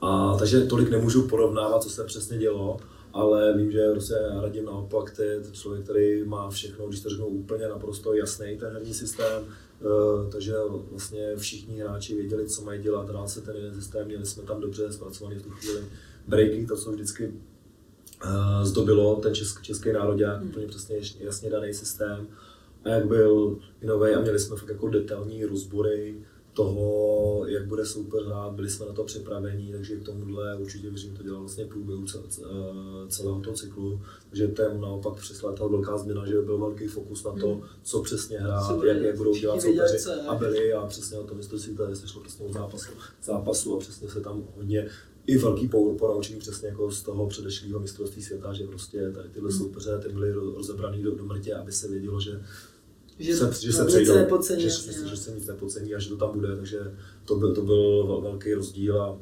A 0.01 0.37
takže 0.39 0.61
tolik 0.61 0.91
nemůžu 0.91 1.29
porovnávat, 1.29 1.83
co 1.83 1.91
se 1.91 2.05
přesně 2.05 2.39
dělo, 2.39 2.77
ale 3.13 3.57
vím, 3.57 3.73
že 3.73 3.91
prostě 3.91 4.15
Radim 4.41 4.65
naopak, 4.65 5.17
to 5.17 5.23
je 5.23 5.43
člověk, 5.53 5.85
který 5.85 6.25
má 6.25 6.51
všechno, 6.51 6.89
když 6.89 7.01
to 7.01 7.11
řeknu 7.11 7.27
úplně 7.27 7.69
naprosto 7.69 8.15
jasný 8.15 8.57
ten 8.59 8.73
herní 8.73 8.95
systém, 8.95 9.45
Uh, 9.85 10.31
takže 10.31 10.55
vlastně 10.91 11.37
všichni 11.37 11.81
hráči 11.81 12.15
věděli, 12.15 12.49
co 12.49 12.63
mají 12.63 12.83
dělat, 12.83 13.09
hrál 13.09 13.29
se 13.29 13.41
ten 13.41 13.57
jeden 13.57 13.75
systém, 13.75 14.07
měli 14.07 14.27
jsme 14.27 14.43
tam 14.43 14.61
dobře 14.61 14.93
zpracovaný 14.93 15.39
v 15.39 15.43
tu 15.43 15.51
chvíli 15.51 15.81
breaky, 16.29 16.67
to 16.67 16.77
jsou 16.77 16.93
vždycky 16.93 17.29
uh, 18.25 18.65
zdobilo 18.65 19.17
ten 19.17 19.35
česk, 19.35 19.63
český 19.63 19.93
národák, 19.93 20.41
hmm. 20.41 20.49
úplně 20.49 20.67
přesně 20.67 20.97
jasně 21.19 21.51
daný 21.51 21.75
systém 21.75 22.27
a 22.85 22.89
jak 22.89 23.07
byl 23.07 23.59
nový 23.83 24.11
a 24.11 24.21
měli 24.21 24.39
jsme 24.39 24.57
fakt 24.57 24.69
jako 24.69 24.89
detailní 24.89 25.45
rozbory 25.45 26.15
toho, 26.53 27.47
jak 27.47 27.67
bude 27.67 27.87
super 27.87 28.23
hrát, 28.23 28.53
byli 28.53 28.71
jsme 28.71 28.87
na 28.87 28.93
to 28.93 29.05
připravení, 29.05 29.73
takže 29.73 29.97
k 29.97 30.05
tomuhle 30.05 30.57
určitě 30.57 30.91
věřím, 30.91 31.17
to 31.17 31.23
dělal 31.23 31.41
vlastně 31.41 31.65
průběhu 31.65 32.05
celého 33.09 33.41
toho 33.41 33.57
cyklu, 33.57 34.01
takže 34.29 34.49
ten 34.49 34.81
naopak 34.81 35.15
přišla 35.15 35.53
ta 35.53 35.67
velká 35.67 35.99
změna, 35.99 36.27
že 36.27 36.43
byl 36.43 36.59
velký 36.59 36.87
fokus 36.87 37.25
na 37.25 37.33
to, 37.33 37.55
hmm. 37.55 37.63
co 37.83 38.03
přesně 38.03 38.39
hrát, 38.39 38.85
jak, 38.85 39.03
jak 39.03 39.17
budou 39.17 39.37
dělat 39.37 39.63
soupeři 39.63 40.11
a 40.29 40.35
byli 40.35 40.73
a 40.73 40.87
přesně 40.87 41.19
o 41.19 41.25
tom 41.25 41.43
si 41.43 41.75
tady 41.75 41.97
se 41.97 42.09
šlo 42.09 42.23
přesně 42.23 42.47
od 42.47 42.53
zápasu, 42.53 42.91
zápasu 43.23 43.77
a 43.77 43.79
přesně 43.79 44.09
se 44.09 44.21
tam 44.21 44.45
hodně 44.57 44.89
i 45.27 45.39
velký 45.39 45.69
ponaučení 45.99 46.39
přesně 46.39 46.69
jako 46.69 46.91
z 46.91 47.03
toho 47.03 47.27
předešlého 47.27 47.81
mistrovství 47.81 48.23
světa, 48.23 48.53
že 48.53 48.67
prostě 48.67 49.11
tady 49.11 49.29
tyhle 49.29 49.51
hmm. 49.51 49.59
soupeře 49.59 49.99
ty 49.99 50.09
byly 50.09 50.33
rozebraný 50.33 51.03
do, 51.03 51.15
do 51.15 51.25
mrtě, 51.25 51.55
aby 51.55 51.73
se 51.73 51.89
vědělo, 51.89 52.21
že 52.21 52.41
že, 53.21 53.37
se, 53.37 53.67
že 53.67 53.73
se 53.73 53.85
přejdou, 53.85 54.15
nepocení, 54.15 54.63
že, 54.63 54.71
že, 54.71 55.09
že, 55.09 55.17
se 55.17 55.31
nic 55.31 55.47
nepocení 55.47 55.95
a 55.95 55.99
že 55.99 56.09
to 56.09 56.17
tam 56.17 56.31
bude, 56.35 56.57
takže 56.57 56.95
to 57.25 57.37
byl, 57.37 57.55
to 57.55 57.63
byl 57.63 58.21
velký 58.23 58.55
rozdíl 58.55 59.03
a, 59.03 59.19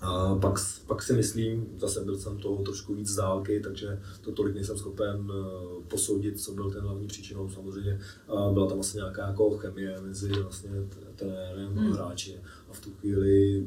a 0.00 0.34
pak, 0.34 0.58
pak 0.86 1.02
si 1.02 1.12
myslím, 1.12 1.66
zase 1.78 2.00
byl 2.00 2.18
jsem 2.18 2.38
toho 2.38 2.62
trošku 2.62 2.94
víc 2.94 3.08
z 3.08 3.16
dálky, 3.16 3.60
takže 3.60 4.00
to 4.20 4.32
tolik 4.32 4.54
nejsem 4.54 4.78
schopen 4.78 5.30
eh, 5.30 5.84
posoudit, 5.88 6.40
co 6.40 6.52
byl 6.52 6.70
ten 6.70 6.82
hlavní 6.82 7.06
příčinou. 7.06 7.48
Samozřejmě 7.48 8.00
a 8.28 8.50
byla 8.52 8.68
tam 8.68 8.80
asi 8.80 8.96
nějaká 8.96 9.26
jako 9.26 9.50
chemie 9.50 10.00
mezi 10.00 10.28
vlastně 10.28 10.70
trenérem 11.16 11.68
hmm. 11.68 11.92
a 11.92 11.94
hráči 11.94 12.40
a 12.70 12.72
v 12.72 12.80
tu 12.80 12.90
chvíli 12.90 13.66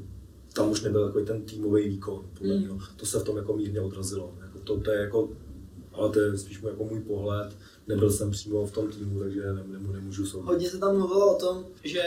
tam 0.54 0.72
už 0.72 0.82
nebyl 0.82 1.06
takový 1.06 1.26
ten 1.26 1.42
týmový 1.42 1.90
výkon, 1.90 2.26
podle 2.38 2.56
hmm. 2.56 2.80
To 2.96 3.06
se 3.06 3.20
v 3.20 3.24
tom 3.24 3.38
jako 3.38 3.54
mírně 3.54 3.82
odrazilo. 3.82 4.34
Jako 4.42 4.60
to, 4.60 4.80
to, 4.80 4.92
je 4.92 5.00
jako, 5.02 5.30
ale 5.94 6.10
to 6.10 6.20
je 6.20 6.38
spíš 6.38 6.62
jako 6.64 6.84
můj 6.84 7.00
pohled. 7.00 7.58
Nebyl 7.88 8.12
jsem 8.12 8.32
přímo 8.32 8.66
v 8.66 8.72
tom 8.72 8.88
týmu, 8.88 9.20
takže 9.20 9.54
nemů, 9.54 9.92
nemůžu 9.92 10.26
soudit. 10.26 10.48
Hodně 10.48 10.70
se 10.70 10.78
tam 10.78 10.98
mluvilo 10.98 11.36
o 11.36 11.40
tom, 11.40 11.66
že 11.84 12.04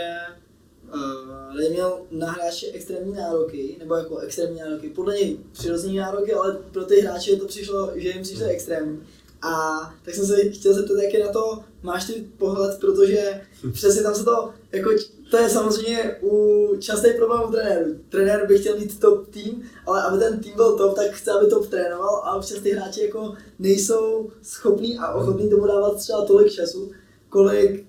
uh, 0.94 1.70
měl 1.70 2.00
na 2.10 2.30
hráče 2.30 2.66
extrémní 2.72 3.12
nároky, 3.12 3.76
nebo 3.78 3.94
jako 3.94 4.18
extrémní 4.18 4.60
nároky, 4.60 4.88
podle 4.88 5.14
něj 5.14 5.38
přirozené 5.52 6.00
nároky, 6.00 6.32
ale 6.32 6.58
pro 6.72 6.84
ty 6.84 7.00
hráče 7.00 7.36
to 7.36 7.46
přišlo, 7.46 7.90
že 7.94 8.08
jim 8.08 8.22
přišlo 8.22 8.46
extrémní. 8.46 9.02
A 9.42 9.80
tak 10.02 10.14
jsem 10.14 10.26
se 10.26 10.50
chtěl 10.50 10.74
zeptat, 10.74 11.02
jak 11.02 11.14
je 11.14 11.24
na 11.24 11.32
to 11.32 11.64
máš 11.84 12.04
ty 12.04 12.26
pohled, 12.38 12.80
protože 12.80 13.40
přesně 13.72 14.02
tam 14.02 14.14
se 14.14 14.24
to, 14.24 14.50
jako 14.72 14.90
to 15.30 15.36
je 15.36 15.48
samozřejmě 15.50 16.16
u 16.22 16.68
častý 16.78 17.08
problém 17.16 17.42
u 17.48 17.52
trenéru. 17.52 17.94
Trenér 18.08 18.46
by 18.46 18.58
chtěl 18.58 18.78
mít 18.78 19.00
top 19.00 19.28
tým, 19.28 19.62
ale 19.86 20.02
aby 20.02 20.18
ten 20.18 20.40
tým 20.40 20.52
byl 20.56 20.76
top, 20.76 20.96
tak 20.96 21.10
chce, 21.10 21.30
aby 21.30 21.46
top 21.46 21.66
trénoval 21.66 22.22
a 22.24 22.36
občas 22.36 22.58
ty 22.58 22.70
hráči 22.70 23.02
jako 23.02 23.34
nejsou 23.58 24.30
schopní 24.42 24.98
a 24.98 25.12
ochotní 25.12 25.50
tomu 25.50 25.66
dávat 25.66 25.96
třeba 25.96 26.24
tolik 26.24 26.52
času, 26.52 26.90
kolik 27.28 27.86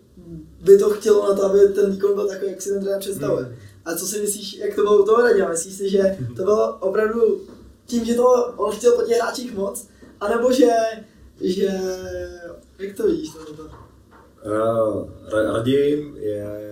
by 0.61 0.77
to 0.77 0.89
chtělo 0.89 1.29
na 1.29 1.35
to, 1.35 1.45
aby 1.45 1.59
ten 1.59 1.91
výkon 1.91 2.13
byl 2.13 2.27
takový, 2.27 2.51
jak 2.51 2.61
si 2.61 2.69
ten 2.69 2.81
trenér 2.81 2.99
představuje. 2.99 3.45
Hmm. 3.45 3.55
A 3.85 3.95
co 3.95 4.07
si 4.07 4.21
myslíš, 4.21 4.57
jak 4.57 4.75
to 4.75 4.81
bylo 4.81 5.03
u 5.03 5.05
toho 5.05 5.21
Radia? 5.21 5.49
Myslíš 5.49 5.73
si, 5.73 5.89
že 5.89 6.17
to 6.35 6.43
bylo 6.43 6.77
opravdu 6.79 7.41
tím, 7.85 8.05
že 8.05 8.13
to 8.13 8.53
on 8.55 8.71
chtěl 8.71 8.91
po 8.91 9.01
těch 9.01 9.17
hráčích 9.17 9.53
moc, 9.53 9.87
anebo 10.19 10.51
že, 10.51 10.69
že 11.41 11.81
jak 12.79 12.97
to 12.97 13.07
vidíš 13.07 13.29
tohoto? 13.29 13.84
Radim 15.53 16.17
je 16.17 16.65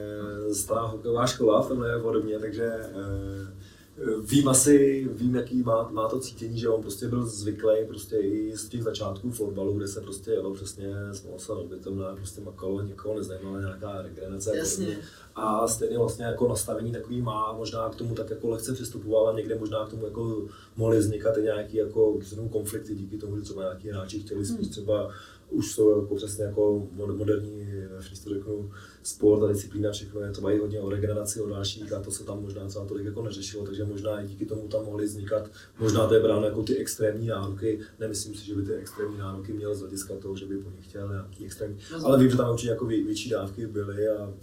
stará 0.54 0.82
hokejová 0.82 1.28
škola 1.28 1.62
v 1.62 1.68
tomhle 1.68 2.00
podobně, 2.00 2.40
takže 2.40 2.72
uh, 2.96 4.24
vím 4.26 4.48
asi, 4.48 5.08
vím, 5.12 5.36
jaký 5.36 5.64
má, 5.64 5.90
má 5.92 6.10
to 6.10 6.20
cítění, 6.20 6.60
že 6.60 6.70
on 6.70 6.82
prostě 6.82 7.08
byl 7.08 7.26
zvyklý 7.26 7.86
prostě 7.88 8.18
i 8.18 8.58
z 8.58 8.68
těch 8.70 8.84
začátků 8.84 9.32
fotbalu, 9.32 9.74
kde 9.74 9.88
se 9.88 10.02
prostě 10.02 10.32
jelo 10.32 10.54
přesně 10.54 10.94
s 11.12 11.24
Mosa 11.24 11.54
Robitovna, 11.54 12.16
prostě 12.16 12.42
makalo, 12.42 12.82
nikoho 12.82 13.18
nezajímala 13.18 13.60
nějaká 13.60 14.02
regenerace. 14.02 14.58
Jasně. 14.58 14.98
A 15.36 15.68
stejně 15.68 15.98
vlastně 15.98 16.26
jako 16.26 16.48
nastavení 16.48 16.92
takový 16.92 17.22
má, 17.22 17.54
možná 17.54 17.90
k 17.90 17.96
tomu 17.96 18.16
tak 18.16 18.30
jako 18.30 18.50
lehce 18.50 18.74
přistupoval 18.74 19.28
a 19.28 19.36
někde 19.36 19.56
možná 19.56 19.86
k 19.86 19.90
tomu 19.90 20.06
jako 20.06 20.46
mohly 20.76 21.00
vznikat 21.00 21.38
i 21.38 21.42
nějaký 21.42 21.78
jako 21.78 22.20
konflikty 22.52 22.96
díky 22.96 23.18
tomu, 23.18 23.36
že 23.36 23.42
třeba 23.42 23.62
nějaký 23.62 23.90
hráči 23.90 24.20
chtěli 24.20 24.46
spíš 24.46 24.60
hmm. 24.60 24.70
třeba 24.70 25.12
už 25.54 25.72
jsou 25.72 26.02
jako 26.02 26.16
přesně 26.16 26.44
jako 26.44 26.88
moderní, 26.98 27.68
když 28.08 28.20
to 28.20 28.30
řeknu, 28.30 28.72
sport 29.04 29.44
a 29.44 29.48
disciplína, 29.48 29.92
všechno 29.92 30.22
je 30.22 30.32
to 30.32 30.50
i 30.50 30.60
hodně 30.60 30.80
o 30.80 30.90
regeneraci, 30.90 31.42
o 31.42 31.50
dalších 31.50 31.94
a 31.94 32.00
to 32.00 32.12
se 32.12 32.24
tam 32.24 32.42
možná 32.42 32.68
třeba 32.68 32.86
tolik 32.86 33.06
jako 33.06 33.22
neřešilo, 33.22 33.66
takže 33.66 33.86
možná 33.86 34.22
i 34.22 34.28
díky 34.28 34.46
tomu 34.46 34.68
tam 34.68 34.86
mohly 34.86 35.06
vznikat, 35.06 35.52
možná 35.80 36.08
to 36.08 36.14
je 36.14 36.20
bráno 36.20 36.46
jako 36.46 36.64
ty 36.64 36.78
extrémní 36.78 37.28
nároky, 37.28 37.80
nemyslím 38.00 38.36
si, 38.36 38.46
že 38.46 38.56
by 38.56 38.62
ty 38.62 38.74
extrémní 38.74 39.18
nároky 39.18 39.54
měl 39.54 39.76
z 39.76 39.80
hlediska 39.80 40.14
toho, 40.16 40.36
že 40.36 40.46
by 40.46 40.58
po 40.58 40.70
nich 40.70 40.90
chtěl 40.90 41.10
nějaký 41.10 41.46
extrémní, 41.46 41.78
no, 41.92 42.06
ale 42.06 42.20
vím, 42.20 42.30
že 42.30 42.38
tam 42.38 42.52
určitě 42.52 42.70
jako 42.70 42.86
větší 42.86 43.30
dávky 43.30 43.68
byly 43.68 44.08
a 44.08 44.34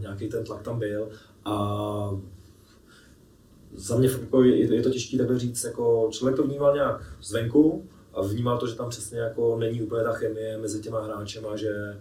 nějaký 0.00 0.28
ten 0.28 0.44
tlak 0.44 0.62
tam 0.62 0.78
byl. 0.78 1.08
A 1.44 2.10
za 3.74 3.96
mě 3.98 4.08
jako 4.08 4.42
je, 4.42 4.74
je 4.74 4.82
to 4.82 4.90
těžké 4.90 5.18
takhle 5.18 5.38
říct, 5.38 5.64
jako 5.64 6.08
člověk 6.12 6.36
to 6.36 6.42
vnímal 6.42 6.74
nějak 6.74 7.02
zvenku, 7.22 7.88
a 8.18 8.22
vnímal 8.22 8.58
to, 8.58 8.66
že 8.66 8.74
tam 8.74 8.88
přesně 8.88 9.18
jako 9.18 9.58
není 9.58 9.82
úplně 9.82 10.04
ta 10.04 10.12
chemie 10.12 10.58
mezi 10.58 10.80
těma 10.80 11.00
hráčema, 11.00 11.56
že 11.56 11.68
eh, 11.68 12.00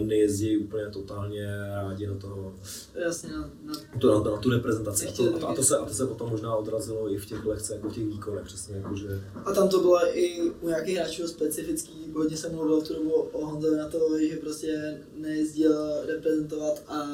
nejezdí 0.00 0.56
úplně 0.56 0.86
totálně 0.90 1.46
rádi 1.74 2.06
na 2.06 2.14
toho, 2.14 2.54
Jasně, 2.94 3.32
na, 3.32 3.50
na, 3.64 3.74
to, 4.00 4.24
na, 4.24 4.30
na 4.30 4.36
tu 4.36 4.50
reprezentaci. 4.50 5.08
A 5.08 5.12
to, 5.12 5.48
a, 5.48 5.54
to 5.54 5.62
se, 5.62 5.78
a 5.78 5.84
to 5.84 5.94
se 5.94 6.06
potom 6.06 6.30
možná 6.30 6.56
odrazilo 6.56 7.12
i 7.12 7.18
v 7.18 7.26
těch 7.26 7.44
lehce, 7.46 7.74
jako 7.74 7.88
v 7.88 7.94
těch 7.94 8.06
výkonech, 8.06 8.44
přesně 8.44 8.76
jako, 8.76 8.96
že... 8.96 9.20
A 9.44 9.52
tam 9.52 9.68
to 9.68 9.80
bylo 9.80 10.18
i 10.18 10.50
u 10.60 10.68
nějakých 10.68 10.96
hráčů 10.96 11.28
specifický, 11.28 12.12
hodně 12.14 12.36
jsem 12.36 12.54
mluvil 12.54 12.80
v 12.80 12.88
tu 12.88 12.94
dobu 12.94 13.12
o 13.12 13.46
Honzovi 13.46 13.76
na 13.76 13.88
to, 13.88 14.18
že 14.20 14.36
prostě 14.36 15.00
nejezdil 15.16 15.76
reprezentovat 16.06 16.82
a 16.88 17.04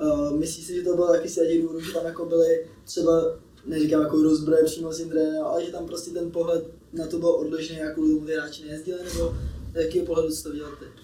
uh, 0.00 0.38
myslíš 0.38 0.66
si, 0.66 0.74
že 0.74 0.82
to 0.82 0.94
bylo 0.94 1.12
taky 1.12 1.28
z 1.28 1.34
těch 1.34 1.62
důvodů, 1.62 1.80
že 1.80 1.92
tam 1.92 2.06
jako 2.06 2.26
byly 2.26 2.66
třeba 2.84 3.36
neříkám 3.66 4.02
jako 4.02 4.22
rozbroje 4.22 4.64
přímo 4.64 4.92
s 4.92 4.96
tím 4.96 5.08
trenérem, 5.08 5.44
ale 5.44 5.64
že 5.64 5.72
tam 5.72 5.86
prostě 5.86 6.10
ten 6.10 6.30
pohled 6.30 6.64
na 6.92 7.06
to 7.06 7.18
byl 7.18 7.28
odlišný, 7.28 7.76
jak 7.76 7.94
kvůli 7.94 8.14
tomu 8.14 8.26
ty 8.26 8.32
hráči 8.32 8.64
nejezdili, 8.64 8.98
nebo 9.04 9.34
z 9.72 9.76
jakého 9.76 10.06
pohledu 10.06 10.30
jsi 10.30 10.42
to 10.42 10.50
viděl 10.50 10.68
ty? 10.78 11.03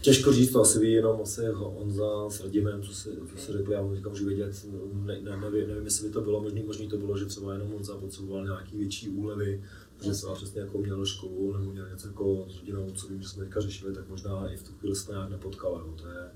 Těžko 0.00 0.32
říct, 0.32 0.52
to 0.52 0.60
asi 0.60 0.78
ví 0.78 0.92
jenom 0.92 1.20
asi 1.22 1.46
Honza 1.46 2.30
s 2.30 2.40
Radimem, 2.40 2.82
co 2.82 2.94
si, 2.94 3.08
co 3.32 3.38
si 3.38 3.52
řekli, 3.52 3.74
já 3.74 3.82
mu 3.82 3.96
můžu 4.08 4.26
vědět, 4.26 4.66
ne, 4.92 5.20
ne, 5.20 5.36
nevím, 5.36 5.68
nevím, 5.68 5.84
jestli 5.84 6.08
by 6.08 6.14
to 6.14 6.20
bylo 6.20 6.40
možný, 6.40 6.62
možný 6.62 6.88
to 6.88 6.98
bylo, 6.98 7.18
že 7.18 7.24
třeba 7.24 7.52
jenom 7.52 7.68
Honza 7.68 7.96
potřeboval 7.96 8.44
nějaký 8.44 8.76
větší 8.76 9.08
úlevy, 9.08 9.64
že 10.04 10.10
třeba 10.10 10.34
přesně 10.34 10.60
jako 10.60 10.78
měl 10.78 11.06
školu 11.06 11.56
nebo 11.58 11.72
měl 11.72 11.88
něco 11.88 12.08
jako 12.08 12.46
s 12.50 12.58
rodinou, 12.58 12.90
co 12.90 13.08
vím, 13.08 13.22
že 13.22 13.28
jsme 13.28 13.44
teďka 13.44 13.60
řešili, 13.60 13.94
tak 13.94 14.08
možná 14.08 14.52
i 14.52 14.56
v 14.56 14.62
tu 14.62 14.72
chvíli 14.72 14.96
se 14.96 15.06
to 15.06 15.12
nějak 15.12 15.30
nepotkal, 15.30 15.72
jo. 15.72 15.94
to 16.02 16.08
je, 16.08 16.30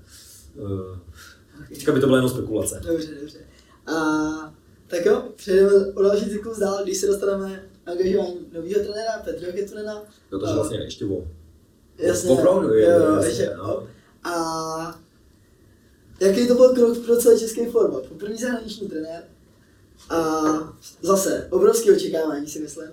uh, 0.65 0.97
teďka 1.69 1.91
by 1.91 1.99
to 1.99 2.05
byla 2.05 2.17
jenom 2.17 2.31
spekulace. 2.31 2.81
Dobře, 2.87 3.17
dobře. 3.21 3.39
A 3.87 3.95
tak 4.87 5.05
jo, 5.05 5.23
přejdeme 5.35 5.85
o 5.93 6.01
další 6.01 6.29
cyklus 6.29 6.59
dál, 6.59 6.83
když 6.83 6.97
se 6.97 7.07
dostaneme 7.07 7.69
angažování 7.85 8.39
nového 8.53 8.83
trenéra 8.83 9.11
Petra 9.23 9.51
Ketunena. 9.51 10.03
Jo, 10.31 10.39
to 10.39 10.47
je 10.47 10.53
vlastně 10.53 10.77
ještě 10.77 11.05
o. 11.05 11.27
Jasně. 11.97 12.29
Opravdu, 12.29 12.73
je, 12.73 12.85
jo, 12.85 13.15
jasně, 13.15 13.29
ještě, 13.29 13.51
no. 13.57 13.87
A 14.23 14.99
jaký 16.19 16.47
to 16.47 16.55
byl 16.55 16.69
krok 16.69 17.05
pro 17.05 17.17
celý 17.17 17.39
český? 17.39 17.65
Po 17.65 18.01
první 18.17 18.37
zahraniční 18.37 18.87
trenér 18.87 19.23
a 20.09 20.43
zase 21.01 21.47
obrovské 21.51 21.91
očekávání 21.91 22.47
si 22.47 22.59
myslím. 22.59 22.89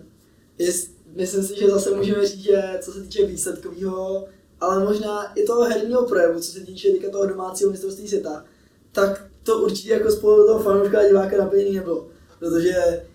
Jest, 0.59 0.91
myslím 1.17 1.45
si, 1.45 1.59
že 1.59 1.71
zase 1.71 1.91
můžeme 1.91 2.27
říct, 2.27 2.43
že 2.43 2.79
co 2.81 2.93
se 2.93 3.01
týče 3.01 3.27
výsledkového, 3.27 4.25
ale 4.61 4.85
možná 4.85 5.33
i 5.33 5.45
toho 5.45 5.62
herního 5.62 6.07
projevu, 6.07 6.41
co 6.41 6.53
se 6.53 6.61
týče 6.61 6.88
toho 7.12 7.27
domácího 7.27 7.71
mistrovství 7.71 8.09
světa, 8.09 8.45
tak 8.93 9.27
to 9.43 9.59
určitě 9.59 9.93
jako 9.93 10.11
spolu 10.11 10.47
toho 10.47 10.62
fanouška 10.62 10.99
a 10.99 11.09
diváka 11.09 11.38
naplněný 11.38 11.75
nebylo. 11.75 12.09
Protože 12.38 13.07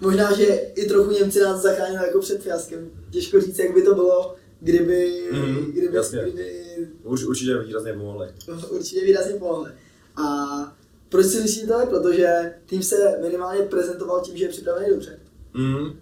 možná, 0.00 0.36
že 0.36 0.44
i 0.74 0.88
trochu 0.88 1.10
Němci 1.10 1.40
nás 1.40 1.60
zachránili 1.60 2.06
jako 2.06 2.20
před 2.20 2.42
fiaskem. 2.42 2.90
Těžko 3.10 3.40
říct, 3.40 3.58
jak 3.58 3.74
by 3.74 3.82
to 3.82 3.94
bylo, 3.94 4.34
kdyby... 4.62 5.28
Mm, 5.32 5.72
kdyby, 5.72 5.96
jasně. 5.96 6.22
kdyby 6.22 6.62
Urč, 7.04 7.22
určitě 7.22 7.58
výrazně 7.58 7.92
pomohli. 7.92 8.28
Určitě 8.70 9.04
výrazně 9.04 9.34
pomohli. 9.34 9.70
A 10.16 10.76
proč 11.08 11.26
si 11.26 11.40
myslím 11.40 11.68
to 11.68 11.80
je? 11.80 11.86
Protože 11.86 12.54
tým 12.66 12.82
se 12.82 13.18
minimálně 13.22 13.62
prezentoval 13.62 14.20
tím, 14.20 14.36
že 14.36 14.44
je 14.44 14.48
připravený 14.48 14.86
dobře. 14.90 15.20
Mm. 15.54 15.92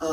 A, 0.00 0.06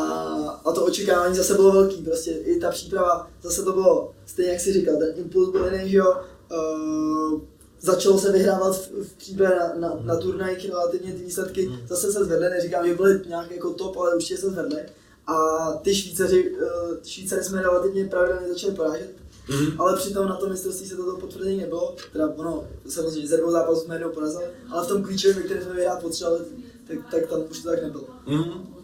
a 0.65 0.71
to 0.71 0.85
očekávání 0.85 1.35
zase 1.35 1.53
bylo 1.53 1.71
velký, 1.71 2.03
prostě 2.03 2.31
i 2.31 2.59
ta 2.59 2.71
příprava, 2.71 3.31
zase 3.41 3.63
to 3.63 3.73
bylo, 3.73 4.13
stejně 4.25 4.51
jak 4.51 4.61
si 4.61 4.73
říkal, 4.73 4.97
ten 4.97 5.13
impuls 5.15 5.51
byl 5.51 5.73
jiný, 5.73 5.89
že 5.89 5.97
jo, 5.97 6.15
uh, 6.51 7.41
začalo 7.81 8.19
se 8.19 8.31
vyhrávat 8.31 8.75
v, 8.75 8.91
v 9.03 9.17
přípravě 9.17 9.59
na, 9.59 9.73
na, 9.75 9.99
na 10.01 10.15
turnajích 10.15 10.69
relativně 10.69 11.13
ty 11.13 11.23
výsledky 11.23 11.65
Hmm. 11.65 11.87
zase 11.87 12.11
se 12.11 12.25
zvedly, 12.25 12.49
neříkám, 12.49 12.87
že 12.87 12.95
byly 12.95 13.21
nějak 13.27 13.51
jako 13.51 13.73
top, 13.73 13.97
ale 13.97 14.15
určitě 14.15 14.37
se 14.37 14.49
zvedly. 14.49 14.81
A 15.27 15.37
ty 15.81 15.95
Švýcaři, 15.95 16.51
uh, 16.51 16.59
Švýcary 17.03 17.43
jsme 17.43 17.61
relativně 17.61 18.05
pravidelně 18.05 18.47
začali 18.49 18.75
porážet, 18.75 19.09
Mhm. 19.49 19.81
ale 19.81 19.95
přitom 19.95 20.27
na 20.27 20.35
tom 20.35 20.49
mistrovství 20.49 20.87
se 20.87 20.95
toto 20.95 21.17
potvrzení 21.17 21.57
nebylo. 21.57 21.95
Teda 22.13 22.27
ono, 22.35 22.63
samozřejmě 22.87 23.27
ze 23.27 23.37
dvou 23.37 23.51
zápasů 23.51 23.79
jsme 23.81 23.95
jednou 23.95 24.09
porazili, 24.09 24.43
ale 24.71 24.85
v 24.85 24.87
tom 24.87 25.03
klíčovém, 25.03 25.37
ve 25.37 25.43
kterém 25.43 25.63
jsme 25.63 25.73
vyhrát 25.73 26.01
potřebovali, 26.01 26.45
tak, 26.87 26.97
tak 27.11 27.27
tam 27.27 27.39
už 27.51 27.59
to 27.59 27.69
tak 27.69 27.83
nebylo. 27.83 28.03
Mhm. 28.27 28.75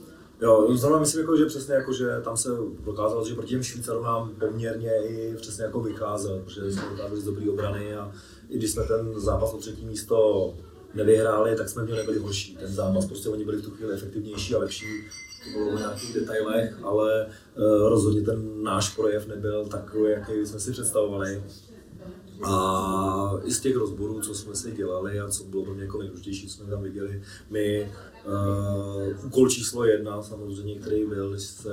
Jo, 0.42 0.68
znamená 0.76 1.00
myslím, 1.00 1.22
jako, 1.22 1.38
že 1.38 1.46
přesně 1.46 1.74
jako, 1.74 1.94
že 1.94 2.22
tam 2.24 2.38
se 2.38 2.50
dokázalo, 2.86 3.26
že 3.26 3.34
proti 3.36 3.50
těm 3.50 3.64
Švýcarům 3.64 4.04
nám 4.04 4.32
poměrně 4.40 4.92
i 5.04 5.36
přesně 5.42 5.64
jako 5.64 5.82
vycházel, 5.82 6.42
protože 6.46 6.72
jsme 6.72 6.82
dokázali 6.92 7.22
z 7.22 7.26
dobrý 7.26 7.50
obrany 7.50 7.96
a 7.96 8.12
i 8.50 8.58
když 8.58 8.72
jsme 8.72 8.84
ten 8.84 9.20
zápas 9.20 9.54
o 9.54 9.58
třetí 9.58 9.86
místo 9.86 10.54
nevyhráli, 10.94 11.56
tak 11.56 11.70
jsme 11.70 11.84
v 11.84 11.88
něm 11.88 11.98
nebyli 11.98 12.20
horší. 12.20 12.58
Ten 12.60 12.74
zápas 12.74 13.06
prostě 13.06 13.30
oni 13.30 13.46
byli 13.46 13.58
v 13.58 13.62
tu 13.66 13.72
chvíli 13.72 13.94
efektivnější 13.94 14.56
a 14.56 14.60
lepší. 14.60 14.86
To 15.44 15.60
bylo 15.60 15.76
v 15.76 15.80
nějakých 15.80 16.14
detailech, 16.14 16.80
ale 16.84 17.26
uh, 17.26 17.90
rozhodně 17.90 18.22
ten 18.22 18.64
náš 18.64 18.96
projev 18.96 19.28
nebyl 19.28 19.66
takový, 19.66 20.12
jaký 20.12 20.46
jsme 20.46 20.60
si 20.60 20.72
představovali. 20.72 21.44
A 22.44 23.40
i 23.44 23.52
z 23.52 23.60
těch 23.60 23.76
rozborů, 23.76 24.22
co 24.22 24.36
jsme 24.36 24.56
si 24.56 24.72
dělali 24.72 25.20
a 25.20 25.30
co 25.30 25.44
bylo 25.44 25.64
pro 25.64 25.74
mě 25.74 25.84
jako 25.84 25.98
nejdůležitější, 25.98 26.50
jsme 26.50 26.66
tam 26.66 26.84
viděli, 26.84 27.24
my 27.50 27.92
uh, 28.26 29.26
úkol 29.26 29.50
číslo 29.50 29.86
jedna 29.86 30.24
samozřejmě, 30.24 30.76
který 30.76 31.06
byl, 31.06 31.30
když 31.30 31.44
se 31.44 31.70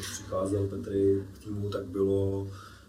přicházel 0.00 0.66
Petry 0.66 1.22
k 1.34 1.44
týmu, 1.44 1.68
tak 1.68 1.84
bylo 1.84 2.48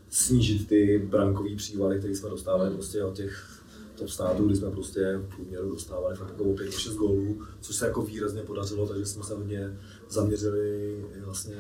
snížit 0.10 0.68
ty 0.68 1.08
brankové 1.10 1.56
přívaly, 1.56 2.00
které 2.00 2.16
jsme 2.16 2.30
dostávali 2.30 2.74
prostě 2.74 3.04
od 3.04 3.16
těch 3.16 3.64
top 3.96 4.10
států, 4.10 4.46
kdy 4.46 4.56
jsme 4.56 4.72
prostě 4.72 5.18
v 5.18 5.36
průměru 5.36 5.70
dostávali 5.70 6.16
fakt 6.16 6.30
jako 6.30 6.44
o 6.44 6.54
5-6 6.54 6.96
gólů, 6.96 7.42
což 7.62 7.76
se 7.76 7.86
jako 7.86 8.02
výrazně 8.02 8.42
podařilo, 8.42 8.88
takže 8.88 9.06
jsme 9.06 9.24
se 9.24 9.34
hodně 9.34 9.80
zaměřili 10.14 10.98
vlastně 11.26 11.56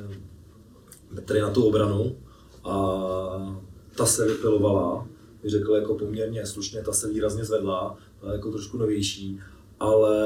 Petry 1.15 1.41
na 1.41 1.49
tu 1.49 1.63
obranu 1.63 2.15
a 2.63 3.55
ta 3.95 4.05
se 4.05 4.27
vypilovala, 4.27 5.07
řekl 5.45 5.73
jako 5.73 5.95
poměrně 5.95 6.45
slušně, 6.45 6.81
ta 6.81 6.93
se 6.93 7.09
výrazně 7.09 7.45
zvedla, 7.45 7.97
jako 8.33 8.51
trošku 8.51 8.77
novější, 8.77 9.39
ale 9.83 10.17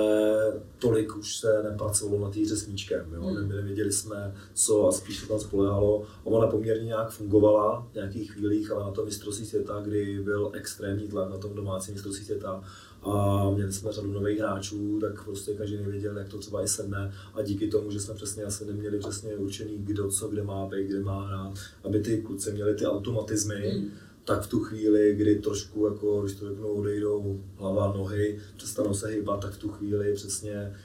tolik 0.80 1.18
už 1.18 1.38
se 1.38 1.64
nepracovalo 1.64 2.26
na 2.26 2.32
té 2.32 2.40
hře 2.40 2.56
s 2.56 2.68
míčkem, 2.68 3.14
jo? 3.14 3.22
Hmm. 3.22 3.50
Ne, 3.50 3.56
nevěděli 3.56 3.92
jsme 3.92 4.36
co 4.54 4.88
a 4.88 4.92
spíš 4.92 5.20
se 5.20 5.28
tam 5.28 5.40
spolehalo. 5.40 6.04
Ona 6.24 6.48
poměrně 6.48 6.86
nějak 6.86 7.10
fungovala 7.10 7.88
v 7.92 7.96
nějakých 7.96 8.32
chvílích, 8.32 8.72
ale 8.72 8.84
na 8.84 8.92
tom 8.92 9.06
mistrovství 9.06 9.46
světa, 9.46 9.82
kdy 9.84 10.20
byl 10.24 10.52
extrémní 10.54 11.08
tlak 11.08 11.30
na 11.30 11.38
tom 11.38 11.56
domácím 11.56 11.94
mistrovství 11.94 12.26
světa 12.26 12.64
a 13.02 13.50
měli 13.50 13.74
jsme 13.74 13.92
řadu 13.92 14.12
nových 14.12 14.40
hráčů, 14.40 15.00
tak 15.02 15.26
prostě 15.26 15.54
každý 15.54 15.78
nevěděl, 15.78 16.18
jak 16.18 16.30
to 16.30 16.38
třeba 16.38 16.64
i 16.64 16.68
sedne 16.68 17.14
a 17.34 17.42
díky 17.42 17.68
tomu, 17.68 17.92
že 17.92 18.00
jsme 18.00 18.14
přesně 18.14 18.44
asi 18.44 18.66
neměli 18.66 19.00
přesně 19.00 19.36
určený, 19.36 19.78
kdo 19.78 20.10
co 20.10 20.28
kde 20.28 20.44
má 20.44 20.66
být, 20.66 20.88
kde 20.88 21.00
má 21.00 21.28
hrát, 21.28 21.54
aby 21.84 22.00
ty 22.00 22.22
kluci 22.22 22.52
měli 22.52 22.76
ty 22.76 22.86
automatizmy, 22.86 23.56
Hmm. 23.56 23.92
Tak 24.28 24.42
v 24.42 24.48
tu 24.48 24.60
chvíli, 24.60 25.16
kdy 25.16 25.36
trošku, 25.36 25.86
jako, 25.86 26.22
když 26.22 26.36
to 26.36 26.50
řeknu, 26.50 26.68
odejdou 26.68 27.42
hlava, 27.56 27.94
nohy, 27.94 28.40
přestanou 28.58 28.94
se 28.94 29.08
hýbat, 29.08 29.42
tak 29.42 29.54
v 29.54 29.58
tu 29.58 29.70
chvíli 29.70 30.14
přesně 30.14 30.76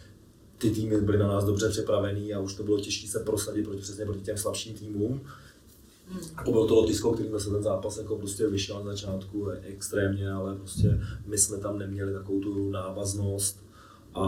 ty 0.59 0.71
týmy 0.71 1.01
byly 1.01 1.19
na 1.19 1.29
nás 1.29 1.45
dobře 1.45 1.69
připravený 1.69 2.35
a 2.35 2.41
už 2.41 2.55
to 2.55 2.63
bylo 2.63 2.81
těžké 2.81 3.09
se 3.09 3.21
prosadit 3.21 3.65
proti, 3.65 3.81
přesně 3.81 4.05
proti 4.05 4.21
těm 4.21 4.37
slabším 4.37 4.75
týmům. 4.75 5.21
Jako 6.37 6.53
bylo 6.53 6.67
to 6.67 6.75
Lotyšsko, 6.75 7.13
kterým 7.13 7.41
se 7.41 7.51
ten 7.51 7.63
zápas 7.63 7.97
jako 7.97 8.17
prostě 8.17 8.47
vyšel 8.47 8.85
na 8.85 8.91
začátku 8.91 9.49
extrémně, 9.49 10.31
ale 10.31 10.55
prostě 10.55 11.01
my 11.27 11.39
jsme 11.39 11.59
tam 11.59 11.79
neměli 11.79 12.13
takovou 12.13 12.41
tu 12.41 12.71
návaznost 12.71 13.65
a 14.15 14.25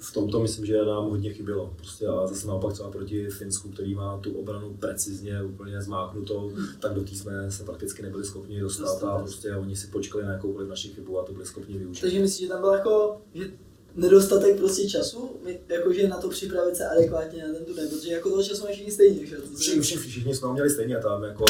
v 0.00 0.12
tomto 0.12 0.40
myslím, 0.40 0.66
že 0.66 0.84
nám 0.84 1.10
hodně 1.10 1.32
chybělo. 1.32 1.74
Prostě 1.76 2.06
a 2.06 2.26
zase 2.26 2.46
naopak 2.46 2.72
třeba 2.72 2.90
proti 2.90 3.26
Finsku, 3.30 3.68
který 3.68 3.94
má 3.94 4.18
tu 4.18 4.32
obranu 4.38 4.76
precizně 4.80 5.42
úplně 5.42 5.82
zmáknutou, 5.82 6.52
tak 6.80 6.94
do 6.94 7.04
té 7.04 7.10
jsme 7.10 7.50
se 7.50 7.64
prakticky 7.64 8.02
nebyli 8.02 8.24
schopni 8.24 8.60
dostat 8.60 9.04
a 9.04 9.18
prostě 9.18 9.56
oni 9.56 9.76
si 9.76 9.86
počkali 9.86 10.24
na 10.24 10.32
jakoukoliv 10.32 10.68
naši 10.68 10.88
chybu 10.88 11.18
a 11.20 11.24
to 11.24 11.32
byli 11.32 11.46
schopni 11.46 11.78
využít. 11.78 12.00
Takže 12.00 12.20
myslíš, 12.20 12.40
že 12.40 12.48
tam 12.52 12.60
byl 12.60 12.70
jako, 12.72 13.20
že 13.34 13.50
nedostatek 13.94 14.58
prostě 14.58 14.88
času, 14.88 15.30
my- 15.44 15.60
jakože 15.68 16.08
na 16.08 16.16
to 16.20 16.28
připravit 16.28 16.76
se 16.76 16.88
adekvátně 16.88 17.46
na 17.48 17.54
ten 17.54 17.64
turnaj, 17.64 17.86
protože 17.88 18.12
jako 18.12 18.30
toho 18.30 18.42
času 18.42 18.62
mají 18.62 18.74
všichni 18.74 18.92
stejně, 18.92 19.26
že? 19.26 19.36
Všichni, 19.56 19.80
všichni, 19.80 20.10
všichni 20.10 20.34
jsme 20.34 20.46
ho 20.48 20.52
měli 20.54 20.70
stejně 20.70 20.96
tam, 20.98 21.22
jako 21.22 21.44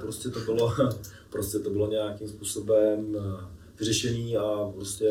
prostě 0.00 0.28
to 0.28 0.40
bylo, 0.40 0.72
prostě 1.30 1.58
to 1.58 1.70
bylo 1.70 1.90
nějakým 1.90 2.28
způsobem 2.28 3.16
eh, 3.18 3.46
vyřešený 3.78 4.36
a 4.36 4.72
prostě 4.74 5.10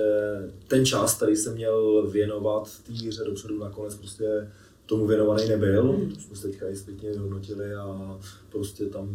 ten 0.67 0.85
čas, 0.85 1.17
který 1.17 1.35
jsem 1.35 1.53
měl 1.53 2.07
věnovat 2.11 2.69
té 2.87 2.93
hře 2.93 3.23
dopředu, 3.23 3.59
nakonec 3.59 3.95
prostě 3.95 4.51
tomu 4.85 5.07
věnovaný 5.07 5.49
nebyl. 5.49 5.91
Hmm. 5.91 6.11
To 6.11 6.21
jsme 6.21 6.35
se 6.35 6.47
teďka 6.47 6.69
i 6.69 6.75
zpětně 6.75 7.09
vyhodnotili 7.09 7.75
a 7.75 8.19
prostě 8.49 8.85
tam 8.85 9.09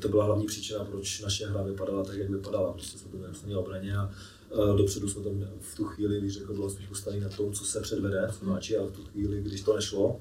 to 0.00 0.08
byla 0.08 0.24
hlavní 0.24 0.46
příčina, 0.46 0.84
proč 0.84 1.20
naše 1.20 1.46
hra 1.46 1.62
vypadala 1.62 2.04
tak, 2.04 2.16
jak 2.16 2.30
vypadala. 2.30 2.72
Prostě 2.72 2.98
jsme 2.98 3.18
měli 3.18 3.32
v 3.54 3.58
obraně 3.58 3.96
a 3.96 4.10
eh, 4.52 4.76
dopředu 4.76 5.08
jsme 5.08 5.30
měli 5.30 5.50
v 5.60 5.76
tu 5.76 5.84
chvíli, 5.84 6.20
když 6.20 6.32
řekl, 6.32 6.54
bylo 6.54 6.70
spíš 6.70 6.86
postavený 6.86 7.22
na 7.22 7.28
tom, 7.28 7.52
co 7.52 7.64
se 7.64 7.80
předvede 7.80 8.28
v 8.30 8.42
máči 8.42 8.76
a 8.76 8.86
v 8.86 8.90
tu 8.90 9.04
chvíli, 9.04 9.42
když 9.42 9.60
to 9.60 9.76
nešlo, 9.76 10.20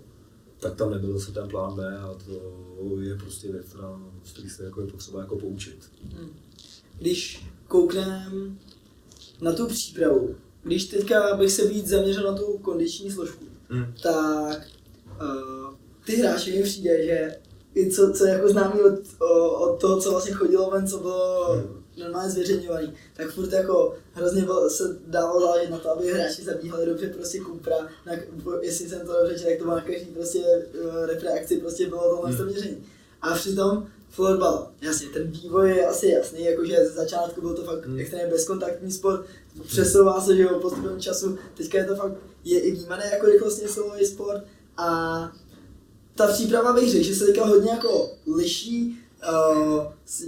tak 0.60 0.76
tam 0.76 0.92
nebyl 0.92 1.20
zase 1.20 1.32
ten 1.32 1.50
plán 1.50 1.76
B 1.76 1.98
a 1.98 2.14
to 2.26 3.02
je 3.02 3.16
prostě 3.16 3.52
věc, 3.52 3.66
která, 3.66 4.00
z 4.24 4.32
který 4.32 4.50
se 4.50 4.64
jako 4.66 4.82
je 4.82 4.88
potřeba 4.88 5.20
jako 5.20 5.36
poučit. 5.36 5.92
Když 6.98 7.46
koukneme 7.68 8.32
na 9.42 9.54
tu 9.54 9.68
přípravu, 9.68 10.36
když 10.64 10.86
teďka 10.86 11.36
bych 11.36 11.52
se 11.52 11.68
víc 11.68 11.88
zaměřil 11.88 12.24
na 12.24 12.38
tu 12.38 12.58
kondiční 12.58 13.12
složku, 13.12 13.46
Hmm. 13.70 13.94
tak 14.04 14.68
uh, 15.22 15.74
ty 16.06 16.16
hráči 16.16 16.58
mi 16.58 16.64
přijde, 16.64 17.06
že 17.06 17.36
i 17.76 17.92
co, 17.92 18.14
co 18.14 18.26
jako 18.26 18.50
známý 18.50 18.82
od, 18.82 19.00
o, 19.20 19.50
od 19.50 19.82
toho, 19.82 20.02
co 20.02 20.12
vlastně 20.12 20.34
chodilo 20.34 20.70
ven, 20.72 20.88
co 20.88 20.98
bylo 21.00 21.54
Hmm. 21.54 21.84
normálně 21.98 22.30
zveřejňovaný, 22.32 22.94
tak 23.14 23.32
furt 23.32 23.52
jako 23.52 23.96
hrozně 24.14 24.42
bylo, 24.42 24.70
se 24.70 24.98
dávalo 25.08 25.42
záležet 25.42 25.70
na 25.70 25.78
to, 25.78 25.92
aby 25.92 26.12
hráči 26.12 26.44
zabíhali 26.44 26.86
dobře 26.86 27.08
prostě 27.08 27.40
kupra, 27.40 27.76
na, 28.06 28.14
jestli 28.62 28.90
jsem 28.90 29.00
to 29.08 29.14
dobře 29.22 29.40
četl, 29.40 29.50
tak 29.50 29.60
to 29.60 29.66
na 29.66 29.82
každý 29.82 30.06
prostě 30.06 30.40
uh, 30.40 31.06
repreakci, 31.06 31.58
prostě 31.58 31.88
bylo 31.88 32.16
tohle 32.16 32.32
hmm. 32.32 32.46
měření. 32.48 32.84
A 33.22 33.36
přitom 33.36 33.88
florbal, 34.10 34.72
jasně, 34.82 35.08
ten 35.10 35.32
vývoj 35.32 35.70
je 35.70 35.88
asi 35.88 36.08
jasný, 36.08 36.44
jakože 36.44 36.76
ze 36.76 36.90
začátku 36.90 37.42
byl 37.42 37.54
to 37.54 37.64
fakt 37.64 37.86
Hmm. 37.86 38.00
extrémně 38.00 38.28
bezkontaktní 38.28 38.92
sport, 38.92 39.26
přesouvá 39.68 40.22
se, 40.22 40.36
že 40.36 40.42
jo, 40.44 40.60
postupem 40.60 41.00
času, 41.02 41.38
teďka 41.58 41.78
je 41.78 41.86
to 41.86 41.96
fakt, 41.96 42.14
je 42.44 42.60
i 42.60 42.72
vnímané 42.72 43.10
jako 43.14 43.26
rychlostně 43.26 43.68
silový 43.68 44.06
sport 44.06 44.44
a 44.78 44.88
ta 46.16 46.28
příprava 46.28 46.74
bych 46.74 46.92
řekl, 46.92 47.04
že 47.04 47.16
se 47.16 47.26
teďka 47.26 47.46
hodně 47.46 47.72
jako 47.72 48.10
liší, 48.36 49.00
uh, 49.30 49.84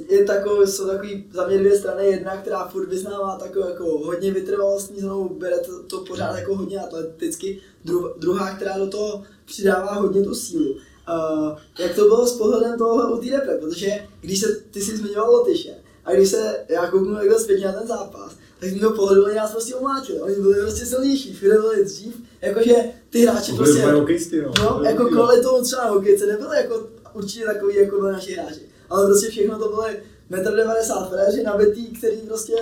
je 0.09 0.23
takový, 0.23 0.67
jsou 0.67 0.87
takový 0.87 1.25
za 1.33 1.47
mě 1.47 1.57
dvě 1.57 1.79
strany, 1.79 2.05
jedna, 2.05 2.37
která 2.37 2.67
furt 2.67 2.89
vyznává 2.89 3.37
takovou 3.37 3.69
jako 3.69 3.83
hodně 3.83 4.31
vytrvalostní 4.31 4.99
znovu, 5.01 5.29
bere 5.29 5.59
to, 5.59 5.83
to 5.83 6.05
pořád 6.05 6.37
jako 6.37 6.55
hodně 6.55 6.79
atleticky, 6.79 7.61
Dru, 7.85 8.13
druhá, 8.17 8.55
která 8.55 8.77
do 8.77 8.87
toho 8.87 9.23
přidává 9.45 9.93
hodně 9.93 10.23
tu 10.23 10.35
sílu. 10.35 10.77
Uh, 11.07 11.57
jak 11.79 11.95
to 11.95 12.01
bylo 12.01 12.27
s 12.27 12.37
pohledem 12.37 12.77
tohohle 12.77 13.13
u 13.13 13.17
té 13.17 13.31
repre, 13.31 13.57
protože 13.57 13.87
když 14.21 14.39
se, 14.39 14.47
ty 14.71 14.81
jsi 14.81 14.97
zmiňoval 14.97 15.31
Lotyše, 15.31 15.73
a 16.05 16.13
když 16.13 16.29
se 16.29 16.55
já 16.69 16.91
kouknu 16.91 17.15
takhle 17.15 17.39
zpětně 17.39 17.65
na 17.65 17.73
ten 17.73 17.87
zápas, 17.87 18.35
tak 18.59 18.69
z 18.69 18.81
mého 18.81 18.93
pohledu 18.93 19.25
oni 19.25 19.35
nás 19.35 19.51
prostě 19.51 19.75
umlátili, 19.75 20.21
oni 20.21 20.35
byli 20.35 20.61
prostě 20.61 20.85
silnější, 20.85 21.33
chvíli 21.33 21.57
byli 21.57 21.85
dřív, 21.85 22.15
jakože 22.41 22.75
ty 23.09 23.25
hráči 23.25 23.51
To 23.51 23.57
byli 23.57 23.67
prostě... 23.67 23.83
úplně 23.83 23.99
hokejisti, 23.99 24.41
no. 24.41 24.51
No, 24.59 24.81
jako 24.83 25.05
kvalitou 25.05 25.63
třeba 25.63 25.83
na 25.83 25.89
hokejce 25.89 26.25
nebylo 26.25 26.53
jako 26.53 26.87
určitě 27.13 27.45
takový, 27.45 27.75
jako 27.75 27.99
byli 27.99 28.11
naši 28.11 28.33
hráči. 28.33 28.61
Ale 28.89 29.05
prostě 29.05 29.29
všechno 29.29 29.59
to 29.59 29.69
byly 29.69 29.99
1,90 30.31 31.03
m 31.03 31.09
fréři 31.09 31.43
nabitý, 31.43 31.87
který 31.87 32.17
prostě 32.17 32.55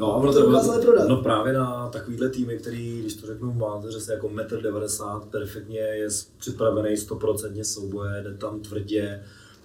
No, 0.00 0.16
a 0.16 0.20
to 0.26 0.32
to 0.32 0.40
dokázali 0.46 0.82
prodat. 0.86 1.08
No 1.08 1.16
právě 1.16 1.52
na 1.52 1.88
takovýhle 1.88 2.28
týmy, 2.28 2.58
který, 2.58 3.00
když 3.00 3.14
to 3.14 3.26
řeknu, 3.26 3.52
máte, 3.52 3.92
že 3.92 4.00
se 4.00 4.12
jako 4.12 4.28
1,90 4.28 5.22
m 5.22 5.28
perfektně 5.30 5.78
je 5.78 6.08
připravený 6.38 6.94
100% 6.94 7.62
souboje, 7.62 8.22
jde 8.22 8.34
tam 8.34 8.60
tvrdě, 8.60 9.22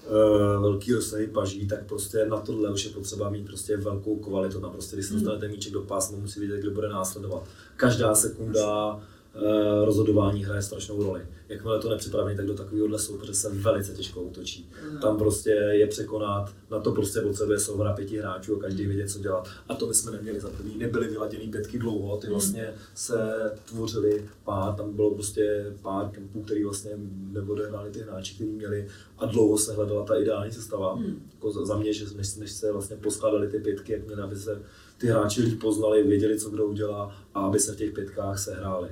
uh, 0.07 0.61
velký 0.61 0.93
rozsahy 0.93 1.27
paží, 1.27 1.67
tak 1.67 1.85
prostě 1.85 2.25
na 2.25 2.37
tohle 2.37 2.69
už 2.73 2.85
je 2.85 2.91
potřeba 2.91 3.29
mít 3.29 3.45
prostě 3.45 3.77
velkou 3.77 4.15
kvalitu. 4.15 4.59
Tam 4.59 4.71
prostě, 4.71 4.95
když 4.95 5.05
se 5.05 5.13
Hmm. 5.13 5.23
dostanete 5.23 5.47
míček 5.47 5.73
do 5.73 5.81
pásma, 5.81 6.17
musí 6.17 6.39
vědět, 6.39 6.59
kdo 6.59 6.71
bude 6.71 6.89
následovat. 6.89 7.43
Každá 7.77 8.15
sekunda 8.15 8.99
eh, 9.35 9.85
rozhodování 9.85 10.43
hraje 10.43 10.61
strašnou 10.61 11.03
roli. 11.03 11.21
Jakmile 11.49 11.79
to 11.79 11.89
nepřipravený, 11.89 12.37
tak 12.37 12.45
do 12.45 12.53
takovéhohle 12.53 12.99
soupeře 12.99 13.33
se 13.33 13.49
velice 13.49 13.93
těžko 13.93 14.21
útočí. 14.21 14.69
Mhm. 14.89 14.97
Tam 14.99 15.17
prostě 15.17 15.49
je 15.49 15.87
překonat, 15.87 16.53
na 16.71 16.79
to 16.79 16.91
prostě 16.91 17.21
potřebuje 17.21 17.59
souhra 17.59 17.93
pěti 17.93 18.17
hráčů 18.17 18.55
a 18.57 18.59
každý 18.59 18.85
vědět, 18.85 19.09
co 19.11 19.19
dělat. 19.19 19.47
A 19.69 19.75
to 19.75 19.87
my 19.87 19.93
jsme 19.93 20.11
neměli 20.11 20.39
za 20.39 20.49
první, 20.49 20.77
nebyly 20.77 21.07
vyladěný 21.07 21.47
pětky 21.47 21.79
dlouho, 21.79 22.17
ty 22.17 22.27
vlastně 22.27 22.73
se 22.95 23.33
tvořily 23.65 24.25
pár, 24.43 24.75
tam 24.75 24.93
bylo 24.93 25.13
prostě 25.13 25.65
pár 25.81 26.09
kempů, 26.09 26.41
který 26.41 26.63
vlastně 26.63 26.91
neodehráli 27.31 27.91
ty 27.91 27.99
hráči, 27.99 28.35
kteří 28.35 28.49
měli 28.49 28.87
a 29.17 29.25
dlouho 29.25 29.57
se 29.57 29.73
hledala 29.73 30.05
ta 30.05 30.15
ideální 30.15 30.51
sestava. 30.51 30.95
Hmm. 30.95 31.29
Jako 31.33 31.65
za- 31.65 31.77
mě, 31.77 31.93
že 31.93 32.05
než, 32.15 32.35
než 32.35 32.51
se 32.51 32.71
vlastně 32.71 32.95
poskládali 32.95 33.47
ty 33.47 33.59
pětky, 33.59 33.91
jak 33.91 34.05
měli, 34.05 34.21
aby 34.21 34.35
se 34.35 34.61
ty 34.97 35.07
hráči 35.07 35.41
líp 35.41 35.61
poznali, 35.61 36.03
věděli, 36.03 36.39
co 36.39 36.49
kdo 36.49 36.65
udělá 36.65 37.15
a 37.33 37.41
aby 37.41 37.59
se 37.59 37.73
v 37.73 37.75
těch 37.75 37.91
pětkách 37.91 38.39
sehráli. 38.39 38.89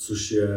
Což 0.00 0.30
je 0.30 0.48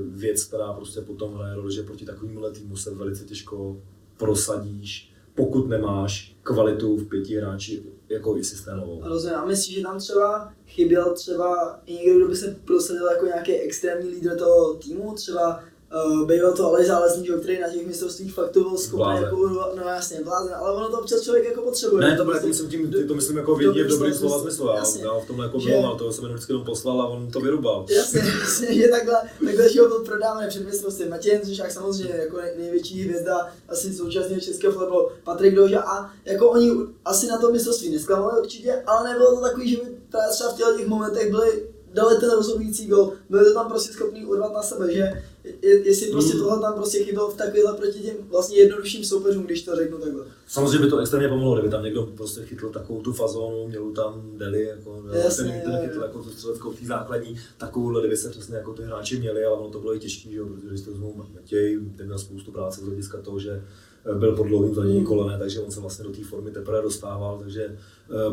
věc, 0.00 0.44
která 0.44 0.72
prostě 0.72 1.00
potom 1.00 1.34
hraje 1.34 1.54
roli, 1.54 1.74
že 1.74 1.82
proti 1.82 2.04
takovému 2.04 2.50
týmu 2.50 2.76
se 2.76 2.94
velice 2.94 3.24
těžko 3.24 3.80
prosadíš, 4.16 5.12
pokud 5.34 5.68
nemáš 5.68 6.36
kvalitu 6.42 6.96
v 6.96 7.08
pěti 7.08 7.36
hráči 7.36 7.82
jako 8.08 8.36
i 8.36 8.44
systémovou. 8.44 9.00
Rozumím. 9.04 9.36
A 9.36 9.44
myslíš, 9.44 9.76
že 9.76 9.82
tam 9.82 9.98
třeba 9.98 10.52
chyběl 10.66 11.14
třeba 11.14 11.80
někdo, 11.88 12.16
kdo 12.16 12.28
by 12.28 12.36
se 12.36 12.56
prosadil 12.64 13.06
jako 13.06 13.26
nějaký 13.26 13.52
extrémní 13.52 14.10
lídr 14.10 14.36
toho 14.36 14.74
týmu, 14.74 15.14
třeba 15.14 15.64
uh, 16.04 16.26
býval 16.26 16.52
to 16.52 16.66
Aleš 16.66 16.86
Zálezník, 16.86 17.28
jo, 17.28 17.38
který 17.38 17.60
na 17.60 17.68
těch 17.68 17.86
mistrovstvích 17.86 18.34
fakt 18.34 18.50
to 18.50 18.60
byl 18.60 18.76
schopný 18.76 19.22
jako, 19.22 19.36
no 19.76 19.82
jasně, 19.86 20.20
blázen, 20.24 20.54
ale 20.54 20.72
ono 20.72 20.90
to 20.90 20.98
občas 20.98 21.20
člověk 21.20 21.44
jako 21.44 21.62
potřebuje. 21.62 22.08
Ne, 22.08 22.16
to 22.16 22.24
bylo 22.24 22.36
jako 22.36 22.46
myslím 22.46 22.68
tím, 22.68 22.90
ty 22.90 23.04
to 23.04 23.14
myslím 23.14 23.36
jako 23.36 23.54
vědě 23.54 23.84
v 23.84 23.88
dobrý 23.88 24.14
slova 24.14 24.38
smyslu, 24.38 24.68
já, 24.68 24.84
v 25.20 25.26
tomhle 25.26 25.46
jako 25.46 25.58
byl, 25.58 25.86
ale 25.86 25.98
toho 25.98 26.12
jsem 26.12 26.24
jenom 26.24 26.34
vždycky 26.34 26.52
jenom 26.52 26.64
poslal 26.64 27.02
a 27.02 27.06
on 27.06 27.30
to 27.30 27.40
vyrubal. 27.40 27.86
Jasně, 27.88 28.20
jasně, 28.40 28.74
že 28.74 28.88
takhle, 28.88 29.14
takhle 29.44 29.72
že 29.72 29.80
ho 29.80 29.88
byl 29.88 30.04
prodávaný 30.04 30.48
před 30.48 30.66
mistrovstvím. 30.66 31.10
Matěj 31.10 31.32
Jindřišák 31.32 31.70
samozřejmě 31.70 32.14
jako 32.14 32.36
nej, 32.36 32.52
největší 32.58 33.02
hvězda 33.02 33.48
asi 33.68 33.94
současného 33.94 34.40
českého 34.40 34.72
fotbalu, 34.72 35.08
Patrik 35.24 35.54
Doža 35.54 35.80
a 35.80 36.10
jako 36.24 36.50
oni 36.50 36.70
asi 37.04 37.26
na 37.26 37.38
tom 37.38 37.52
mistrovství 37.52 37.90
nesklamali 37.90 38.40
určitě, 38.40 38.82
ale 38.86 39.08
nebylo 39.08 39.34
to 39.34 39.40
takový, 39.40 39.70
že 39.70 39.76
by 39.76 39.96
třeba 40.30 40.50
v 40.50 40.76
těch 40.76 40.86
momentech 40.86 41.30
byli 41.30 41.75
dali 41.96 42.16
ten 42.20 42.30
rozhodující 42.30 42.86
gol, 42.86 43.12
byli 43.30 43.44
to 43.44 43.54
tam 43.54 43.68
prostě 43.68 43.92
schopný 43.92 44.24
urvat 44.26 44.52
na 44.54 44.62
sebe, 44.62 44.92
že 44.92 45.22
je, 45.62 45.88
jestli 45.88 46.10
prostě 46.10 46.34
Mm. 46.34 46.40
tohle 46.40 46.60
tam 46.60 46.74
prostě 46.74 47.04
chybělo 47.04 47.30
v 47.30 47.36
takovéhle 47.36 47.72
proti 47.76 47.98
těm 48.00 48.14
vlastně 48.28 48.56
jednodušším 48.56 49.04
soupeřům, 49.04 49.44
když 49.44 49.62
to 49.62 49.76
řeknu 49.76 49.98
takhle. 49.98 50.24
Samozřejmě 50.46 50.78
by 50.78 50.90
to 50.90 50.98
extrémně 50.98 51.28
pomohlo, 51.28 51.54
kdyby 51.54 51.68
tam 51.70 51.84
někdo 51.84 52.02
prostě 52.16 52.42
chytl 52.42 52.68
takovou 52.70 53.02
tu 53.02 53.12
fazónu, 53.12 53.68
měl 53.68 53.90
tam 53.90 54.30
deli, 54.36 54.64
jako, 54.64 55.02
Jasně, 55.12 55.62
ten, 55.64 55.72
ten 55.72 55.88
chytl 55.88 56.02
jako 56.02 56.22
tu 56.22 56.30
střeleckou 56.30 56.70
v 56.70 56.80
té 56.80 56.86
základní, 56.86 57.38
takovouhle, 57.58 58.00
kdyby 58.00 58.16
se 58.16 58.30
přesně 58.30 58.56
jako 58.56 58.72
ty 58.72 58.82
hráči 58.82 59.18
měli, 59.18 59.44
ale 59.44 59.56
ono 59.58 59.70
to 59.70 59.80
bylo 59.80 59.94
i 59.94 59.98
těžké, 59.98 60.30
že 60.30 60.36
jo, 60.36 60.46
protože 60.46 60.68
když 60.68 60.80
to 60.80 60.90
vezmu 60.90 61.24
Matěj, 61.34 61.78
ten 61.96 62.06
měl 62.06 62.18
spoustu 62.18 62.52
práce 62.52 62.80
z 62.80 62.84
hlediska 62.84 63.18
toho, 63.22 63.38
že 63.40 63.62
eh, 64.06 64.14
byl 64.14 64.36
pod 64.36 64.46
dlouhým 64.46 64.74
zraněním 64.74 65.04
kolene, 65.04 65.38
takže 65.38 65.60
on 65.60 65.70
se 65.70 65.80
vlastně 65.80 66.04
do 66.04 66.10
té 66.10 66.24
formy 66.24 66.50
teprve 66.50 66.82
dostával, 66.82 67.38
takže 67.42 67.78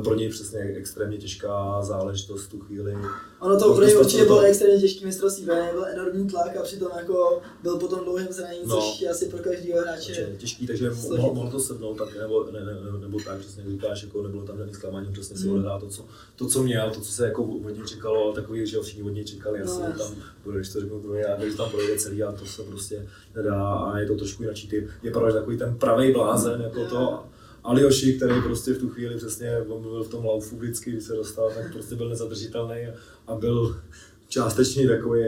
pro 0.03 0.15
něj 0.15 0.29
přesně 0.29 0.59
extrémně 0.59 1.17
těžká 1.17 1.81
záležitost 1.81 2.47
tu 2.47 2.59
chvíli. 2.59 2.95
Ono 3.39 3.59
to 3.59 3.73
pro 3.75 3.83
něj 3.85 3.93
to- 3.93 3.99
určitě 3.99 4.25
bylo 4.25 4.39
extrémně 4.39 4.81
těžký 4.81 5.05
mistrovství, 5.05 5.45
protože 5.45 5.69
byl 5.71 5.85
enormní 5.85 6.27
tlak 6.29 6.57
a 6.57 6.61
přitom 6.61 6.87
jako 6.97 7.41
byl 7.63 7.77
potom 7.77 7.99
dlouhým 8.03 8.27
zranění, 8.31 8.61
No. 8.65 8.75
což 8.81 9.01
je 9.01 9.09
asi 9.09 9.25
pro 9.29 9.39
každého 9.39 9.81
hráče. 9.81 10.13
Takže 10.15 10.35
těžký, 10.37 10.67
takže 10.67 10.89
mo- 10.89 10.93
složitý. 10.95 11.21
mohl, 11.21 11.33
mohl 11.33 11.51
to 11.51 11.59
sednout 11.59 11.97
tak, 11.97 12.17
nebo, 12.17 12.43
ne, 12.51 12.59
ne, 12.65 12.73
ne, 12.73 12.99
nebo 13.01 13.19
tak, 13.25 13.37
přesně 13.39 13.63
říkáš, 13.69 14.03
jako 14.03 14.23
nebylo 14.23 14.43
tam 14.43 14.57
žádný 14.57 14.73
zklamání, 14.73 15.11
přesně 15.13 15.37
si 15.37 15.47
Mm. 15.47 15.53
odehrál 15.53 15.79
to, 15.79 15.87
co, 15.87 16.05
to, 16.35 16.47
co 16.47 16.63
měl, 16.63 16.91
to, 16.91 17.01
co 17.01 17.11
se 17.11 17.25
jako 17.25 17.43
od 17.43 17.69
něj 17.69 17.85
čekalo, 17.87 18.25
ale 18.25 18.33
takový, 18.35 18.67
že 18.67 18.79
všichni 18.81 19.03
od 19.03 19.09
něj 19.09 19.25
čekali, 19.25 19.59
No, 19.59 19.65
jasně, 19.65 19.85
tam 19.97 20.15
bude, 20.43 20.57
když 20.57 20.69
to 20.73 20.79
řeknu 20.81 20.99
to 20.99 21.13
já, 21.13 21.35
když 21.35 21.55
tam 21.55 21.69
projde 21.69 21.97
celý 21.97 22.23
a 22.23 22.31
to 22.31 22.45
se 22.45 22.63
prostě 22.63 23.07
nedá 23.35 23.63
a 23.73 23.97
je 23.99 24.05
to 24.07 24.15
trošku 24.15 24.43
jinak 24.43 24.57
typ. 24.69 24.87
Je 25.03 25.11
pravda, 25.11 25.29
že 25.31 25.37
takový 25.37 25.57
ten 25.57 25.75
pravý 25.77 26.11
blázen, 26.13 26.61
jako 26.61 26.85
to, 26.85 27.23
Alioši, 27.63 28.13
který 28.13 28.41
prostě 28.41 28.73
v 28.73 28.77
tu 28.79 28.89
chvíli 28.89 29.15
přesně, 29.17 29.57
on 29.67 29.81
byl 29.81 30.03
v 30.03 30.09
tom 30.09 30.25
laufu 30.25 30.57
vždycky, 30.57 30.91
když 30.91 31.03
se 31.03 31.13
dostal, 31.13 31.51
tak 31.55 31.73
prostě 31.73 31.95
byl 31.95 32.09
nezadržitelný 32.09 32.87
a, 33.27 33.35
byl 33.35 33.81
částečně 34.27 34.87
takový, 34.87 35.23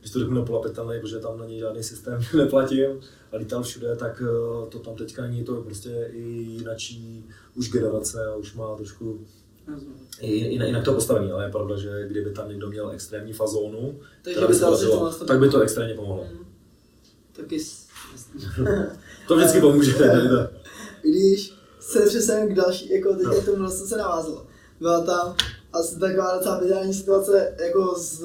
když 0.00 0.10
to 0.12 0.18
řeknu 0.18 0.34
nepolapitelný, 0.34 1.00
protože 1.00 1.18
tam 1.18 1.38
na 1.38 1.46
něj 1.46 1.58
žádný 1.58 1.82
systém 1.82 2.20
neplatil 2.36 3.00
a 3.32 3.36
lítal 3.36 3.62
všude, 3.62 3.96
tak 3.96 4.22
eh, 4.26 4.70
to 4.70 4.78
tam 4.78 4.94
teďka 4.94 5.22
není, 5.22 5.44
to 5.44 5.56
je 5.56 5.62
prostě 5.62 6.08
i 6.12 6.22
jinačí 6.28 7.26
už 7.54 7.70
generace 7.70 8.26
a 8.26 8.34
už 8.36 8.54
má 8.54 8.76
trošku 8.76 9.26
i- 10.20 10.30
jinak, 10.34 10.84
to 10.84 10.94
postavený, 10.94 11.30
ale 11.32 11.44
je 11.44 11.50
pravda, 11.50 11.76
že 11.76 12.06
kdyby 12.08 12.30
tam 12.30 12.48
někdo 12.48 12.68
měl 12.70 12.90
extrémní 12.90 13.32
fazónu, 13.32 14.00
která 14.20 14.46
by 14.46 14.52
by 14.52 14.54
se 14.54 14.86
to 14.86 15.24
tak 15.24 15.38
by 15.38 15.48
to 15.48 15.60
extrémně 15.60 15.94
pomohlo. 15.94 16.26
Mm. 16.32 16.46
Taky 17.32 17.58
To 19.28 19.36
vždycky 19.36 19.60
pomůže. 19.60 19.92
Když 21.02 21.54
se 21.82 22.00
přesuneme 22.00 22.46
k 22.46 22.54
další, 22.54 22.92
jako 22.92 23.14
teď 23.14 23.42
k 23.42 23.44
tomu, 23.44 23.70
co 23.70 23.86
se 23.86 23.96
navázalo. 23.96 24.46
Byla 24.80 25.00
tam 25.00 25.36
asi 25.72 25.98
taková 25.98 26.36
docela 26.36 26.64
ideální 26.64 26.94
situace 26.94 27.54
jako 27.64 27.94
s, 27.98 28.24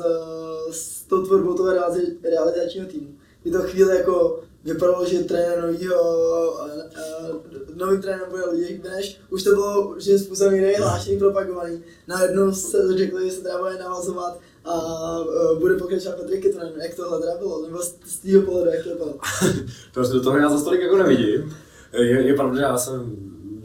s 0.72 1.02
tou 1.02 1.26
tvorbou 1.26 1.54
toho 1.54 1.74
realizačního 2.24 2.88
týmu. 2.88 3.16
Kdy 3.44 3.52
to 3.52 3.62
chvíli 3.62 3.98
jako 3.98 4.40
vypadalo, 4.64 5.06
že 5.06 5.24
trenér 5.24 5.62
novýho, 5.62 5.96
uh, 6.52 7.76
nový 7.76 8.02
trenér 8.02 8.28
bude 8.30 8.46
Luděk 8.46 8.82
Beneš, 8.82 9.20
už 9.30 9.44
to 9.44 9.50
bylo 9.50 9.96
že 9.98 10.20
způsobem 10.20 10.56
jiný 10.56 10.74
hlášený, 10.74 11.20
propagovaný. 11.20 11.84
Najednou 12.08 12.54
se 12.54 12.98
řeklo, 12.98 13.20
že 13.22 13.32
se 13.32 13.42
teda 13.42 13.58
bude 13.58 13.78
navazovat 13.78 14.40
a 14.66 14.76
uh, 15.20 15.60
bude 15.60 15.76
pokračovat 15.76 16.16
Petr 16.16 16.38
Kytonen. 16.38 16.72
Jak 16.82 16.96
tohle 16.96 17.20
teda 17.20 17.38
bylo? 17.38 17.62
Nebo 17.62 17.82
z, 17.82 17.96
z 18.06 18.20
tvýho 18.20 18.42
pohledu, 18.42 18.70
jak 18.70 18.84
to 18.84 18.96
bylo? 18.96 19.14
Protože 19.94 20.14
do 20.14 20.22
toho 20.22 20.38
já 20.38 20.50
za 20.50 20.64
tolik 20.64 20.82
jako 20.82 20.98
nevidím. 20.98 21.56
Je, 21.94 22.28
je 22.28 22.36
pravda, 22.36 22.56
že 22.56 22.62
já 22.62 22.78
jsem 22.78 23.16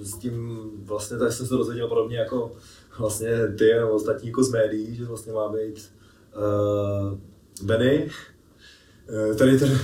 s 0.02 0.18
tím 0.18 0.60
vlastně, 0.84 1.18
tak 1.18 1.32
jsem 1.32 1.46
se 1.46 1.54
dozvěděl 1.54 1.88
podobně 1.88 2.18
jako 2.18 2.52
vlastně 2.98 3.48
ty 3.58 3.74
nebo 3.74 3.90
ostatní 3.90 4.28
jako 4.28 4.44
z 4.44 4.50
médií, 4.50 4.94
že 4.96 5.04
vlastně 5.04 5.32
má 5.32 5.48
být 5.48 5.92
uh, 6.36 7.18
Benny, 7.62 8.10
eh, 9.08 9.34
který, 9.34 9.58
ten, 9.58 9.78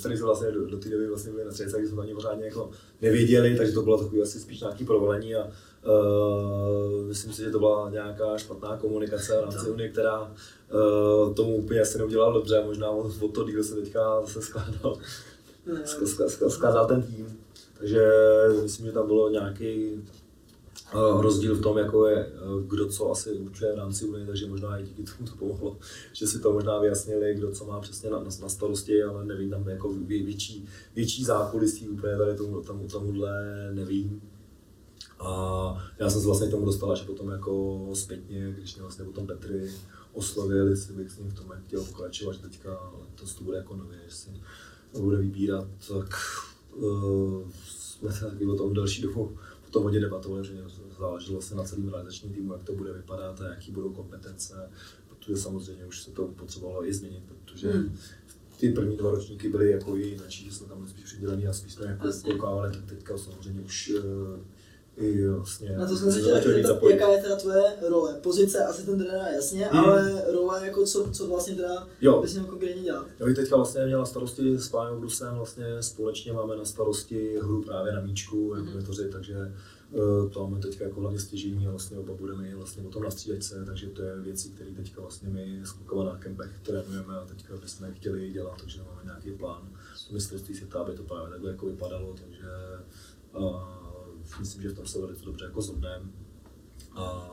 který 0.00 0.16
se 0.16 0.24
vlastně 0.24 0.50
do, 0.52 0.66
do 0.66 0.78
té 0.78 0.88
doby 0.88 1.06
vlastně 1.06 1.32
byli 1.32 1.44
na 1.44 1.50
střece, 1.50 1.72
takže 1.72 1.88
jsme 1.88 2.02
ani 2.02 2.14
pořádně 2.14 2.44
jako 2.44 2.70
nevěděli, 3.02 3.56
takže 3.56 3.72
to 3.72 3.82
bylo 3.82 3.98
takový 3.98 4.22
asi 4.22 4.40
spíš 4.40 4.60
nějaký 4.60 4.84
provalení 4.84 5.34
a 5.34 5.44
uh, 5.44 7.06
myslím 7.06 7.32
si, 7.32 7.42
že 7.42 7.50
to 7.50 7.58
byla 7.58 7.90
nějaká 7.90 8.38
špatná 8.38 8.76
komunikace 8.76 9.36
v 9.36 9.40
rámci 9.40 9.70
Unie, 9.70 9.88
která 9.88 10.22
uh, 10.22 11.34
tomu 11.34 11.56
úplně 11.56 11.80
asi 11.80 11.98
neudělala 11.98 12.32
dobře, 12.32 12.62
možná 12.66 12.90
on 12.90 13.12
od 13.20 13.34
toho 13.34 13.46
díl 13.50 13.64
se 13.64 13.74
teďka 13.74 14.20
zase 14.20 14.42
skládal 14.42 14.98
Ne, 15.66 15.80
sk- 15.84 16.04
sk- 16.04 16.26
sk- 16.26 16.48
skázal 16.48 16.86
ten 16.86 17.02
tým. 17.02 17.38
Takže 17.80 18.08
myslím, 18.62 18.86
že 18.86 18.92
tam 18.92 19.06
bylo 19.06 19.30
nějaký 19.30 19.92
uh, 20.94 21.22
rozdíl 21.22 21.54
v 21.54 21.62
tom, 21.62 21.78
jako 21.78 22.06
je, 22.06 22.26
uh, 22.26 22.62
kdo 22.62 22.88
co 22.88 23.10
asi 23.10 23.32
určuje 23.32 23.72
v 23.72 23.78
rámci 23.78 24.04
Unie, 24.04 24.26
takže 24.26 24.46
možná 24.46 24.78
i 24.78 24.84
díky 24.84 25.02
tomu 25.02 25.30
to 25.30 25.36
pomohlo, 25.36 25.78
že 26.12 26.26
si 26.26 26.38
to 26.38 26.52
možná 26.52 26.78
vyjasnili, 26.78 27.34
kdo 27.34 27.50
co 27.50 27.64
má 27.64 27.80
přesně 27.80 28.10
na, 28.10 28.18
na, 28.18 28.30
na 28.42 28.48
starosti, 28.48 29.02
ale 29.02 29.24
nevím 29.24 29.50
tam 29.50 29.68
jako 29.68 29.92
vě, 29.92 30.24
větší, 30.24 30.68
větší 30.94 31.24
zákulisí 31.24 31.88
úplně 31.88 32.16
tady 32.16 32.34
tomu, 32.34 32.60
tomu, 32.60 32.88
tomuhle 32.88 33.32
nevím. 33.72 34.22
A 35.20 35.92
já 35.98 36.10
jsem 36.10 36.20
se 36.20 36.26
vlastně 36.26 36.48
k 36.48 36.50
tomu 36.50 36.66
dostal 36.66 36.92
až 36.92 37.02
potom 37.02 37.30
jako 37.30 37.86
zpětně, 37.94 38.54
když 38.58 38.74
mě 38.74 38.82
vlastně 38.82 39.04
potom 39.04 39.26
Petry 39.26 39.70
oslovil, 40.12 40.68
jestli 40.68 40.94
bych 40.94 41.10
s 41.10 41.18
ním 41.18 41.30
v 41.30 41.34
tom 41.34 41.46
chtěl 41.66 41.84
pokračovat, 41.84 42.32
že 42.32 42.42
teďka 42.42 42.92
to 43.14 43.44
bude 43.44 43.56
jako 43.56 43.76
nově, 43.76 43.98
jestli 44.04 44.32
bude 45.00 45.16
vybírat, 45.16 45.66
tak 45.88 46.14
jsme 47.64 48.12
se 48.12 48.30
taky 48.30 48.46
o 48.46 48.56
tom 48.56 48.74
delší 48.74 49.02
dobu 49.02 49.36
potom 49.70 49.82
hodně 49.82 50.00
debatovali, 50.00 50.46
že 50.46 50.54
záleželo 50.98 51.32
vlastně 51.32 51.56
na 51.56 51.64
celém 51.64 51.88
realizačním 51.88 52.32
týmu, 52.32 52.52
jak 52.52 52.62
to 52.62 52.72
bude 52.72 52.92
vypadat 52.92 53.40
a 53.40 53.48
jaký 53.48 53.72
budou 53.72 53.92
kompetence, 53.92 54.70
protože 55.08 55.36
samozřejmě 55.36 55.86
už 55.86 56.02
se 56.02 56.10
to 56.10 56.26
potřebovalo 56.26 56.86
i 56.86 56.92
změnit, 56.92 57.22
protože 57.44 57.72
Hmm. 57.72 57.96
ty 58.56 58.68
první 58.72 58.96
dva 58.96 59.10
ročníky 59.10 59.48
byly 59.48 59.70
jako 59.70 59.96
i 59.96 60.08
jináčí, 60.08 60.44
že 60.44 60.52
jsme 60.52 60.66
tam 60.66 60.78
byli 60.78 60.90
spíš 60.90 61.04
přidělený 61.04 61.46
a 61.46 61.52
spíš 61.52 61.74
jsme 61.74 61.86
jako 61.86 62.08
koukávali, 62.24 62.72
tak 62.72 62.84
teďka 62.84 63.18
samozřejmě 63.18 63.62
už 63.62 63.92
i 64.96 65.26
vlastně 65.28 65.68
Na 65.78 65.86
to 65.86 65.96
jsem 65.96 66.12
se 66.12 66.20
chtěl, 66.20 66.36
jaká 66.90 67.08
je 67.12 67.22
teda 67.22 67.36
tvoje 67.36 67.62
role? 67.88 68.14
Pozice 68.22 68.64
asi 68.64 68.86
ten 68.86 68.98
trenér 68.98 69.34
jasně, 69.34 69.66
Hmm. 69.66 69.84
ale 69.84 70.22
role 70.32 70.66
jako 70.66 70.84
co, 70.86 71.10
co 71.12 71.26
vlastně 71.26 71.54
teda 71.54 71.88
Jo, 72.00 72.20
bys 72.22 72.32
měl 72.34 72.44
konkrétně 72.44 72.82
dělat? 72.82 73.06
Já 73.20 73.26
bych 73.26 73.36
teďka 73.36 73.56
vlastně 73.56 73.86
měl 73.86 73.98
na 73.98 74.06
starosti 74.06 74.58
s 74.58 74.68
Pánem 74.68 75.00
Brusem, 75.00 75.34
vlastně 75.34 75.82
společně 75.82 76.32
máme 76.32 76.56
na 76.56 76.64
starosti 76.64 77.38
hru 77.42 77.62
právě 77.62 77.92
na 77.92 78.00
míčku, 78.00 78.52
jak 78.56 78.64
Mhm. 78.64 78.76
vytvořit, 78.78 79.10
takže 79.10 79.36
eh, 79.94 80.28
to 80.30 80.48
máme 80.48 80.62
teďka 80.62 80.84
jako 80.84 81.00
hlavně 81.00 81.18
stěžení 81.20 81.66
a 81.66 81.70
vlastně 81.70 81.98
oba 81.98 82.14
budeme 82.14 82.48
i 82.48 82.54
vlastně 82.54 82.82
o 82.86 82.90
tom 82.90 83.02
na 83.02 83.10
střídačce, 83.10 83.64
takže 83.66 83.86
to 83.86 84.02
je 84.02 84.20
věci, 84.20 84.48
které 84.48 84.70
teďka 84.70 85.00
vlastně 85.00 85.28
my 85.28 85.60
s 85.64 85.72
klukama 85.72 86.04
na 86.04 86.16
kempech 86.18 86.50
trénujeme 86.62 87.14
a 87.16 87.24
teďka 87.26 87.56
bychom 87.56 87.86
je 87.86 87.94
chtěli 87.94 88.30
dělat, 88.30 88.54
takže 88.60 88.80
máme 88.82 89.00
nějaký 89.04 89.30
plán 89.30 89.68
mistrovství 90.12 90.54
světa, 90.54 90.78
aby 90.78 90.92
to 90.92 91.02
právě 91.02 91.30
takhle 91.30 91.50
jako 91.50 91.66
vypadalo, 91.66 92.14
takže 92.24 92.46
a 93.34 93.76
myslím, 94.38 94.62
že 94.62 94.68
v 94.68 94.74
tom 94.76 94.86
se 94.86 94.98
velice 94.98 95.24
dobře 95.24 95.44
jako 95.44 95.60
zhodneme. 95.62 96.10
A 96.94 97.30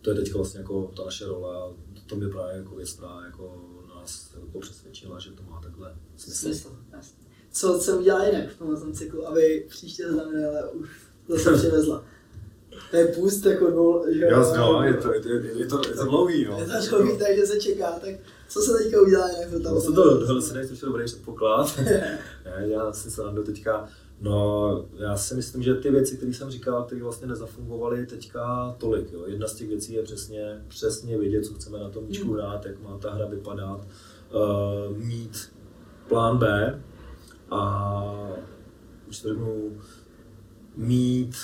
to 0.00 0.10
je 0.10 0.16
teďka 0.16 0.36
vlastně 0.38 0.60
jako 0.60 0.92
ta 0.96 1.04
naše 1.04 1.26
role 1.26 1.56
a 1.56 1.72
to 2.06 2.16
mě 2.16 2.28
právě 2.28 2.56
jako 2.56 2.74
věc, 2.76 2.92
která 2.92 3.20
jako 3.24 3.64
nás 3.96 4.30
jako 4.44 4.60
přesvědčila, 4.60 5.18
že 5.18 5.30
to 5.30 5.42
má 5.42 5.60
takhle 5.62 5.96
smysl. 6.16 6.40
Smysl, 6.40 6.76
jasně. 6.92 7.26
Co, 7.52 7.78
co 7.78 7.98
udělá 7.98 8.26
jinak 8.26 8.50
v 8.50 8.58
tomhle 8.58 8.80
tom 8.80 8.92
cyklu, 8.92 9.28
aby 9.28 9.66
příště 9.68 10.04
ale 10.06 10.70
už 10.72 10.88
zase 11.28 11.52
přivezla? 11.56 12.04
To 12.90 12.96
je 12.96 13.06
půst 13.06 13.46
jako 13.46 13.70
dvou, 13.70 14.04
že 14.12 14.24
Jasně, 14.24 14.58
no, 14.58 14.82
je 14.82 14.94
to, 14.94 15.14
je, 15.14 15.20
to, 15.20 15.28
je, 15.28 15.66
to, 15.66 15.88
je 15.88 15.94
to 15.94 16.04
dlouhý, 16.04 16.44
no. 16.44 16.58
Je 16.58 16.66
to 16.66 16.88
dlouhý, 16.88 17.18
takže 17.18 17.46
se 17.46 17.60
čeká, 17.60 17.90
tak 17.90 18.14
co 18.48 18.60
se 18.60 18.72
teďka 18.78 19.02
udělá 19.02 19.30
jinak? 19.30 19.50
To 19.50 19.60
tam 19.60 19.74
No, 19.74 19.80
to 19.80 19.92
to, 19.92 20.26
tohle 20.26 20.42
se 20.42 20.54
dají 20.54 20.68
dobrý 20.82 21.04
předpoklad. 21.04 21.78
Ne, 22.44 22.68
já 22.68 22.92
si 22.92 23.10
se 23.10 23.22
do 23.34 23.42
teďka, 23.42 23.88
no 24.20 24.88
já 24.98 25.16
si 25.16 25.34
myslím, 25.34 25.62
že 25.62 25.74
ty 25.74 25.90
věci, 25.90 26.16
které 26.16 26.34
jsem 26.34 26.50
říkal, 26.50 26.84
které 26.84 27.02
vlastně 27.02 27.26
nezafungovaly 27.26 28.06
teďka 28.06 28.74
tolik. 28.78 29.12
Jo. 29.12 29.24
Jedna 29.26 29.46
z 29.46 29.54
těch 29.54 29.68
věcí 29.68 29.92
je 29.92 30.02
přesně, 30.02 30.64
přesně 30.68 31.18
vědět, 31.18 31.44
co 31.44 31.54
chceme 31.54 31.78
na 31.78 31.90
tom 31.90 32.04
míčku 32.04 32.32
hrát, 32.32 32.66
jak 32.66 32.82
má 32.82 32.98
ta 32.98 33.14
hra 33.14 33.26
vypadat, 33.26 33.80
uh, 33.80 34.96
mít 34.96 35.52
plán 36.08 36.38
B 36.38 36.80
a 37.50 38.42
už 39.08 39.20
to 39.20 39.28
řeknu, 39.28 39.76
mít 40.76 41.36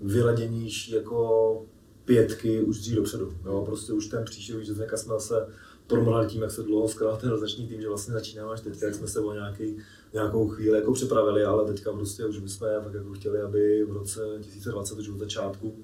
vyladěnější 0.00 0.92
jako 0.92 1.66
pětky 2.04 2.62
už 2.62 2.78
dřív 2.78 2.96
dopředu. 2.96 3.32
Jo? 3.44 3.62
Prostě 3.66 3.92
už 3.92 4.06
ten 4.06 4.24
příští 4.24 4.52
rok, 4.52 4.62
že 4.62 4.74
jsme 4.74 5.14
zase 5.14 5.46
promrhali 5.86 6.26
tím, 6.26 6.42
jak 6.42 6.50
se 6.50 6.62
dlouho 6.62 6.88
skrál 6.88 7.16
ten 7.16 7.30
rozační 7.30 7.68
tým, 7.68 7.80
že 7.80 7.88
vlastně 7.88 8.14
začínáme 8.14 8.52
až 8.52 8.60
teďka, 8.60 8.86
jak 8.86 8.94
jsme 8.94 9.08
se 9.08 9.20
o 9.20 9.32
nějaký, 9.32 9.76
nějakou 10.18 10.48
chvíli 10.48 10.78
jako 10.78 10.92
připravili, 10.92 11.44
ale 11.44 11.72
teďka 11.72 11.92
prostě 11.92 12.26
už 12.26 12.38
bychom 12.38 12.68
tak 12.84 12.94
jako 12.94 13.12
chtěli, 13.12 13.40
aby 13.40 13.84
v 13.84 13.92
roce 13.92 14.20
2020 14.38 14.98
už 14.98 15.08
od 15.08 15.18
začátku 15.18 15.76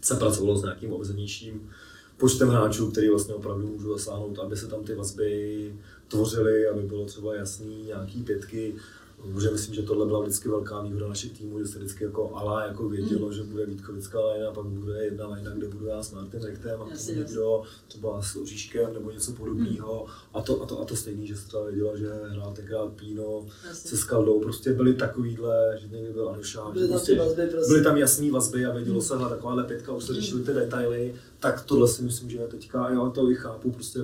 se 0.00 0.14
pracovalo 0.14 0.56
s 0.56 0.62
nějakým 0.62 0.92
omezenějším 0.92 1.70
počtem 2.16 2.48
hráčů, 2.48 2.90
který 2.90 3.08
vlastně 3.08 3.34
opravdu 3.34 3.66
můžu 3.66 3.92
zasáhnout, 3.92 4.38
aby 4.38 4.56
se 4.56 4.66
tam 4.66 4.84
ty 4.84 4.94
vazby 4.94 5.74
tvořily, 6.08 6.68
aby 6.68 6.82
bylo 6.82 7.04
třeba 7.04 7.34
jasný 7.34 7.84
nějaký 7.84 8.22
pětky, 8.22 8.74
Protože 9.32 9.50
myslím, 9.50 9.74
že 9.74 9.82
tohle 9.82 10.06
byla 10.06 10.20
vždycky 10.20 10.48
velká 10.48 10.80
výhoda 10.82 11.08
našich 11.08 11.38
týmů, 11.38 11.58
že 11.58 11.66
se 11.66 11.78
vždycky 11.78 12.04
jako 12.04 12.36
ala 12.36 12.66
jako 12.66 12.88
vědělo, 12.88 13.32
že 13.32 13.42
bude 13.42 13.66
Vítkovická 13.66 14.20
lajna, 14.20 14.50
pak 14.52 14.66
bude 14.66 15.04
jedna 15.04 15.26
lajna, 15.26 15.50
kde 15.50 15.68
budu 15.68 15.86
já 15.86 16.02
s 16.02 16.12
Martin 16.12 16.42
Rektem 16.42 16.80
a 16.82 16.84
potom 16.84 17.16
někdo 17.16 17.62
třeba 17.88 18.22
s 18.22 18.36
Oříškem 18.36 18.94
nebo 18.94 19.10
něco 19.10 19.32
podobného. 19.32 20.06
A 20.34 20.42
to, 20.42 20.62
a 20.62 20.66
to, 20.66 20.80
a 20.80 20.84
to 20.84 20.96
stejný, 20.96 21.26
že 21.26 21.36
se 21.36 21.46
třeba 21.46 21.64
věděla, 21.64 21.96
že 21.96 22.10
hrál 22.28 22.52
tenkrát 22.52 22.92
Píno 22.92 23.46
se 23.72 23.96
Skaldou, 23.96 24.40
prostě 24.40 24.72
byly 24.72 24.94
takovýhle, 24.94 25.78
že 25.80 25.88
někdy 25.96 26.12
byl 26.12 26.28
Anušák, 26.28 26.72
Byly 26.72 26.88
tam 26.88 26.96
prostě, 26.96 27.18
vazby, 27.18 27.46
prostě. 27.46 27.72
byly 27.72 27.84
tam 27.84 27.96
jasné 27.96 28.30
vazby 28.30 28.66
a 28.66 28.74
vědělo 28.74 29.02
se, 29.02 29.16
hra 29.16 29.28
takováhle 29.28 29.64
pětka, 29.64 29.92
už 29.92 30.04
se 30.04 30.14
řešily 30.14 30.42
ty 30.42 30.52
detaily, 30.52 31.14
tak 31.40 31.64
tohle 31.64 31.88
si 31.88 32.02
myslím, 32.02 32.30
že 32.30 32.38
teďka, 32.38 32.90
já 32.90 33.10
to 33.10 33.30
i 33.30 33.34
chápu, 33.34 33.70
prostě 33.72 34.00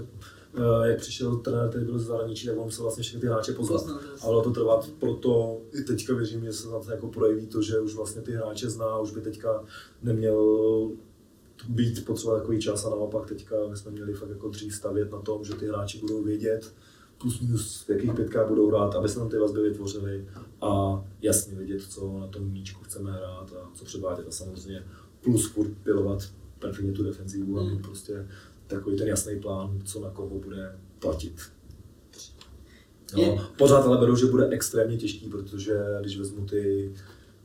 jak 0.85 0.99
přišel 0.99 1.37
trenér, 1.37 1.69
který 1.69 1.85
byl 1.85 1.99
z 1.99 2.07
zahraničí, 2.07 2.47
tak 2.47 2.59
on 2.59 2.65
musel 2.65 2.83
vlastně 2.83 3.03
všechny 3.03 3.21
ty 3.21 3.27
hráče 3.27 3.53
poznat. 3.53 3.79
Poznat, 3.79 4.03
jasně. 4.13 4.29
Ale 4.29 4.43
to 4.43 4.51
trvat, 4.51 4.89
proto 4.99 5.61
i 5.73 5.83
teďka 5.83 6.15
věřím, 6.15 6.45
že 6.45 6.53
se 6.53 6.69
na 6.69 6.79
to 6.79 6.91
jako 6.91 7.09
projeví 7.09 7.47
to, 7.47 7.63
že 7.63 7.81
už 7.81 7.95
vlastně 7.95 8.23
ty 8.23 8.33
hráče 8.33 8.71
zná, 8.71 8.99
už 8.99 9.13
by 9.13 9.21
teďka 9.21 9.65
neměl 10.03 10.91
být 11.69 12.05
potřeba 12.05 12.39
takový 12.39 12.61
čas 12.61 12.85
a 12.85 12.91
naopak 12.91 13.29
teďka 13.29 13.57
my 13.71 13.77
jsme 13.77 13.91
měli 13.91 14.15
fakt 14.15 14.31
jako 14.31 14.49
dřív 14.49 14.75
stavět 14.75 15.13
na 15.13 15.19
tom, 15.19 15.45
že 15.45 15.55
ty 15.55 15.69
hráči 15.69 15.99
budou 15.99 16.23
vědět, 16.23 16.75
plus 17.19 17.41
minus 17.41 17.85
v 17.87 17.91
jakých 17.91 18.13
pětkách 18.13 18.49
budou 18.49 18.69
hrát, 18.69 18.95
aby 18.95 19.09
se 19.09 19.19
tam 19.19 19.29
ty 19.29 19.39
vazby 19.39 19.63
vytvořily 19.63 20.29
a 20.61 21.05
jasně 21.23 21.57
vědět, 21.57 21.83
co 21.83 22.19
na 22.19 22.27
tom 22.27 22.51
míčku 22.51 22.85
chceme 22.85 23.13
hrát 23.13 23.53
a 23.53 23.71
co 23.75 23.85
předvádět 23.85 24.29
a 24.29 24.31
samozřejmě 24.31 24.85
plus 25.21 25.51
furt 25.51 25.71
pilovat 25.83 26.23
perfektně 26.59 26.93
tu 26.93 27.03
defenzivu 27.03 27.59
a 27.59 27.63
mít 27.63 27.83
prostě 27.83 28.29
takový 28.71 28.97
ten 28.97 29.09
jasný 29.09 29.41
plán, 29.41 29.79
co 29.85 30.01
na 30.01 30.11
koho 30.11 30.39
bude 30.39 30.79
platit. 30.99 31.41
No, 33.17 33.49
pořád 33.59 33.87
ale 33.87 33.99
beru, 33.99 34.17
že 34.17 34.27
bude 34.27 34.49
extrémně 34.49 34.97
těžký, 34.97 35.29
protože 35.29 35.79
když 36.01 36.19
vezmu 36.19 36.47
ty 36.47 36.93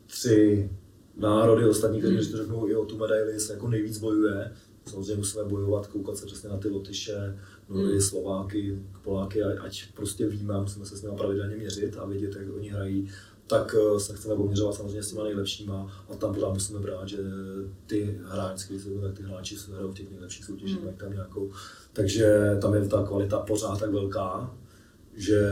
tři 0.07 0.69
národy 1.17 1.65
ostatní, 1.69 1.99
kteří 1.99 2.15
když 2.15 2.27
to 2.27 2.37
řeknou 2.37 2.67
i 2.69 2.75
o 2.75 2.85
tu 2.85 2.97
medaili, 2.97 3.39
se 3.39 3.53
jako 3.53 3.67
nejvíc 3.67 3.97
bojuje. 3.97 4.51
Samozřejmě 4.85 5.15
musíme 5.15 5.43
bojovat, 5.43 5.87
koukat 5.87 6.17
se 6.17 6.25
přesně 6.25 6.49
na 6.49 6.57
ty 6.57 6.69
Lotyše, 6.69 7.39
no 7.69 7.93
i 7.93 8.01
Slováky, 8.01 8.79
Poláky, 9.01 9.43
ať- 9.43 9.93
prostě 9.93 10.27
víme, 10.27 10.61
musíme 10.61 10.85
se 10.85 10.97
s 10.97 11.01
nimi 11.01 11.15
pravidelně 11.17 11.55
měřit 11.55 11.97
a 11.97 12.05
vědět, 12.05 12.35
jak 12.39 12.55
oni 12.55 12.69
hrají, 12.69 13.09
tak 13.47 13.75
eh, 13.75 13.99
se 13.99 14.13
chceme 14.13 14.35
poměřovat 14.35 14.75
samozřejmě 14.75 15.03
s 15.03 15.11
těma 15.11 15.23
nejlepšíma 15.23 16.05
a 16.09 16.15
tam 16.15 16.33
pořád 16.33 16.53
musíme 16.53 16.79
brát, 16.79 17.07
že 17.07 17.17
ty 17.85 18.19
hráči, 18.25 18.79
se 18.79 18.89
tak 18.89 19.13
ty 19.17 19.23
hráči 19.23 19.57
se 19.57 19.71
hrajou 19.71 19.91
v 19.91 19.95
těch 19.95 20.09
nejlepších 20.09 20.45
soutěžích, 20.45 20.83
mají 20.83 20.95
tam 20.95 21.13
nějakou, 21.13 21.51
takže 21.93 22.57
tam 22.61 22.73
je 22.73 22.87
ta 22.87 23.03
kvalita 23.03 23.39
pořád 23.39 23.79
tak 23.79 23.91
velká, 23.91 24.55
že 25.15 25.51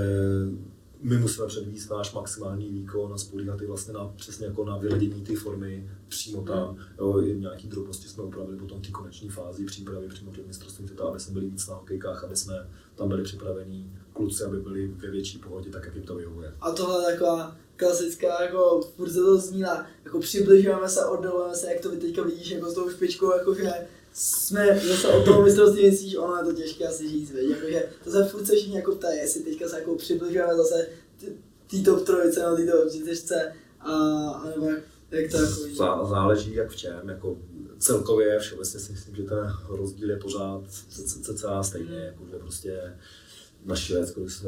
my 1.03 1.17
musíme 1.17 1.47
předvíst 1.47 1.91
náš 1.91 2.13
maximální 2.13 2.69
výkon 2.69 3.13
a 3.13 3.17
spolíhat 3.17 3.61
i 3.61 3.65
vlastně 3.65 3.93
na, 3.93 4.07
přesně 4.15 4.45
jako 4.45 4.65
na 4.65 4.77
vyledění 4.77 5.21
té 5.21 5.35
formy 5.35 5.89
přímo 6.07 6.41
tam. 6.41 6.77
Jo, 6.99 7.21
i 7.21 7.39
nějaký 7.39 7.67
drobnosti 7.67 8.07
jsme 8.07 8.23
upravili 8.23 8.57
potom 8.57 8.81
té 8.81 8.91
koneční 8.91 9.29
fázi 9.29 9.65
přípravy 9.65 10.07
přímo 10.07 10.31
před 10.31 10.47
mistrovstvím 10.47 10.87
světa, 10.87 11.03
aby 11.03 11.19
jsme 11.19 11.33
byli 11.33 11.49
víc 11.49 11.67
na 11.67 11.75
hokejkách, 11.75 12.23
aby 12.23 12.35
jsme 12.35 12.67
tam 12.95 13.07
byli 13.07 13.23
připravení 13.23 13.93
kluci, 14.13 14.43
aby 14.43 14.59
byli 14.59 14.87
ve 14.87 15.11
větší 15.11 15.37
pohodě, 15.37 15.69
tak 15.69 15.85
jak 15.85 15.95
jim 15.95 16.03
to 16.03 16.15
vyhovuje. 16.15 16.53
A 16.61 16.71
tohle 16.71 17.03
je 17.03 17.13
taková 17.13 17.55
klasická, 17.75 18.43
jako 18.43 18.81
furt 18.95 19.09
se 19.09 19.19
to 19.19 19.37
zníla, 19.37 19.87
jako 20.05 20.19
přibližujeme 20.19 20.89
se, 20.89 21.05
oddalujeme 21.05 21.55
se, 21.55 21.73
jak 21.73 21.81
to 21.81 21.89
vy 21.89 21.97
teďka 21.97 22.23
vidíš, 22.23 22.51
jako 22.51 22.69
s 22.69 22.73
tou 22.73 22.89
špičkou, 22.89 23.33
jakože 23.37 23.71
jsme 24.13 24.79
zase 24.87 25.07
od 25.07 25.25
toho 25.25 25.41
mistrovství 25.41 25.89
myslíš, 25.89 26.15
ono 26.15 26.37
je 26.37 26.43
to 26.43 26.53
těžké 26.53 26.87
asi 26.87 27.09
říct, 27.09 27.31
veď, 27.31 27.49
jakože 27.49 27.89
to 28.03 28.11
se 28.11 28.25
furt 28.25 28.45
se 28.45 28.55
všichni 28.55 28.75
jako 28.75 28.95
ptají, 28.95 29.17
jestli 29.17 29.41
teďka 29.41 29.69
se 29.69 29.79
jako 29.79 29.95
přibližujeme 29.95 30.55
zase 30.55 30.87
tý 31.67 31.83
top 31.83 32.05
trojice, 32.05 32.43
no 32.43 32.55
tý 32.55 32.65
top 32.65 32.91
čtyřce, 32.91 33.53
a, 33.79 33.93
a 34.29 34.49
nebo 34.49 34.69
jak, 35.11 35.31
to 35.31 35.37
jako. 35.37 35.75
Zá, 35.75 36.05
záleží 36.05 36.53
jak 36.53 36.69
v 36.69 36.75
čem, 36.75 37.09
jako 37.09 37.37
celkově 37.79 38.39
všeobecně 38.39 38.79
si 38.79 38.91
myslím, 38.91 39.15
že 39.15 39.23
ten 39.23 39.53
rozdíl 39.69 40.09
je 40.09 40.17
pořád 40.17 40.61
cca 41.23 41.63
stejný, 41.63 41.95
jako 41.95 42.23
že 42.31 42.37
prostě 42.37 42.97
na 43.65 43.75
Švédsko, 43.75 44.21
když 44.21 44.33
se 44.33 44.47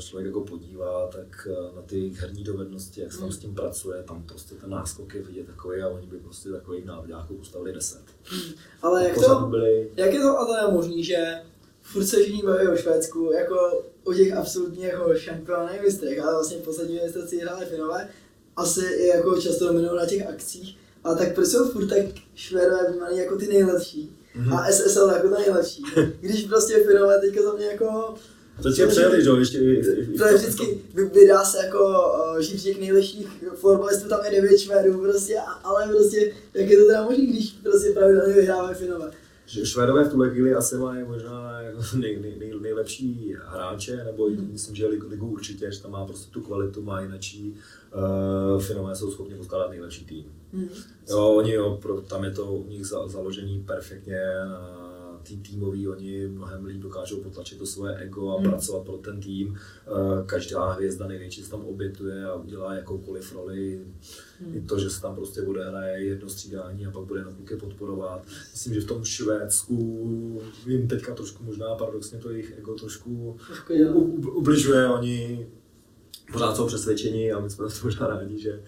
člověk 0.00 0.26
jako 0.26 0.40
podívá, 0.40 1.06
tak 1.06 1.48
eh, 1.50 1.76
na 1.76 1.82
ty 1.82 1.98
jejich 1.98 2.20
herní 2.20 2.44
dovednosti, 2.44 3.00
jak 3.00 3.12
se 3.12 3.18
tam 3.18 3.32
s 3.32 3.38
tím 3.38 3.54
pracuje, 3.54 4.02
tam 4.02 4.22
prostě 4.22 4.54
ten 4.54 4.70
náskok 4.70 5.14
je 5.14 5.22
vidět 5.22 5.46
takový 5.46 5.82
a 5.82 5.88
oni 5.88 6.06
by 6.06 6.16
prostě 6.18 6.48
takových 6.48 6.84
návodáků 6.84 7.34
postavili 7.34 7.72
10. 7.72 7.98
Ale 8.82 9.04
jak 9.04 9.14
to, 9.14 9.40
byli, 9.40 9.90
jak 9.96 10.12
je 10.12 10.20
to 10.20 10.38
ale 10.38 10.72
možný, 10.72 11.04
že 11.04 11.42
furt 11.82 12.06
se 12.06 12.22
všichni 12.22 12.42
baví 12.42 12.68
o 12.68 12.76
Švédsku, 12.76 13.32
jako 13.32 13.84
o 14.04 14.14
těch 14.14 14.36
absolutně 14.36 14.86
jako 14.86 15.14
šampionech 15.14 15.82
mistrech, 15.82 16.22
ale 16.22 16.32
vlastně 16.32 16.56
poslední 16.56 17.00
mistrovství 17.04 17.40
hráli 17.40 17.66
Finové, 17.66 18.08
asi 18.56 18.84
i 18.84 19.06
jako 19.06 19.40
často 19.40 19.66
dominují 19.66 19.96
na 19.96 20.06
těch 20.06 20.26
akcích, 20.26 20.78
ale 21.04 21.16
tak 21.16 21.34
proč 21.34 21.48
jsou 21.48 21.68
furt 21.68 21.86
tak 21.86 22.04
Švédové 22.34 22.90
vnímaný 22.90 23.18
jako 23.18 23.36
ty 23.36 23.48
nejlepší? 23.48 24.14
Mhm. 24.34 24.52
a 24.52 24.72
SSL 24.72 25.10
jako 25.10 25.28
ta 25.28 25.38
nejlepší, 25.38 25.82
když 26.20 26.44
prostě 26.44 26.74
Finové 26.74 27.20
teďka 27.20 27.42
za 27.42 27.52
mě 27.52 27.66
jako 27.66 28.14
přejeli, 28.88 29.22
že 29.22 29.28
jo, 29.28 29.36
ještě 29.36 29.58
to 30.18 30.26
je 30.26 30.34
vždycky, 30.36 30.78
vy- 30.94 31.04
vydá 31.04 31.44
se 31.44 31.58
jako 31.66 31.78
uh, 32.34 32.38
živčík 32.40 32.80
nejlepších 32.80 33.26
fotbalistů, 33.54 34.08
tam 34.08 34.24
je 34.24 34.30
devět 34.42 34.58
Švédů 34.58 34.98
prostě, 35.00 35.36
ale 35.64 35.88
prostě, 35.88 36.32
jak 36.54 36.68
je 36.70 36.78
to 36.78 36.86
teda 36.86 37.02
možný, 37.04 37.26
když 37.26 37.50
prostě 37.62 37.90
pravidelně 37.92 38.34
vyhráme 38.34 38.74
Finové. 38.74 39.10
že 39.46 39.66
Švédové 39.66 40.04
v 40.04 40.10
tuhle 40.10 40.30
chvíli 40.30 40.54
asi 40.54 40.76
mají 40.76 41.04
možná 41.04 41.60
jako 41.60 41.78
nej, 41.98 42.18
nej, 42.20 42.34
nej, 42.38 42.52
nejlepší 42.60 43.36
hráče, 43.46 43.96
nebo 44.04 44.28
Mhm. 44.30 44.48
myslím, 44.52 44.74
že 44.76 44.86
ligu, 44.86 45.26
určitě, 45.30 45.72
že 45.72 45.82
tam 45.82 45.90
má 45.90 46.06
prostě 46.06 46.30
tu 46.30 46.40
kvalitu, 46.40 46.82
má 46.82 47.00
jinačí. 47.00 47.54
Uh, 48.56 48.62
Finové 48.62 48.96
jsou 48.96 49.10
schopni 49.10 49.34
poskládat 49.34 49.70
nejlepší 49.70 50.04
tým. 50.04 50.24
Hmm. 50.52 50.68
Jo, 51.10 51.18
oni 51.28 51.52
jo, 51.52 51.78
pro, 51.82 52.00
tam 52.00 52.24
je 52.24 52.30
to 52.30 52.44
u 52.44 52.68
nich 52.68 52.86
za, 52.86 53.08
založený 53.08 53.64
perfektně 53.66 54.20
na 54.48 54.87
tý 55.22 55.36
týmový, 55.36 55.88
oni 55.88 56.26
mnohem 56.28 56.64
líp 56.64 56.80
dokážou 56.80 57.16
potlačit 57.20 57.58
to 57.58 57.66
svoje 57.66 57.96
ego 57.96 58.30
a 58.30 58.40
Hmm. 58.40 58.50
pracovat 58.50 58.82
pro 58.84 58.96
ten 58.96 59.20
tým. 59.20 59.56
Eh, 59.86 60.22
Každá 60.26 60.72
hvězda 60.72 61.06
největší 61.06 61.42
se 61.42 61.50
tam 61.50 61.60
obětuje 61.64 62.24
a 62.24 62.34
udělá 62.34 62.74
jakoukoliv 62.74 63.34
roli. 63.34 63.80
Hmm. 64.40 64.56
I 64.56 64.60
to, 64.60 64.78
že 64.78 64.90
se 64.90 65.00
tam 65.02 65.14
prostě 65.14 65.42
odehraje 65.42 66.04
jedno 66.04 66.28
střídání 66.28 66.86
a 66.86 66.90
pak 66.90 67.04
bude 67.04 67.24
na 67.24 67.32
kluky 67.32 67.56
podporovat. 67.56 68.22
Myslím, 68.52 68.74
že 68.74 68.80
v 68.80 68.84
tom 68.86 69.04
Švédsku 69.04 69.76
jim 70.66 70.88
teďka 70.88 71.14
trošku 71.14 71.44
možná 71.44 71.74
paradoxně 71.74 72.18
to 72.18 72.30
jejich 72.30 72.58
ego 72.58 72.74
trošku 72.74 73.36
ubližuje. 74.34 74.88
Oni 74.88 75.46
pořád 76.32 76.56
jsou 76.56 76.66
přesvědčeni 76.66 77.32
a 77.32 77.40
my 77.40 77.50
jsme 77.50 77.64
na 77.64 77.70
to 77.70 77.76
možná 77.84 78.06
rádi, 78.06 78.38
že 78.38 78.60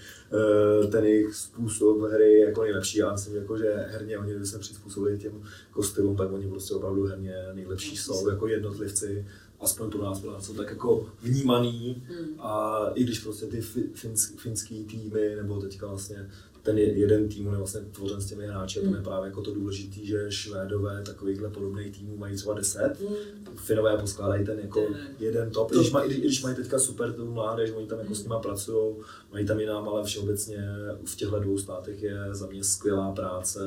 eh, 0.82 0.86
ten 0.86 1.04
jejich 1.04 1.34
způsob 1.34 2.00
hry 2.00 2.32
je 2.32 2.46
jako 2.46 2.62
nejlepší. 2.62 2.98
Já 2.98 3.12
myslím, 3.12 3.36
jako, 3.36 3.58
že 3.58 3.74
herně 3.88 4.18
oni, 4.18 4.30
kdyby 4.30 4.46
se 4.46 4.58
přizpůsobili 4.58 5.18
těm 5.18 5.42
jako 5.68 5.82
stylům, 5.82 6.16
tak 6.16 6.32
oni 6.32 6.48
prostě 6.48 6.74
opravdu 6.74 7.04
herně 7.06 7.34
nejlepší 7.52 7.96
jsou 7.96 8.28
jako 8.28 8.48
jednotlivci. 8.48 9.26
Aspoň 9.60 9.90
pro 9.90 10.02
nás 10.04 10.18
byla 10.20 10.40
jsou 10.40 10.54
tak 10.54 10.70
jako 10.70 11.06
vnímaný 11.22 12.02
Hmm. 12.08 12.40
a 12.40 12.80
i 12.94 13.04
když 13.04 13.18
prostě 13.18 13.46
ty 13.46 13.60
fi- 13.60 13.88
finsk, 13.94 14.40
finský 14.40 14.84
týmy, 14.84 15.36
nebo 15.36 15.60
teďka 15.60 15.86
vlastně 15.86 16.30
ten 16.62 16.78
jeden 16.78 17.28
tým 17.28 17.46
je 17.46 17.56
vlastně 17.56 17.80
tvořen 17.80 18.20
s 18.20 18.26
těmi 18.26 18.46
hráči, 18.46 18.80
mm. 18.80 18.84
tam 18.84 18.94
je 18.94 19.02
právě 19.02 19.28
jako 19.28 19.42
to 19.42 19.54
důležité, 19.54 20.06
že 20.06 20.26
Švédové 20.28 21.02
takovýchhle 21.02 21.50
podobných 21.50 21.98
týmů 21.98 22.16
mají 22.16 22.36
třeba 22.36 22.54
10, 22.54 22.96
mm. 23.00 23.56
Finové 23.56 23.98
poskládají 23.98 24.44
ten 24.44 24.58
jako 24.58 24.80
mm. 24.80 24.94
jeden 25.18 25.50
top, 25.50 25.70
když, 25.70 25.90
maj, 25.90 26.08
i 26.10 26.20
když 26.20 26.42
mají 26.42 26.56
teďka 26.56 26.78
super 26.78 27.12
tu 27.12 27.32
mládež, 27.32 27.70
oni 27.70 27.86
tam 27.86 27.98
jako 27.98 28.10
mm. 28.10 28.14
s 28.14 28.22
nima 28.22 28.38
pracují, 28.38 28.96
mají 29.32 29.46
tam 29.46 29.60
jinám, 29.60 29.88
ale 29.88 30.04
všeobecně 30.04 30.68
v 31.04 31.16
těchto 31.16 31.40
dvou 31.40 31.58
státech 31.58 32.02
je 32.02 32.18
za 32.30 32.46
mě 32.46 32.64
skvělá 32.64 33.12
práce, 33.12 33.60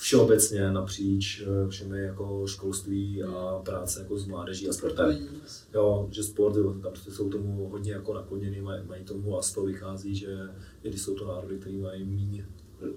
všeobecně 0.00 0.72
napříč 0.72 1.42
eh, 1.42 1.68
všemi 1.68 2.00
jako 2.00 2.46
školství 2.46 3.22
a 3.22 3.62
práce 3.64 4.00
jako 4.00 4.18
s 4.18 4.26
mládeží 4.26 4.68
a 4.68 4.72
sportem. 4.72 5.28
Jo, 5.74 6.08
že 6.10 6.22
sport, 6.22 6.54
tam 6.82 6.92
prostě 6.92 7.10
jsou 7.10 7.28
tomu 7.30 7.68
hodně 7.68 7.92
jako 7.92 8.14
nakloněný, 8.14 8.60
mají, 8.60 8.82
mají 8.86 9.04
tomu 9.04 9.38
a 9.38 9.42
z 9.42 9.52
toho 9.52 9.66
vychází, 9.66 10.14
že 10.14 10.38
když 10.82 11.02
jsou 11.02 11.14
to 11.14 11.26
národy, 11.26 11.58
které 11.58 11.76
mají 11.76 12.04
méně 12.04 12.46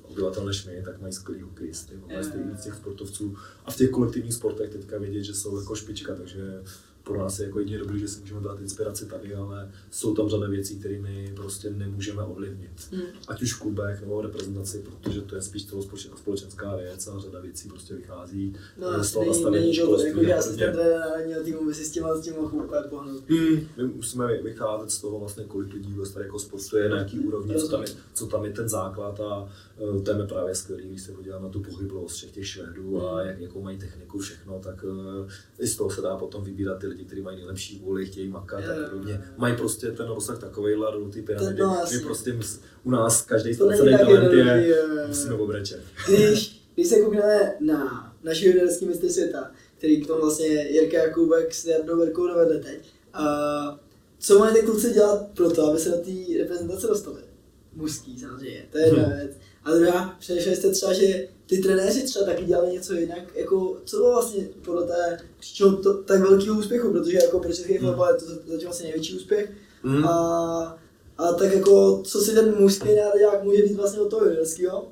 obyvatel 0.01 0.45
než 0.45 0.65
my, 0.65 0.81
tak 0.85 1.01
mají 1.01 1.13
skvělý 1.13 1.41
hokejisty, 1.41 1.97
mají 2.07 2.23
z 2.57 2.63
těch 2.63 2.73
sportovců. 2.73 3.35
A 3.65 3.71
v 3.71 3.77
těch 3.77 3.89
kolektivních 3.89 4.33
sportech 4.33 4.69
teďka 4.69 4.97
vidět, 4.97 5.23
že 5.23 5.33
jsou 5.33 5.59
jako 5.59 5.75
špička, 5.75 6.15
takže 6.15 6.63
pro 7.03 7.19
nás 7.19 7.39
je 7.39 7.45
jako 7.45 7.59
jedině 7.59 7.77
dobrý, 7.77 7.99
že 7.99 8.07
si 8.07 8.19
můžeme 8.19 8.39
brát 8.39 8.59
inspiraci 8.59 9.05
tady, 9.05 9.35
ale 9.35 9.71
jsou 9.91 10.15
tam 10.15 10.29
řada 10.29 10.47
věcí, 10.47 10.79
které 10.79 10.99
my 10.99 11.33
prostě 11.35 11.69
nemůžeme 11.69 12.23
ovlivnit. 12.23 12.71
Hmm. 12.91 13.01
Ať 13.27 13.41
už 13.41 13.53
v 13.53 13.59
klubech 13.59 14.01
nebo 14.01 14.17
v 14.17 14.21
reprezentaci, 14.21 14.83
protože 14.83 15.21
to 15.21 15.35
je 15.35 15.41
spíš 15.41 15.67
společenská 16.15 16.75
věc 16.75 17.07
a 17.07 17.19
řada 17.19 17.39
věcí 17.39 17.69
prostě 17.69 17.95
vychází 17.95 18.55
no, 18.81 19.03
z 19.03 19.11
toho 19.11 19.25
nastavení 19.25 19.73
školství. 19.73 20.09
Jako, 20.09 20.23
že 20.23 20.33
asistent 20.33 20.75
národního 20.75 21.43
týmu 21.43 21.65
by 21.65 21.73
si 21.73 21.85
s 21.85 21.91
tím 21.91 22.05
s 22.15 22.21
tím 22.21 22.33
mohl 22.35 22.57
úplně 22.57 22.81
pohnout. 22.89 23.29
Hmm. 23.29 23.67
My 23.77 23.83
musíme 23.83 24.41
vycházet 24.41 24.91
z 24.91 25.01
toho 25.01 25.19
vlastně, 25.19 25.43
kolik 25.43 25.73
lidí 25.73 25.93
vlastně 25.93 26.21
jako 26.21 26.39
sportuje, 26.39 26.89
na 26.89 26.97
jaký 26.97 27.19
úrovni, 27.19 27.55
co 27.55 27.67
tam, 27.67 27.81
je, 27.81 27.87
co 28.13 28.27
tam 28.27 28.45
je 28.45 28.51
ten 28.51 28.69
základ 28.69 29.19
a 29.19 29.49
uh, 29.77 30.03
to 30.03 30.11
je 30.11 30.27
právě 30.27 30.55
skvělý, 30.55 30.89
když 30.89 31.01
se 31.01 31.11
podívám 31.11 31.43
na 31.43 31.49
tu 31.49 31.59
pohyblost 31.59 32.15
všech 32.15 32.31
těch 32.31 32.47
Švédů 32.47 32.97
hmm. 32.97 33.05
a 33.05 33.21
jak, 33.21 33.39
jakou 33.39 33.61
mají 33.61 33.77
techniku 33.77 34.19
všechno, 34.19 34.59
tak 34.59 34.83
uh, 34.83 35.29
i 35.59 35.67
z 35.67 35.75
toho 35.75 35.89
se 35.89 36.01
dá 36.01 36.17
potom 36.17 36.43
vybírat 36.43 36.79
ty 36.79 36.87
lidi, 36.91 37.05
kteří 37.05 37.21
mají 37.21 37.37
nejlepší 37.37 37.79
vůli, 37.79 38.05
chtějí 38.05 38.27
makat 38.27 38.63
a 38.63 38.89
podobně. 38.89 39.23
Mají 39.37 39.55
prostě 39.55 39.91
ten 39.91 40.07
rozsah 40.07 40.39
takovejhle 40.39 40.91
do 40.91 41.09
té 41.09 41.21
pyramidy. 41.21 41.63
My 41.91 41.99
prostě 41.99 42.39
u 42.83 42.91
nás 42.91 43.21
každý 43.21 43.53
ztracený 43.53 43.97
talent 43.97 44.33
je, 44.33 44.83
musíme 45.07 45.33
obrečet. 45.33 45.81
Když, 46.07 46.61
když 46.75 46.87
se 46.87 47.01
koukneme 47.01 47.55
na 47.59 48.13
naši 48.23 48.45
juniorský 48.45 48.85
mistr 48.85 49.09
světa, 49.09 49.51
který 49.77 50.01
k 50.01 50.07
tomu 50.07 50.21
vlastně 50.21 50.47
Jirka 50.47 50.97
Jakubek 50.97 51.53
s 51.53 51.65
Jardou 51.65 51.97
Verkou 51.97 52.27
dovedli 52.27 52.59
teď, 52.59 52.89
a 53.13 53.79
co 54.19 54.39
mají 54.39 54.55
ty 54.55 54.61
kluci 54.61 54.93
dělat 54.93 55.27
pro 55.35 55.51
to, 55.51 55.65
aby 55.65 55.79
se 55.79 55.89
do 55.89 55.97
té 55.97 56.37
reprezentace 56.39 56.87
dostali? 56.87 57.21
Mužský 57.73 58.19
samozřejmě, 58.19 58.65
to 58.71 58.77
je 58.77 58.85
jedna 58.85 59.03
hmm. 59.03 59.17
věc. 59.17 59.31
A 59.63 59.71
druhá, 59.71 60.15
přemýšleli 60.19 60.57
jste 60.57 60.71
třeba, 60.71 60.93
že 60.93 61.27
ty 61.51 61.57
trenéři 61.57 62.03
třeba 62.03 62.25
taky 62.25 62.45
dělali 62.45 62.73
něco 62.73 62.93
jinak, 62.93 63.35
jako 63.35 63.77
co 63.85 63.97
bylo 63.97 64.11
vlastně 64.11 64.49
podle 64.65 64.87
té 64.87 65.19
příčinou 65.39 65.75
to, 65.75 66.03
tak 66.03 66.21
velkého 66.21 66.59
úspěchu, 66.59 66.91
protože 66.91 67.17
jako 67.17 67.39
pro 67.39 67.53
český 67.53 67.73
mm. 67.73 67.87
fotbal 67.87 68.13
je 68.13 68.19
to 68.19 68.25
zatím 68.25 68.59
vlastně 68.63 68.83
největší 68.83 69.15
úspěch. 69.15 69.51
Mm. 69.83 70.05
A, 70.05 70.77
a 71.17 71.33
tak 71.33 71.53
jako, 71.53 72.01
co 72.03 72.19
si 72.19 72.33
ten 72.33 72.55
mužský 72.59 72.95
národák 72.95 73.43
může 73.43 73.63
být 73.63 73.75
vlastně 73.75 74.01
od 74.01 74.09
toho 74.09 74.25
juniorského 74.25 74.87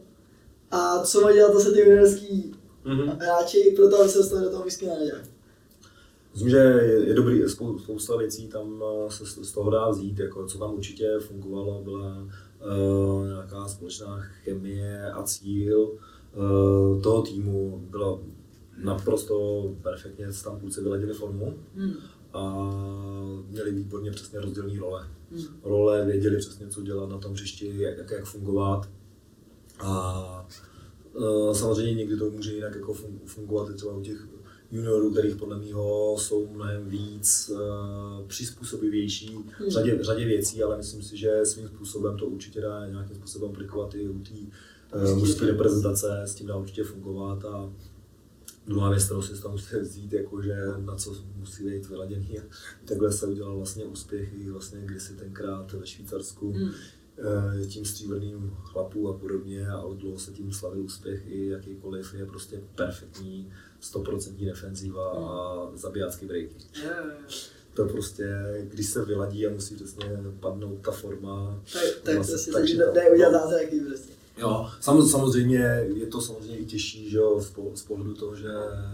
a 0.72 1.04
co 1.04 1.22
má 1.22 1.32
dělat 1.32 1.54
zase 1.54 1.72
ty 1.72 1.80
juniorský 1.80 2.56
mm-hmm. 2.86 3.18
hráči 3.20 3.74
pro 3.76 3.90
to, 3.90 4.00
aby 4.02 4.10
se 4.10 4.18
dostali 4.18 4.44
do 4.44 4.50
toho 4.50 4.64
mužského 4.64 4.92
národáku. 4.92 5.30
Myslím, 6.34 6.50
že 6.50 6.58
je, 6.58 7.08
je 7.08 7.14
dobrý, 7.14 7.42
spousta 7.84 8.18
věcí 8.18 8.48
tam 8.48 8.84
eh, 9.08 9.12
se 9.12 9.26
z 9.26 9.52
toho 9.52 9.72
dá 9.72 9.90
vzít, 9.90 10.20
jako 10.20 10.46
co 10.46 10.58
tam 10.58 10.74
určitě 10.74 11.20
fungovalo, 11.20 11.82
byla 11.84 12.28
uh, 12.62 13.28
nějaká 13.28 13.68
společná 13.68 14.22
chemie 14.44 15.12
a 15.12 15.24
cíl, 15.24 15.98
toho 17.04 17.22
týmu 17.22 17.88
bylo 17.90 18.22
naprosto 18.84 19.64
perfektně, 19.82 20.28
tam 20.44 20.60
kluci 20.60 20.82
vyladili 20.82 21.14
formu 21.14 21.54
hmm. 21.76 21.94
a 22.34 22.70
měli 23.48 23.72
výborně 23.72 24.12
přesně 24.12 24.40
rozdělené 24.40 24.80
role. 24.80 25.08
Hmm. 25.32 25.44
Role 25.64 26.06
věděli 26.06 26.38
přesně, 26.38 26.68
co 26.68 26.82
dělat 26.82 27.10
na 27.10 27.18
tom 27.18 27.34
hřišti, 27.34 27.74
jak, 27.82 28.12
jak 28.12 28.26
fungovat. 28.26 28.90
A 29.80 30.48
uh, 31.14 31.54
samozřejmě 31.54 31.94
někdy 31.94 32.18
to 32.18 32.32
může 32.32 32.54
jinak 32.54 32.76
jako 32.76 32.94
fungovat 33.26 33.70
i 33.70 33.74
třeba 33.74 33.94
u 33.94 34.02
těch 34.02 34.28
juniorů, 34.72 35.12
kterých 35.12 35.36
podle 35.36 35.58
mého 35.58 36.16
jsou 36.20 36.48
mnohem 36.48 36.90
víc 36.90 37.52
uh, 37.54 37.60
přizpůsobivější 38.28 39.36
hmm. 39.36 39.70
řadě, 39.70 39.98
řadě 40.02 40.26
věcí, 40.26 40.64
ale 40.64 40.78
myslím 40.78 41.04
si, 41.04 41.18
že 41.18 41.40
svým 41.44 41.68
způsobem 41.68 42.18
to 42.18 42.26
určitě 42.26 42.62
dá 42.62 42.88
nějakým 42.88 43.16
způsobem 43.16 43.50
aplikovat 43.50 43.96
i 43.96 44.10
u 44.10 44.20
té 44.20 44.34
mužské 45.16 45.46
reprezentace, 45.46 46.22
s 46.26 46.36
tím 46.36 46.48
dá 46.48 46.56
určitě 46.56 46.84
fungovat 46.84 47.46
a 47.46 47.74
druhá 48.68 48.90
věc, 48.90 49.06
kterou 49.06 49.22
si 49.22 49.42
tam 49.42 49.52
musíte 49.52 49.80
vzít, 49.80 50.14
jako 50.14 50.42
že 50.42 50.56
na 50.78 50.96
co 50.96 51.16
musí 51.36 51.64
být 51.64 51.90
vyladěný. 51.90 52.38
Takhle 52.86 53.12
se 53.12 53.28
udělal 53.28 53.58
vlastně 53.58 53.86
úspěch 53.86 54.34
i 54.34 54.50
vlastně 54.50 54.82
kdysi 54.86 55.14
tenkrát 55.14 55.74
ve 55.74 55.88
Švýcarsku. 55.88 56.52
Hmm 56.52 56.72
tím 57.68 57.86
stříbrným 57.86 58.58
chlapů 58.64 59.10
a 59.10 59.14
podobně 59.14 59.68
a 59.68 59.82
od 59.82 59.98
dlouho 59.98 60.20
se 60.20 60.32
tím 60.32 60.54
slavil 60.54 60.82
úspěch 60.82 61.22
i 61.28 61.48
jakýkoliv 61.48 62.14
je 62.14 62.26
prostě 62.26 62.62
perfektní 62.76 63.52
100% 63.82 64.46
defenziva 64.46 65.10
a 65.10 65.66
hmm. 65.66 65.78
zabijácký 65.78 66.26
breaky. 66.26 66.56
To 67.74 67.86
prostě, 67.86 68.28
když 68.64 68.90
se 68.90 69.06
vyladí 69.06 69.48
a 69.48 69.50
musí 69.50 69.76
přesně 69.76 70.18
padnout 70.40 70.82
ta 70.82 70.92
forma. 70.92 71.64
Tak, 71.74 71.84
tak 72.04 72.16
vlastně, 72.16 72.34
prostě 72.34 72.52
takže 72.52 72.78
jde 72.94 73.12
udělat 73.12 73.32
zázraky 73.32 73.80
prostě. 73.80 74.19
Jo, 74.40 74.70
samozřejmě 74.80 75.88
je 75.96 76.06
to 76.06 76.22
samozřejmě 76.22 76.58
i 76.58 76.66
těžší, 76.66 77.10
že 77.10 77.18
jo, 77.18 77.42
z 77.74 77.84
pohledu 77.84 78.14
toho, 78.14 78.36
že 78.36 78.48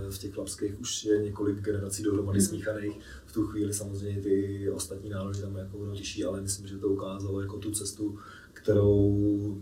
v 0.09 0.17
těch 0.17 0.33
chlapských 0.33 0.79
už 0.79 1.05
je 1.05 1.23
několik 1.23 1.61
generací 1.61 2.03
dohromady 2.03 2.39
hmm. 2.39 2.47
smíchaných. 2.47 2.99
V 3.25 3.33
tu 3.33 3.47
chvíli 3.47 3.73
samozřejmě 3.73 4.21
ty 4.21 4.69
ostatní 4.69 5.09
národy 5.09 5.41
tam 5.41 5.55
jako 5.55 5.77
budou 5.77 5.95
těžší, 5.95 6.25
ale 6.25 6.41
myslím, 6.41 6.67
že 6.67 6.77
to 6.77 6.87
ukázalo 6.87 7.41
jako 7.41 7.57
tu 7.57 7.71
cestu, 7.71 8.19
kterou 8.53 9.17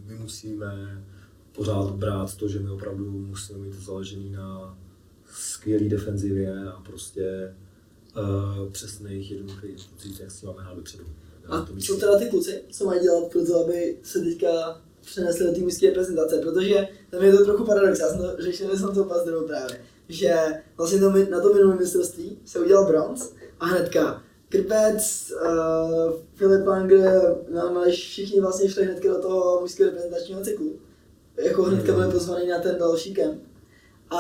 my 0.06 0.16
musíme 0.16 1.04
pořád 1.52 1.92
brát 1.92 2.36
to, 2.36 2.48
že 2.48 2.60
my 2.60 2.70
opravdu 2.70 3.12
musíme 3.12 3.60
mít 3.60 3.74
založený 3.74 4.30
na 4.30 4.78
skvělé 5.26 5.90
defenzivě 5.90 6.64
a 6.64 6.82
prostě 6.82 7.56
uh, 8.18 8.72
přesných 8.72 9.32
jednoduchých 9.32 9.72
instrukcích, 9.72 10.20
jak 10.20 10.32
si 10.32 10.46
máme 10.46 10.64
hrát 10.64 10.76
dopředu. 10.76 11.06
A 11.48 11.68
co 11.88 11.98
teda 11.98 12.20
ty 12.20 12.26
kluci, 12.26 12.62
co 12.72 12.86
mají 12.86 13.02
dělat 13.02 13.32
pro 13.32 13.46
to, 13.46 13.66
aby 13.66 13.98
se 14.04 14.20
teďka 14.20 14.82
přenesli 15.06 15.46
do 15.46 15.54
té 15.54 15.60
mužské 15.60 15.88
reprezentace, 15.88 16.38
protože 16.38 16.88
tam 17.10 17.24
je 17.24 17.32
to 17.32 17.46
trochu 17.46 17.66
paradox, 17.66 18.00
já 18.00 18.08
jsem 18.08 18.18
to 18.18 18.36
řešil 18.40 18.78
jsem 18.78 18.96
to 18.96 19.04
pazdrou 19.04 19.48
právě, 19.48 19.82
že 20.10 20.36
vlastně 20.78 21.00
to, 21.00 21.10
na 21.30 21.40
to 21.42 21.54
minulém 21.54 21.78
mistrovství 21.78 22.40
se 22.46 22.60
udělal 22.60 22.86
bronz 22.86 23.34
a 23.60 23.66
hnedka 23.66 24.24
Krpec, 24.50 25.32
uh, 25.32 26.14
Filip 26.34 26.68
Langer, 26.68 27.36
Melmeš, 27.50 27.96
všichni 27.96 28.42
vlastně 28.42 28.70
šli 28.70 28.86
hnedka 28.86 29.10
do 29.10 29.22
toho 29.22 29.62
mužského 29.62 29.90
reprezentačního 29.90 30.42
cyklu. 30.42 30.80
Jako 31.38 31.64
hnedka 31.64 31.94
byli 31.94 32.12
pozvaní 32.12 32.48
na 32.48 32.60
ten 32.60 32.76
další 32.80 33.14
kemp. 33.14 33.42
A 34.10 34.20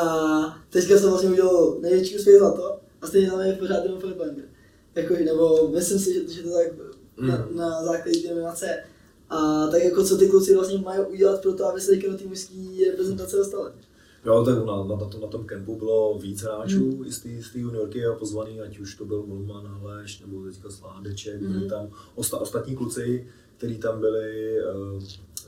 teďka 0.69 0.97
jsem 0.97 1.09
vlastně 1.09 1.29
udělal 1.29 1.77
největší 1.81 2.15
úspěch 2.15 2.39
to 2.39 2.79
a 3.01 3.07
stejně 3.07 3.31
tam 3.31 3.41
je 3.41 3.53
pořád 3.53 3.83
jenom 3.83 3.99
Filip 3.99 4.19
Langer. 4.19 4.45
Jako, 4.95 5.13
nebo 5.25 5.67
myslím 5.67 5.99
si, 5.99 6.13
že, 6.13 6.33
že 6.33 6.43
to 6.43 6.49
tak 6.53 6.67
na, 7.17 7.37
mm. 7.37 7.57
na 7.57 7.83
základě 7.83 8.19
té 8.19 8.29
nominace 8.29 8.83
a 9.33 9.67
tak 9.67 9.83
jako 9.83 10.03
co 10.03 10.17
ty 10.17 10.27
kluci 10.27 10.55
vlastně 10.55 10.77
mají 10.77 10.99
udělat 10.99 11.41
pro 11.41 11.53
to, 11.53 11.65
aby 11.65 11.81
se 11.81 11.91
teďka 11.91 12.11
do 12.11 12.17
té 12.17 12.25
mužské 12.25 12.55
reprezentace 12.89 13.37
dostali? 13.37 13.71
Jo, 14.25 14.45
tak 14.45 14.65
na, 14.65 14.83
na, 14.83 14.95
na, 15.21 15.27
tom 15.27 15.45
kempu 15.45 15.75
bylo 15.75 16.19
víc 16.19 16.41
hráčů 16.41 16.97
mm. 16.97 17.05
i 17.05 17.11
z 17.11 17.51
té 17.51 17.59
juniorky 17.59 18.05
a 18.05 18.13
pozvaný, 18.13 18.61
ať 18.61 18.79
už 18.79 18.95
to 18.95 19.05
byl 19.05 19.23
Volman, 19.23 19.67
Aleš 19.67 20.19
nebo 20.19 20.43
teďka 20.45 20.69
Sládeček, 20.69 21.41
mm. 21.41 21.53
byli 21.53 21.69
tam 21.69 21.89
osta, 22.15 22.37
ostatní 22.37 22.75
kluci, 22.75 23.27
kteří 23.57 23.77
tam 23.77 23.99
byli, 23.99 24.57
uh, 24.95 25.03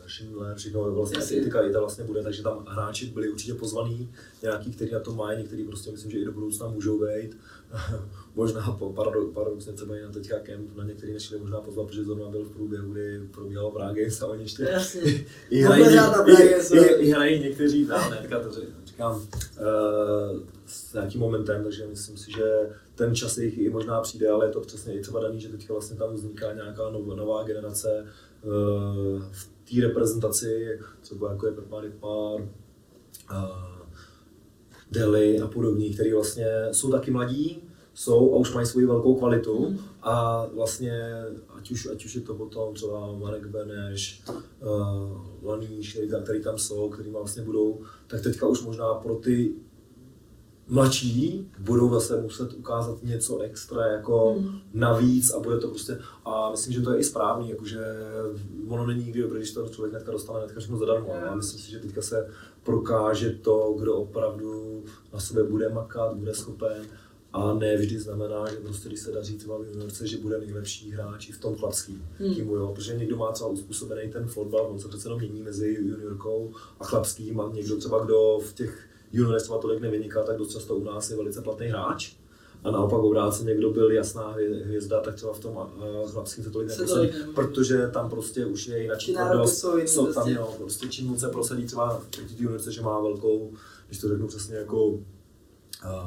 Schindler, 0.08 0.56
všechno, 0.56 0.92
vlastně 0.92 1.42
teďka 1.42 1.62
i 1.62 1.72
ta 1.72 1.80
vlastně 1.80 2.04
bude, 2.04 2.24
takže 2.24 2.44
tam 2.44 2.66
hráči 2.68 3.06
byli 3.06 3.30
určitě 3.30 3.54
pozvaný, 3.54 4.10
nějaký, 4.42 4.72
kteří 4.72 4.92
na 4.92 5.00
to 5.00 5.14
mají, 5.14 5.38
někteří 5.38 5.64
prostě 5.64 5.92
myslím, 5.92 6.12
že 6.12 6.20
i 6.20 6.26
do 6.26 6.32
budoucna 6.32 6.68
můžou 6.68 7.00
být. 7.00 7.38
Možná 8.36 8.72
po 8.80 8.94
paradox, 8.94 9.34
paradoxně 9.34 9.74
třeba 9.74 9.98
i 9.98 10.02
na 10.02 10.12
teďka 10.12 10.40
kemp, 10.40 10.76
na 10.76 10.84
některý 10.84 11.14
nešli 11.14 11.40
možná 11.40 11.62
pozvat, 11.62 11.88
protože 11.88 12.04
zrovna 12.04 12.30
byl 12.30 12.44
v 12.44 12.52
průběhu, 12.52 12.92
kdy 12.92 13.28
probíhalo 13.32 13.72
Prague 13.72 14.08
a 14.22 14.26
oni 14.26 14.44
ještě 14.44 14.64
i 15.50 15.62
hrají, 15.62 15.86
i, 16.28 16.76
i, 16.76 16.80
i 16.80 17.10
hrají 17.10 17.40
někteří, 17.40 17.86
ne, 17.86 18.18
teďka 18.22 18.40
to 18.40 18.52
říkám, 18.86 19.16
uh, 19.16 20.40
s 20.66 20.94
nějakým 20.94 21.22
momentem, 21.22 21.64
takže 21.64 21.88
myslím 21.88 22.18
si, 22.18 22.32
že 22.32 22.70
ten 22.96 23.16
čas 23.16 23.38
jich 23.38 23.58
i 23.58 23.70
možná 23.70 24.02
přijde, 24.02 24.30
ale 24.30 24.46
je 24.46 24.52
to 24.52 24.62
přesně 24.62 24.94
i 24.94 25.02
třeba 25.02 25.20
daný, 25.20 25.40
že 25.40 25.50
teďka 25.50 25.74
vlastně 25.74 25.98
tam 25.98 26.14
vzniká 26.14 26.54
nějaká 26.54 26.90
nová, 26.90 27.16
nová 27.16 27.44
generace 27.44 28.06
uh, 28.42 28.52
v 29.32 29.50
té 29.70 29.88
reprezentaci, 29.88 30.80
třeba 31.02 31.32
jako 31.32 31.46
je 31.46 31.54
Pepar 31.54 31.84
Pár, 32.00 32.42
uh, 33.32 33.76
Deli 34.92 35.40
a 35.40 35.48
podobní, 35.48 35.94
kteří 35.94 36.14
vlastně 36.14 36.48
jsou 36.72 36.92
taky 36.92 37.12
mladí, 37.12 37.65
jsou 37.98 38.34
a 38.34 38.38
už 38.38 38.54
mají 38.54 38.68
svoji 38.68 38.86
velkou 38.86 39.16
kvalitu 39.16 39.70
Mm. 39.70 39.78
a 40.02 40.46
vlastně 40.56 41.14
ať 41.58 41.72
už, 41.72 41.88
ať 41.92 42.06
už 42.06 42.16
je 42.16 42.22
to 42.22 42.34
potom 42.36 42.74
třeba 42.74 43.12
Marek 43.12 43.46
Beneš, 43.48 44.24
uh, 44.62 45.48
Laníš, 45.50 45.94
který, 45.94 46.10
tam- 46.10 46.24
který 46.24 46.44
tam 46.44 46.58
jsou, 46.58 46.90
který 46.90 47.10
vlastně 47.12 47.44
budou, 47.44 47.80
tak 48.08 48.22
teďka 48.22 48.48
už 48.48 48.62
možná 48.64 48.94
pro 48.94 49.16
ty 49.16 49.54
mladší 50.68 51.52
budou 51.60 51.94
zase 51.94 52.22
muset 52.22 52.54
ukázat 52.54 53.04
něco 53.04 53.40
extra 53.40 53.86
jako 53.88 54.36
Mm. 54.40 54.50
navíc 54.74 55.34
a 55.34 55.40
bude 55.40 55.58
to 55.60 55.68
prostě, 55.68 55.98
a 56.26 56.52
myslím, 56.52 56.74
že 56.74 56.82
to 56.82 56.92
je 56.92 57.00
i 57.00 57.04
správný, 57.04 57.50
jakože 57.50 57.80
ono 58.68 58.86
není 58.88 59.04
nikdy 59.04 59.22
dobré, 59.22 59.40
když 59.40 59.52
to 59.52 59.70
člověk 59.70 59.92
hnedka 59.94 60.12
dostane 60.12 60.40
hnedka 60.40 60.60
všechno 60.60 60.78
zadarmo, 60.78 61.08
Jo. 61.08 61.28
a 61.32 61.36
myslím 61.36 61.60
si, 61.60 61.72
že 61.72 61.80
teďka 61.80 62.02
se 62.02 62.30
prokáže 62.64 63.30
to, 63.30 63.76
kdo 63.80 63.96
opravdu 63.96 64.84
na 65.14 65.20
sebe 65.20 65.44
bude 65.44 65.70
makat, 65.70 66.16
bude 66.18 66.34
schopen 66.34 66.84
a 67.36 67.54
ne 67.54 67.78
vždy 67.78 68.00
znamená, 68.00 68.50
že 68.50 68.56
prostě, 68.56 68.88
když 68.90 69.00
se 69.00 69.12
daří 69.12 69.38
třeba 69.38 69.58
v 69.58 69.66
juniorce, 69.66 70.08
že 70.08 70.18
bude 70.18 70.40
nejlepší 70.40 70.92
hráč 70.92 71.30
i 71.30 71.32
v 71.32 71.40
tom 71.40 71.56
chlapském 71.56 72.08
Hmm. 72.20 72.36
týmu, 72.36 72.56
jo? 72.56 72.72
protože 72.76 72.96
někdo 72.98 73.18
má 73.18 73.32
třeba 73.32 73.50
uspůsobený 73.50 74.12
ten 74.12 74.28
fotbal, 74.28 74.68
on 74.72 74.80
se 74.80 74.88
přece 74.88 75.06
jenom 75.08 75.20
mění 75.20 75.42
mezi 75.44 75.78
juniorkou 75.80 76.54
a 76.80 76.84
chlapským 76.86 77.40
a 77.40 77.52
někdo 77.54 77.78
třeba, 77.78 78.06
kdo 78.06 78.40
v 78.46 78.54
těch 78.54 78.80
juniorech 79.14 79.42
třeba 79.44 79.58
tolik 79.60 79.82
nevyniká, 79.82 80.24
tak 80.24 80.38
dost 80.38 80.50
často 80.52 80.76
u 80.76 80.84
nás 80.84 81.10
je 81.10 81.16
velice 81.18 81.42
platný 81.42 81.68
hráč. 81.68 82.14
A 82.64 82.72
naopak 82.72 83.00
obráceně, 83.00 83.48
někdo 83.48 83.70
byl 83.70 83.92
jasná 83.92 84.36
hvě- 84.38 84.64
hvězda, 84.66 85.00
tak 85.02 85.16
třeba 85.16 85.34
v 85.34 85.40
tom 85.40 85.56
uh, 85.56 86.12
chlapském 86.12 86.44
se 86.44 86.50
tolik 86.50 86.70
neprosadí, 86.70 87.10
protože 87.36 87.88
tam 87.94 88.10
prostě 88.10 88.46
už 88.46 88.68
je 88.68 88.82
jinak 88.82 88.98
nároky 89.14 89.48
jsou 89.50 89.76
jiný 89.78 89.88
jsou 89.88 90.06
tam, 90.06 90.14
prostě. 90.14 90.32
jo, 90.34 90.54
prostě 90.58 90.88
čím 90.88 91.18
se 91.20 91.30
prosadí 91.30 91.66
třeba 91.66 92.02
v 92.12 92.42
juniorce, 92.42 92.72
že 92.72 92.82
má 92.82 93.02
velkou, 93.02 93.54
když 93.88 94.00
to 94.00 94.08
řeknu 94.08 94.28
přesně 94.28 94.56
jako 94.56 95.00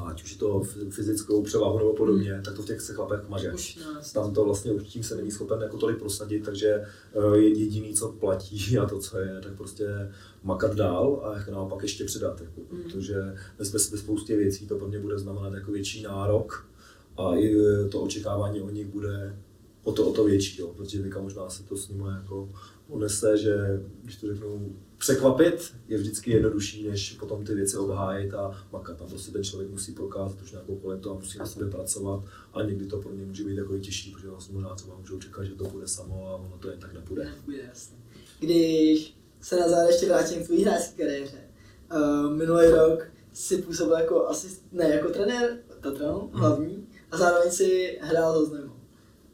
ať 0.05 0.23
už 0.23 0.31
je 0.31 0.37
to 0.37 0.61
fyzickou 0.89 1.41
převahu 1.43 1.77
nebo 1.77 1.93
podobně, 1.93 2.41
tak 2.45 2.55
to 2.55 2.61
v 2.61 2.65
těch 2.65 2.81
se 2.81 2.93
chlapech 2.93 3.29
maže. 3.29 3.51
Tam 4.13 4.33
to 4.33 4.45
vlastně 4.45 4.71
už 4.71 4.83
tím 4.83 5.03
se 5.03 5.15
není 5.15 5.31
schopen 5.31 5.61
jako 5.61 5.77
tolik 5.77 5.99
prosadit, 5.99 6.45
takže 6.45 6.85
je 7.33 7.59
jediný, 7.59 7.93
co 7.93 8.11
platí 8.11 8.77
a 8.81 8.85
to, 8.85 8.99
co 8.99 9.17
je, 9.17 9.41
tak 9.43 9.53
prostě 9.57 10.11
makat 10.43 10.75
dál 10.75 11.21
a 11.23 11.37
jak 11.37 11.49
naopak 11.49 11.83
ještě 11.83 12.03
přidat, 12.03 12.41
jako, 12.41 12.61
Mm. 12.71 12.83
protože 12.83 13.15
ve, 13.57 13.65
ve, 13.91 13.97
spoustě 13.97 14.35
věcí 14.37 14.67
to 14.67 14.77
pro 14.77 14.87
mě 14.87 14.99
bude 14.99 15.19
znamenat 15.19 15.53
jako 15.53 15.71
větší 15.71 16.03
nárok 16.03 16.67
a 17.17 17.35
i 17.35 17.55
eh, 17.59 17.87
to 17.87 18.01
očekávání 18.01 18.61
o 18.61 18.69
nich 18.69 18.87
bude 18.87 19.35
o 19.83 19.91
to, 19.91 20.07
o 20.09 20.13
to 20.13 20.23
větší, 20.23 20.61
jo, 20.61 20.67
protože 20.67 21.03
teďka 21.03 21.21
možná 21.21 21.49
se 21.49 21.63
to 21.63 21.77
s 21.77 21.89
nimi 21.89 22.03
jako 22.15 22.49
unese, 22.87 23.37
že 23.37 23.81
když 24.03 24.15
to 24.15 24.27
řeknu, 24.27 24.75
překvapit 24.99 25.73
je 25.87 25.97
vždycky 25.97 26.31
jednodušší, 26.31 26.87
než 26.89 27.11
potom 27.19 27.43
ty 27.45 27.55
věci 27.55 27.77
obhájit 27.77 28.33
a 28.33 28.65
makat. 28.71 28.97
Tam 28.97 29.07
prostě 29.07 29.31
ten 29.31 29.43
člověk 29.43 29.71
musí 29.71 29.91
prokázat 29.91 30.41
už 30.41 30.51
nějakou 30.51 30.75
kvalitu 30.75 31.11
a 31.11 31.13
musí 31.13 31.37
na 31.37 31.45
sobě 31.45 31.67
pracovat 31.69 32.23
a 32.53 32.61
někdy 32.63 32.85
to 32.85 32.97
pro 32.97 33.13
ně 33.13 33.25
může 33.25 33.43
být 33.43 33.55
takový 33.55 33.81
těžší, 33.81 34.11
protože 34.11 34.29
vlastně 34.29 34.53
možná 34.55 34.75
třeba 34.75 34.95
můžou 34.97 35.19
čekat, 35.19 35.43
že 35.43 35.55
to 35.55 35.63
bude 35.63 35.87
samo 35.87 36.27
a 36.27 36.35
ono 36.35 36.57
to 36.57 36.69
jen 36.69 36.79
tak 36.79 36.93
nepůjde. 36.93 37.33
Když 38.39 39.15
se 39.41 39.59
na 39.59 39.69
závěr 39.69 39.89
ještě 39.91 40.05
vrátím 40.05 40.43
k 40.43 40.45
tvojí 40.45 40.63
hráčské 40.63 41.03
kariéře. 41.05 41.37
Uh, 41.95 42.31
minulý 42.31 42.67
rok 42.67 43.07
si 43.33 43.57
působil 43.57 43.93
jako 43.97 44.27
asist, 44.27 44.65
ne, 44.71 44.89
jako 44.89 45.09
trenér 45.09 45.57
Tatranu, 45.81 46.19
Mhm. 46.19 46.39
hlavní, 46.39 46.87
a 47.11 47.17
zároveň 47.17 47.51
si 47.51 47.99
hrál 48.01 48.45
Znojmo. 48.45 48.75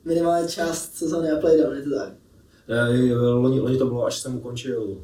Minimálně 0.06 0.48
část 0.50 0.96
sezóny 0.96 1.32
a 1.32 1.40
playdown, 1.40 1.76
je 1.76 1.82
to 1.82 1.96
tak? 1.96 2.14
Eh, 2.68 3.14
Loni, 3.16 3.60
loni 3.60 3.78
to 3.78 3.86
bylo, 3.86 4.06
až 4.06 4.20
jsem 4.22 4.36
ukončil 4.38 4.98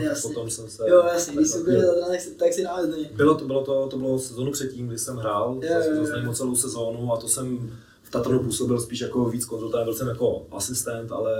Jasně. 0.00 0.28
potom 0.28 0.50
jsem 0.50 0.68
se... 0.68 0.82
Jo, 0.88 1.02
jasně, 1.12 1.34
když 1.36 1.50
tak- 1.52 1.60
ukončil 1.60 1.86
Tatran, 1.86 2.10
tak, 2.10 2.20
si- 2.20 2.34
tak 2.34 2.52
si 2.52 2.62
Znojmo. 2.84 3.08
Bylo 3.16 3.34
to, 3.34 3.44
bylo 3.44 3.64
to, 3.64 3.86
to 3.90 3.96
bylo 3.98 4.18
sezónu 4.18 4.52
předtím, 4.52 4.88
kdy 4.88 4.98
jsem 4.98 5.16
hrál, 5.16 5.58
Jo, 5.62 5.70
jo, 5.94 6.06
jo. 6.24 6.32
celou 6.32 6.56
sezónu 6.56 7.12
a 7.12 7.16
to 7.16 7.28
jsem 7.28 7.70
v 8.02 8.10
Tatranu 8.10 8.38
působil 8.42 8.80
spíš 8.80 9.00
jako 9.00 9.24
víc 9.24 9.44
konzultant, 9.44 9.84
byl 9.84 9.94
jsem 9.94 10.08
jako 10.08 10.46
asistent, 10.50 11.12
ale 11.12 11.32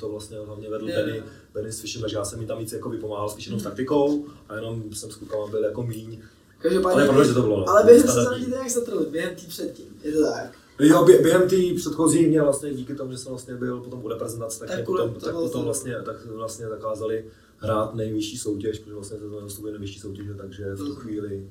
to 0.00 0.08
vlastně 0.08 0.38
hlavně 0.46 0.70
vedl 0.70 0.86
Benny. 0.86 1.22
Benny 1.54 1.72
s 1.72 1.80
Fishem, 1.80 2.00
takže 2.02 2.16
já 2.16 2.24
jsem 2.24 2.38
mi 2.38 2.46
tam 2.46 2.58
víc 2.58 2.72
jako 2.72 2.88
vypomáhal 2.90 3.28
spíš 3.28 3.46
jenom 3.46 3.60
s 3.60 3.62
taktikou 3.64 4.24
a 4.48 4.54
jenom 4.54 4.82
jsem 4.94 5.10
s 5.10 5.16
klukama 5.16 5.46
byl 5.46 5.64
jako 5.64 5.82
míň. 5.82 6.18
Každopádně, 6.58 6.94
Ale 6.94 7.02
je 7.02 7.08
pravda, 7.08 7.24
že 7.24 7.34
to 7.34 7.42
bylo, 7.42 7.60
no. 7.60 7.68
ale 7.68 7.84
během 7.84 8.02
Standardní. 8.02 8.24
sezóny 8.34 8.44
ti 8.44 8.50
to 8.50 8.56
nějak 8.56 8.70
zatrli, 8.70 9.06
během 9.10 9.34
tý 9.34 9.46
předtím, 9.46 9.86
je 10.02 10.12
to 10.12 10.22
tak? 10.22 10.50
Jo, 10.78 11.04
bě- 11.04 11.22
během 11.22 11.48
té 11.48 11.56
předchozí 11.76 12.26
mě 12.26 12.42
vlastně 12.42 12.74
díky 12.74 12.94
tomu, 12.94 13.12
že 13.12 13.18
jsem 13.18 13.30
vlastně 13.30 13.54
byl 13.54 13.80
potom 13.80 14.04
u 14.04 14.08
reprezentace, 14.08 14.58
tak, 14.58 14.68
Tak 14.70 14.84
potom, 14.84 15.14
to 15.14 15.20
tak 15.20 15.34
potom 15.34 15.50
to. 15.50 15.62
vlastně, 15.64 15.94
tak 16.04 16.26
vlastně 16.26 16.68
zakázali 16.68 17.24
hrát 17.58 17.94
nejvyšší 17.94 18.38
soutěž, 18.38 18.78
protože 18.78 18.94
vlastně 18.94 19.18
se 19.18 19.22
to 19.30 19.40
nastupuje 19.40 19.72
nejvyšší 19.72 20.00
soutěže, 20.00 20.34
takže 20.34 20.74
v 20.74 20.78
tu 20.78 20.84
Mhm. 20.84 20.94
chvíli 20.96 21.50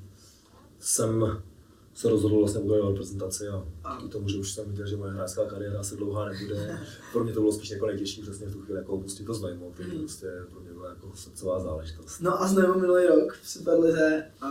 jsem 0.79 1.41
se 1.93 2.09
rozhodl 2.09 2.39
vlastně 2.39 2.59
udělat 2.61 2.89
reprezentaci 2.89 3.47
a 3.47 3.65
A- 3.83 3.97
díky 3.97 4.09
tomu, 4.11 4.29
že 4.29 4.37
už 4.37 4.51
jsem 4.51 4.65
viděl, 4.69 4.87
že 4.87 4.97
moje 4.97 5.11
hráčská 5.11 5.45
kariéra 5.45 5.79
asi 5.79 5.95
dlouhá 5.95 6.29
nebude. 6.29 6.79
Pro 7.13 7.23
mě 7.23 7.33
to 7.33 7.39
bylo 7.39 7.51
spíš 7.53 7.69
jako 7.69 7.85
nejtěžší 7.85 8.21
přesně 8.21 8.47
v 8.47 8.53
tu 8.53 8.61
chvíli 8.61 8.79
jako 8.79 8.93
opustit 8.93 9.25
to 9.25 9.33
znajmo, 9.33 9.71
protože 9.71 9.89
Mhm. 9.89 9.99
prostě 9.99 10.27
pro 10.51 10.59
mě 10.61 10.73
byla 10.73 10.89
jako 10.89 11.11
srdcová 11.15 11.59
záležitost. 11.59 12.19
No 12.19 12.41
a 12.41 12.47
znovu 12.47 12.79
minulý 12.79 13.05
rok 13.07 13.33
v 13.41 13.49
Superlize 13.49 14.23
uh, 14.43 14.49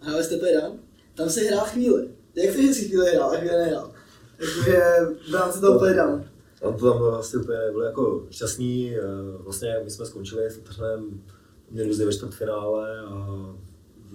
hráli 0.00 0.24
jste 0.24 0.36
playdown, 0.36 0.78
tam 1.14 1.30
si 1.30 1.44
hrál 1.46 1.64
chvíli. 1.66 2.08
Jak 2.34 2.54
to, 2.54 2.62
že 2.62 2.74
jsi 2.74 2.88
chvíli 2.88 3.10
hrál 3.10 3.30
a 3.30 3.36
chvíli 3.36 3.56
nehrál? 3.56 3.90
Jakože 4.38 4.82
v 5.30 5.34
rámci 5.34 5.60
toho 5.60 5.78
playdown. 5.78 6.24
Tam 6.60 6.74
to 6.74 6.92
tam 6.92 7.02
vlastně 7.02 7.38
úplně 7.40 7.58
bylo 7.70 7.84
jako 7.84 8.26
šťastný, 8.30 8.96
eh, 8.96 9.02
vlastně 9.38 9.80
my 9.84 9.90
jsme 9.90 10.06
skončili 10.06 10.50
s 10.50 10.58
Trnem 10.58 11.22
měli 11.70 11.94
zde 11.94 12.04
ve 12.04 12.12
čtvrtfinále 12.12 13.00
a 13.00 13.26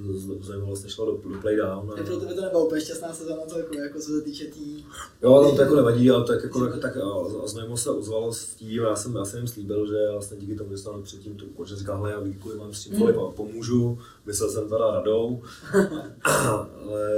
z- 0.03 0.45
z- 0.45 0.55
vlastně 0.55 0.89
šlo 0.89 1.05
do, 1.05 1.29
do 1.29 1.41
playdown. 1.41 1.91
A 1.91 2.03
pro 2.03 2.17
tebe 2.19 2.33
to 2.33 2.41
nebyla 2.41 2.63
úplně 2.63 2.81
šťastná 2.81 3.13
sezóna 3.13 3.45
celkově, 3.47 3.81
jako 3.81 3.99
co 3.99 4.11
se 4.11 4.21
týče 4.21 4.45
tý... 4.45 4.83
Jo, 5.23 5.43
tam 5.43 5.55
to 5.55 5.61
jako 5.61 5.75
nevadí, 5.75 6.11
ale 6.11 6.23
tak 6.25 6.43
jako 6.43 6.67
tak, 6.67 6.79
tak 6.81 6.97
a, 6.97 7.01
a 7.43 7.47
Znojmo 7.47 7.77
se 7.77 7.89
ozvalo 7.89 8.33
s 8.33 8.55
tím, 8.55 8.83
já 8.83 8.95
jsem, 8.95 9.15
já 9.15 9.25
jsem 9.25 9.39
jim 9.39 9.47
slíbil, 9.47 9.87
že 9.87 10.11
vlastně 10.11 10.37
díky 10.37 10.55
tomu, 10.55 10.71
že 10.71 10.77
jsem 10.77 11.03
předtím 11.03 11.35
tu 11.35 11.45
koče 11.45 11.75
říkal, 11.75 11.97
hele, 11.97 12.11
já 12.11 12.19
kdykoliv 12.19 12.59
mám 12.59 12.73
s 12.73 12.81
čímkoliv 12.83 13.17
a 13.17 13.31
pomůžu, 13.31 13.99
myslel 14.25 14.49
jsem 14.49 14.69
teda 14.69 14.91
radou, 14.91 15.41
ale 16.23 17.09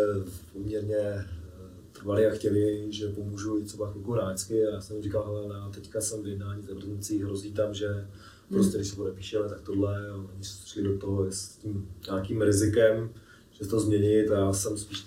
poměrně 0.53 0.97
eh, 0.97 1.25
trvali 1.91 2.27
a 2.27 2.31
chtěli, 2.31 2.87
že 2.89 3.07
pomůžu 3.07 3.57
i 3.59 3.63
třeba 3.63 3.91
chvilku 3.91 4.11
hráčsky 4.11 4.67
a 4.67 4.73
já 4.73 4.81
jsem 4.81 4.95
jim 4.95 5.03
říkal, 5.03 5.23
hele, 5.25 5.55
já 5.57 5.69
teďka 5.69 6.01
jsem 6.01 6.23
v 6.23 6.27
jednání 6.27 6.63
s 7.01 7.09
hrozí 7.11 7.53
tam, 7.53 7.73
že 7.73 8.07
prostě 8.49 8.77
když 8.77 8.87
se 8.89 8.95
podepíšeme, 8.95 9.49
tak 9.49 9.61
tohle, 9.61 10.09
a 10.09 10.15
oni 10.15 10.43
šli 10.65 10.83
do 10.83 10.97
toho 10.97 11.25
s 11.31 11.47
tím 11.47 11.89
nějakým 12.07 12.41
rizikem, 12.41 13.09
že 13.51 13.67
to 13.67 13.79
změnit 13.79 14.31
a 14.31 14.39
já 14.39 14.53
jsem 14.53 14.77
spíš 14.77 15.05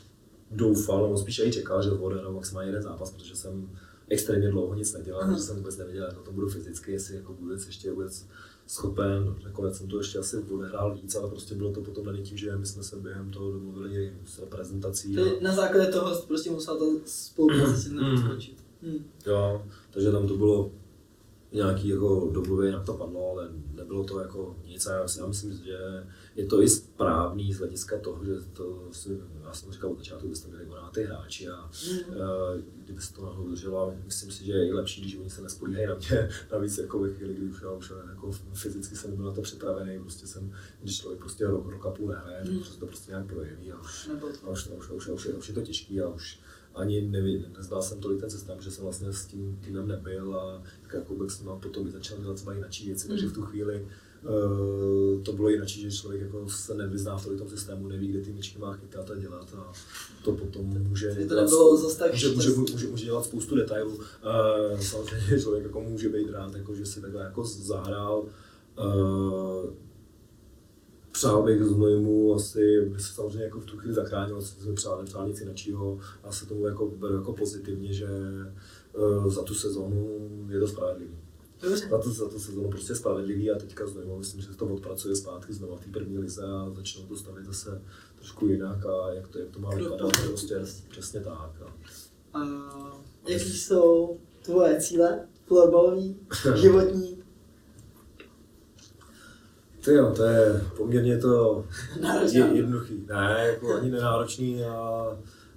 doufal, 0.50 1.02
nebo 1.02 1.16
spíš 1.16 1.38
i 1.38 1.52
čekal, 1.52 1.82
že 1.82 1.90
odehraju 1.90 2.34
maximálně 2.34 2.68
jeden 2.68 2.82
zápas, 2.82 3.10
protože 3.10 3.36
jsem 3.36 3.70
extrémně 4.08 4.50
dlouho 4.50 4.74
nic 4.74 4.92
nedělal, 4.92 5.22
Aha. 5.22 5.32
že 5.32 5.42
jsem 5.42 5.56
vůbec 5.56 5.76
nevěděl, 5.76 6.04
jak 6.04 6.16
na 6.16 6.22
to 6.22 6.32
budu 6.32 6.48
fyzicky, 6.48 6.92
jestli 6.92 7.16
jako 7.16 7.32
vůbec 7.32 7.66
ještě 7.66 7.90
vůbec 7.90 8.26
schopen. 8.66 9.34
Nakonec 9.44 9.76
jsem 9.76 9.88
to 9.88 9.98
ještě 9.98 10.18
asi 10.18 10.36
odehrál 10.38 10.94
víc, 10.94 11.14
ale 11.14 11.28
prostě 11.30 11.54
bylo 11.54 11.72
to 11.72 11.80
potom 11.80 12.04
daný 12.04 12.22
tím, 12.22 12.36
že 12.36 12.56
my 12.56 12.66
jsme 12.66 12.82
se 12.82 12.96
během 12.96 13.30
toho 13.30 13.52
domluvili 13.52 14.12
s 14.26 14.38
reprezentací. 14.38 15.14
Ty 15.14 15.22
na 15.40 15.54
základě 15.54 15.92
toho 15.92 16.22
prostě 16.28 16.50
musel 16.50 16.78
ta 16.78 16.84
spolupráce 17.04 17.76
si 17.76 17.88
Mm. 17.90 18.16
skončit. 18.18 18.64
Hmm. 18.82 19.04
Jo, 19.26 19.62
takže 19.90 20.10
tam 20.12 20.26
to 20.28 20.36
bylo 20.36 20.72
nějaký 21.52 21.88
jako 21.88 22.30
domluvy, 22.32 22.70
jak 22.70 22.84
to 22.84 22.94
padlo, 22.94 23.30
ale 23.30 23.48
nebylo 23.74 24.04
to 24.04 24.20
jako 24.20 24.56
nic 24.66 24.86
a 24.86 24.92
já, 24.94 25.08
si, 25.08 25.22
myslím, 25.22 25.52
že 25.52 25.78
je 26.36 26.46
to 26.46 26.62
i 26.62 26.68
správný 26.68 27.54
z 27.54 27.58
hlediska 27.58 27.98
toho, 27.98 28.24
že 28.24 28.32
to 28.52 28.88
si, 28.92 29.20
já 29.44 29.52
jsem 29.52 29.72
říkal 29.72 29.90
od 29.90 29.98
začátku, 29.98 30.28
byste 30.28 30.48
měli 30.48 30.66
na 30.68 30.90
ty 30.90 31.02
hráči 31.04 31.48
a 31.48 31.70
Mm. 31.90 32.16
uh, 32.16 32.60
kdyby 32.84 33.02
se 33.02 33.14
to 33.14 33.22
nahoru 33.22 33.44
udrželo, 33.44 33.94
myslím 34.04 34.30
si, 34.30 34.44
že 34.44 34.52
je 34.52 34.68
i 34.68 34.72
lepší, 34.72 35.00
když 35.00 35.16
oni 35.16 35.30
se 35.30 35.42
nespolíhají 35.42 35.86
na 35.86 35.94
mě, 35.94 36.28
navíc 36.52 36.78
jako 36.78 36.98
ve 36.98 37.10
chvíli, 37.14 37.34
kdy 37.34 37.46
už 37.46 37.62
já 37.62 37.70
už 37.72 37.92
jako 38.10 38.32
fyzicky 38.54 38.96
jsem 38.96 39.16
byl 39.16 39.24
na 39.24 39.32
to 39.32 39.42
připravený, 39.42 39.98
prostě 40.00 40.26
jsem, 40.26 40.52
když 40.82 41.00
člověk 41.00 41.20
prostě 41.20 41.46
rok, 41.46 41.66
rok 41.66 41.86
a 41.86 41.90
půl 41.90 42.08
nehraje, 42.08 42.44
Mm. 42.44 42.60
to 42.78 42.86
prostě 42.86 43.10
nějak 43.10 43.26
projeví 43.26 43.72
a 43.72 43.80
už, 43.80 44.10
a 44.44 44.48
už, 44.50 44.68
už, 44.68 44.90
už, 44.90 45.08
už, 45.08 45.26
je, 45.26 45.32
už 45.32 45.48
je 45.48 45.54
to 45.54 45.60
těžký 45.62 46.00
a 46.00 46.08
už 46.08 46.40
ani 46.74 47.00
neví, 47.00 47.46
neznal 47.56 47.82
jsem 47.82 48.00
tolik 48.00 48.20
ten 48.20 48.30
systém, 48.30 48.60
že 48.60 48.70
jsem 48.70 48.84
vlastně 48.84 49.12
s 49.12 49.26
tím 49.26 49.56
týmem 49.64 49.88
nebyl 49.88 50.34
a 50.36 50.62
jako 50.94 51.14
bych 51.14 51.30
jsem 51.30 51.46
potom 51.60 51.86
i 51.86 51.90
začal 51.90 52.18
dělat 52.18 52.34
třeba 52.34 52.54
jináčí 52.54 52.86
věci, 52.86 53.08
takže 53.08 53.26
v 53.26 53.32
tu 53.32 53.42
chvíli 53.42 53.86
uh, 54.22 55.22
to 55.22 55.32
bylo 55.32 55.48
jináčí, 55.48 55.80
že 55.80 55.96
člověk 55.96 56.22
jako 56.22 56.48
se 56.48 56.74
nevyzná 56.74 57.16
v 57.16 57.36
tom 57.38 57.48
systému, 57.48 57.88
neví, 57.88 58.08
kde 58.08 58.20
ty 58.20 58.32
myčky 58.32 58.58
má 58.58 58.72
chytat 58.72 59.10
a 59.10 59.14
dělat 59.14 59.54
a 59.58 59.72
to 60.24 60.32
potom 60.32 60.66
může 60.66 61.14
To 61.14 61.34
dělat 61.34 61.96
tak 61.98 62.12
může, 62.12 62.28
může, 62.28 62.50
může, 62.50 62.86
může, 62.86 63.04
dělat 63.04 63.24
spoustu 63.24 63.56
detailů. 63.56 63.94
Uh, 63.94 64.80
samozřejmě 64.80 65.40
člověk 65.40 65.64
jako 65.64 65.80
může 65.80 66.08
být 66.08 66.30
rád, 66.30 66.54
jako, 66.54 66.74
že 66.74 66.86
si 66.86 67.00
takhle 67.00 67.22
jako 67.22 67.44
zahrál. 67.44 68.24
Uh, 68.78 69.70
Přál 71.20 71.42
bych 71.42 71.64
Znojmu 71.64 72.34
asi, 72.34 72.80
by 72.80 73.00
se 73.00 73.14
samozřejmě 73.14 73.44
jako 73.44 73.60
v 73.60 73.64
tu 73.64 73.76
chvíli 73.76 73.94
zachránil, 73.94 74.42
jsem 74.42 74.74
přál, 74.74 74.98
nepřál 74.98 75.28
nic 75.28 75.40
jiného. 75.40 75.98
Já 76.24 76.32
se 76.32 76.46
tomu 76.46 76.66
jako 76.66 76.86
beru 76.86 77.14
jako 77.14 77.32
pozitivně, 77.32 77.92
že 77.92 78.08
uh, 78.92 79.30
za 79.30 79.42
tu 79.42 79.54
sezónu 79.54 80.20
je 80.50 80.60
to 80.60 80.68
spravedlivý. 80.68 81.18
Dobře. 81.62 81.88
na 81.88 81.98
to, 81.98 82.10
za 82.10 82.28
to 82.28 82.40
sezónu 82.40 82.70
prostě 82.70 82.94
spravedlivý 82.94 83.50
a 83.50 83.58
teďka 83.58 83.86
znovu 83.86 84.18
myslím, 84.18 84.40
že 84.40 84.46
se 84.46 84.54
to 84.54 84.66
odpracuje 84.66 85.16
zpátky 85.16 85.52
znova 85.52 85.76
v 85.76 85.84
té 85.84 85.90
první 85.90 86.18
lize 86.18 86.44
a 86.44 86.70
začnou 86.76 87.06
to 87.06 87.16
stavit 87.16 87.46
zase 87.46 87.82
trošku 88.16 88.46
jinak 88.46 88.86
a 88.86 89.12
jak 89.12 89.28
to, 89.28 89.38
jak 89.38 89.50
to 89.50 89.60
má 89.60 89.70
vypadat, 89.70 89.98
prostě 89.98 90.54
prostě. 90.54 90.84
přesně 90.88 91.20
tak. 91.20 91.62
A. 91.62 91.74
A 92.38 92.44
jaký 93.28 93.58
jsou 93.58 94.18
tvoje 94.42 94.80
cíle? 94.80 95.26
Florbalový, 95.46 96.16
životní, 96.54 97.19
Ty 99.84 99.94
jo, 99.94 100.12
to 100.16 100.22
je 100.22 100.64
poměrně 100.76 101.18
to 101.18 101.64
je 102.32 102.50
jednoduchý. 102.52 103.04
Ne, 103.08 103.46
jako 103.52 103.74
ani 103.74 103.90
nenáročný. 103.90 104.64
A 104.64 105.06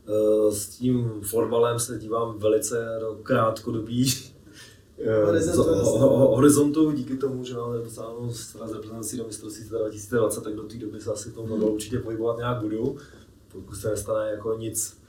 e, 0.08 0.52
s 0.52 0.68
tím 0.68 1.22
fotbalem 1.22 1.80
se 1.80 2.00
dívám 2.00 2.38
velice 2.38 2.98
do 3.00 3.18
krátkodobí. 3.24 4.14
E, 4.98 5.26
Horizontu, 5.26 5.74
horizontu, 6.36 6.92
díky 6.92 7.18
tomu, 7.18 7.44
že 7.44 7.58
máme 7.58 7.78
dosáhnout 7.78 8.32
s 8.36 8.56
reprezentací 8.56 9.18
do 9.18 9.24
mistrovství 9.24 9.70
2020, 9.70 10.44
tak 10.44 10.56
do 10.56 10.64
té 10.64 10.78
doby 10.78 11.02
se 11.02 11.12
asi 11.12 11.30
v 11.30 11.34
tom 11.34 11.48
fotbalu 11.48 11.74
určitě 11.74 12.00
pohybovat 12.00 12.38
nějak 12.38 12.62
budu, 12.62 12.98
pokud 13.52 13.76
se 13.76 13.90
nestane 13.90 14.30
jako 14.32 14.58
nic 14.58 15.02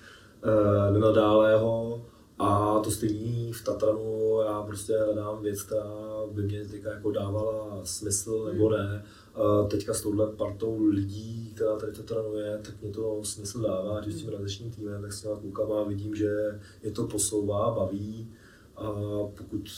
e, 0.42 0.92
nenadálého. 0.92 2.02
A 2.38 2.80
to 2.84 2.90
stejný 2.90 3.52
v 3.52 3.64
Tatranu, 3.64 4.40
já 4.46 4.62
prostě 4.62 4.98
hledám 4.98 5.42
věc, 5.42 5.62
která 5.62 5.84
by 6.32 6.42
mě 6.42 6.64
teďka 6.64 6.90
jako 6.90 7.10
dávala 7.10 7.80
smysl 7.84 8.44
nebo 8.52 8.70
ne. 8.70 9.04
A 9.34 9.62
teďka 9.62 9.94
s 9.94 10.02
touhle 10.02 10.26
partou 10.26 10.84
lidí, 10.84 11.52
která 11.54 11.76
tady 11.76 11.92
to 11.92 12.02
trénuje, 12.02 12.58
tak 12.64 12.82
mě 12.82 12.90
to 12.90 13.24
smysl 13.24 13.62
dává, 13.62 14.02
že 14.02 14.12
s 14.12 14.16
tím 14.16 14.28
realizačním 14.28 14.70
týmem, 14.70 15.02
tak 15.02 15.12
s 15.12 15.22
těma 15.22 15.36
klukama 15.36 15.84
vidím, 15.84 16.14
že 16.14 16.60
je 16.82 16.90
to 16.90 17.06
posouvá, 17.06 17.74
baví 17.74 18.32
a 18.76 18.92
pokud 19.36 19.70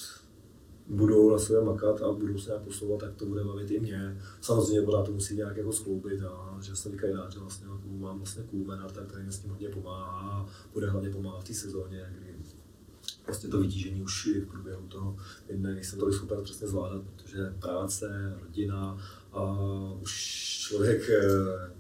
budou 0.89 1.31
na 1.31 1.39
sobě 1.39 1.63
makat 1.63 2.03
a 2.03 2.13
budou 2.13 2.39
se 2.39 2.51
nějak 2.51 2.63
posouvat, 2.63 3.01
tak 3.01 3.15
to 3.15 3.27
bude 3.27 3.45
bavit 3.45 3.71
i 3.71 3.81
mě. 3.81 4.19
Samozřejmě 4.41 4.83
pořád 4.83 5.03
to 5.03 5.13
musí 5.13 5.37
nějak 5.37 5.57
jako 5.57 5.73
skloubit 5.73 6.23
a 6.23 6.59
že 6.61 6.77
jsem 6.77 6.93
rád, 7.17 7.33
že 7.33 7.39
vlastně 7.39 7.67
jako 7.67 7.89
mám 7.89 8.19
vlastně 8.19 8.43
cool 8.51 8.65
Menarta, 8.65 9.05
který 9.05 9.25
mi 9.25 9.33
s 9.33 9.39
tím 9.39 9.51
hodně 9.51 9.69
pomáhá 9.69 10.31
a 10.31 10.47
bude 10.75 10.91
hlavně 10.91 11.11
pomáhat 11.11 11.41
v 11.41 11.45
té 11.45 11.55
sezóně, 11.55 12.15
kdy 12.19 12.36
vlastně 13.27 13.49
to 13.49 13.61
vytížení 13.61 14.03
už 14.03 14.27
i 14.27 14.41
v 14.41 14.47
průběhu 14.47 14.87
toho 14.89 15.17
jedné 15.49 15.75
nejsem 15.75 15.99
tolik 15.99 16.15
schopen 16.15 16.45
přesně 16.45 16.67
zvládat, 16.67 17.03
protože 17.03 17.55
práce, 17.61 18.37
rodina 18.43 18.99
a 19.33 19.59
už 20.03 20.13
člověk, 20.69 21.11
eh, 21.11 21.71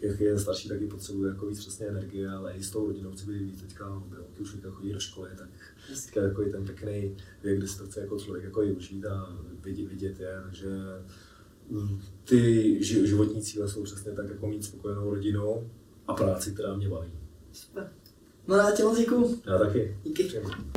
jak 0.00 0.20
je 0.20 0.38
starší, 0.38 0.68
taky 0.68 0.86
potřebuje 0.86 1.30
jako 1.30 1.46
víc 1.46 1.58
přesně 1.60 1.86
energie, 1.86 2.30
ale 2.30 2.52
i 2.52 2.62
s 2.62 2.70
tou 2.70 2.86
rodinou 2.86 3.12
chci 3.12 3.26
být 3.26 3.42
víc 3.42 3.62
teďka, 3.62 3.96
obě 3.96 4.18
už 4.40 4.52
teďka 4.52 4.70
chodí 4.70 4.92
do 4.92 5.00
školy, 5.00 5.30
tak 5.38 5.48
teďka 5.88 6.22
jako 6.22 6.42
i 6.42 6.50
ten 6.50 6.64
pěkný 6.64 7.16
věk, 7.42 7.58
kdy 7.58 7.68
si 7.68 7.78
to 7.78 7.86
chce 7.86 8.00
jako 8.00 8.18
člověk 8.18 8.44
jako 8.44 8.62
i 8.62 8.72
užít 8.72 9.06
a 9.06 9.38
vidět, 9.60 9.88
vidět 9.88 10.20
je, 10.20 10.40
takže 10.42 10.68
mm, 11.70 12.00
ty 12.24 12.36
ži- 12.80 13.04
životní 13.04 13.42
cíle 13.42 13.68
jsou 13.68 13.82
přesně 13.82 14.12
tak 14.12 14.28
jako 14.28 14.46
mít 14.46 14.64
spokojenou 14.64 15.10
rodinu 15.10 15.70
a 16.06 16.14
práci, 16.14 16.52
která 16.52 16.76
mě 16.76 16.88
baví. 16.88 17.12
Super. 17.52 17.92
No 18.48 18.56
já 18.56 18.70
tě 18.70 18.84
moc 18.84 18.98
děkuju. 18.98 19.40
Já 19.46 19.58
taky. 19.58 19.98
Díky. 20.04 20.40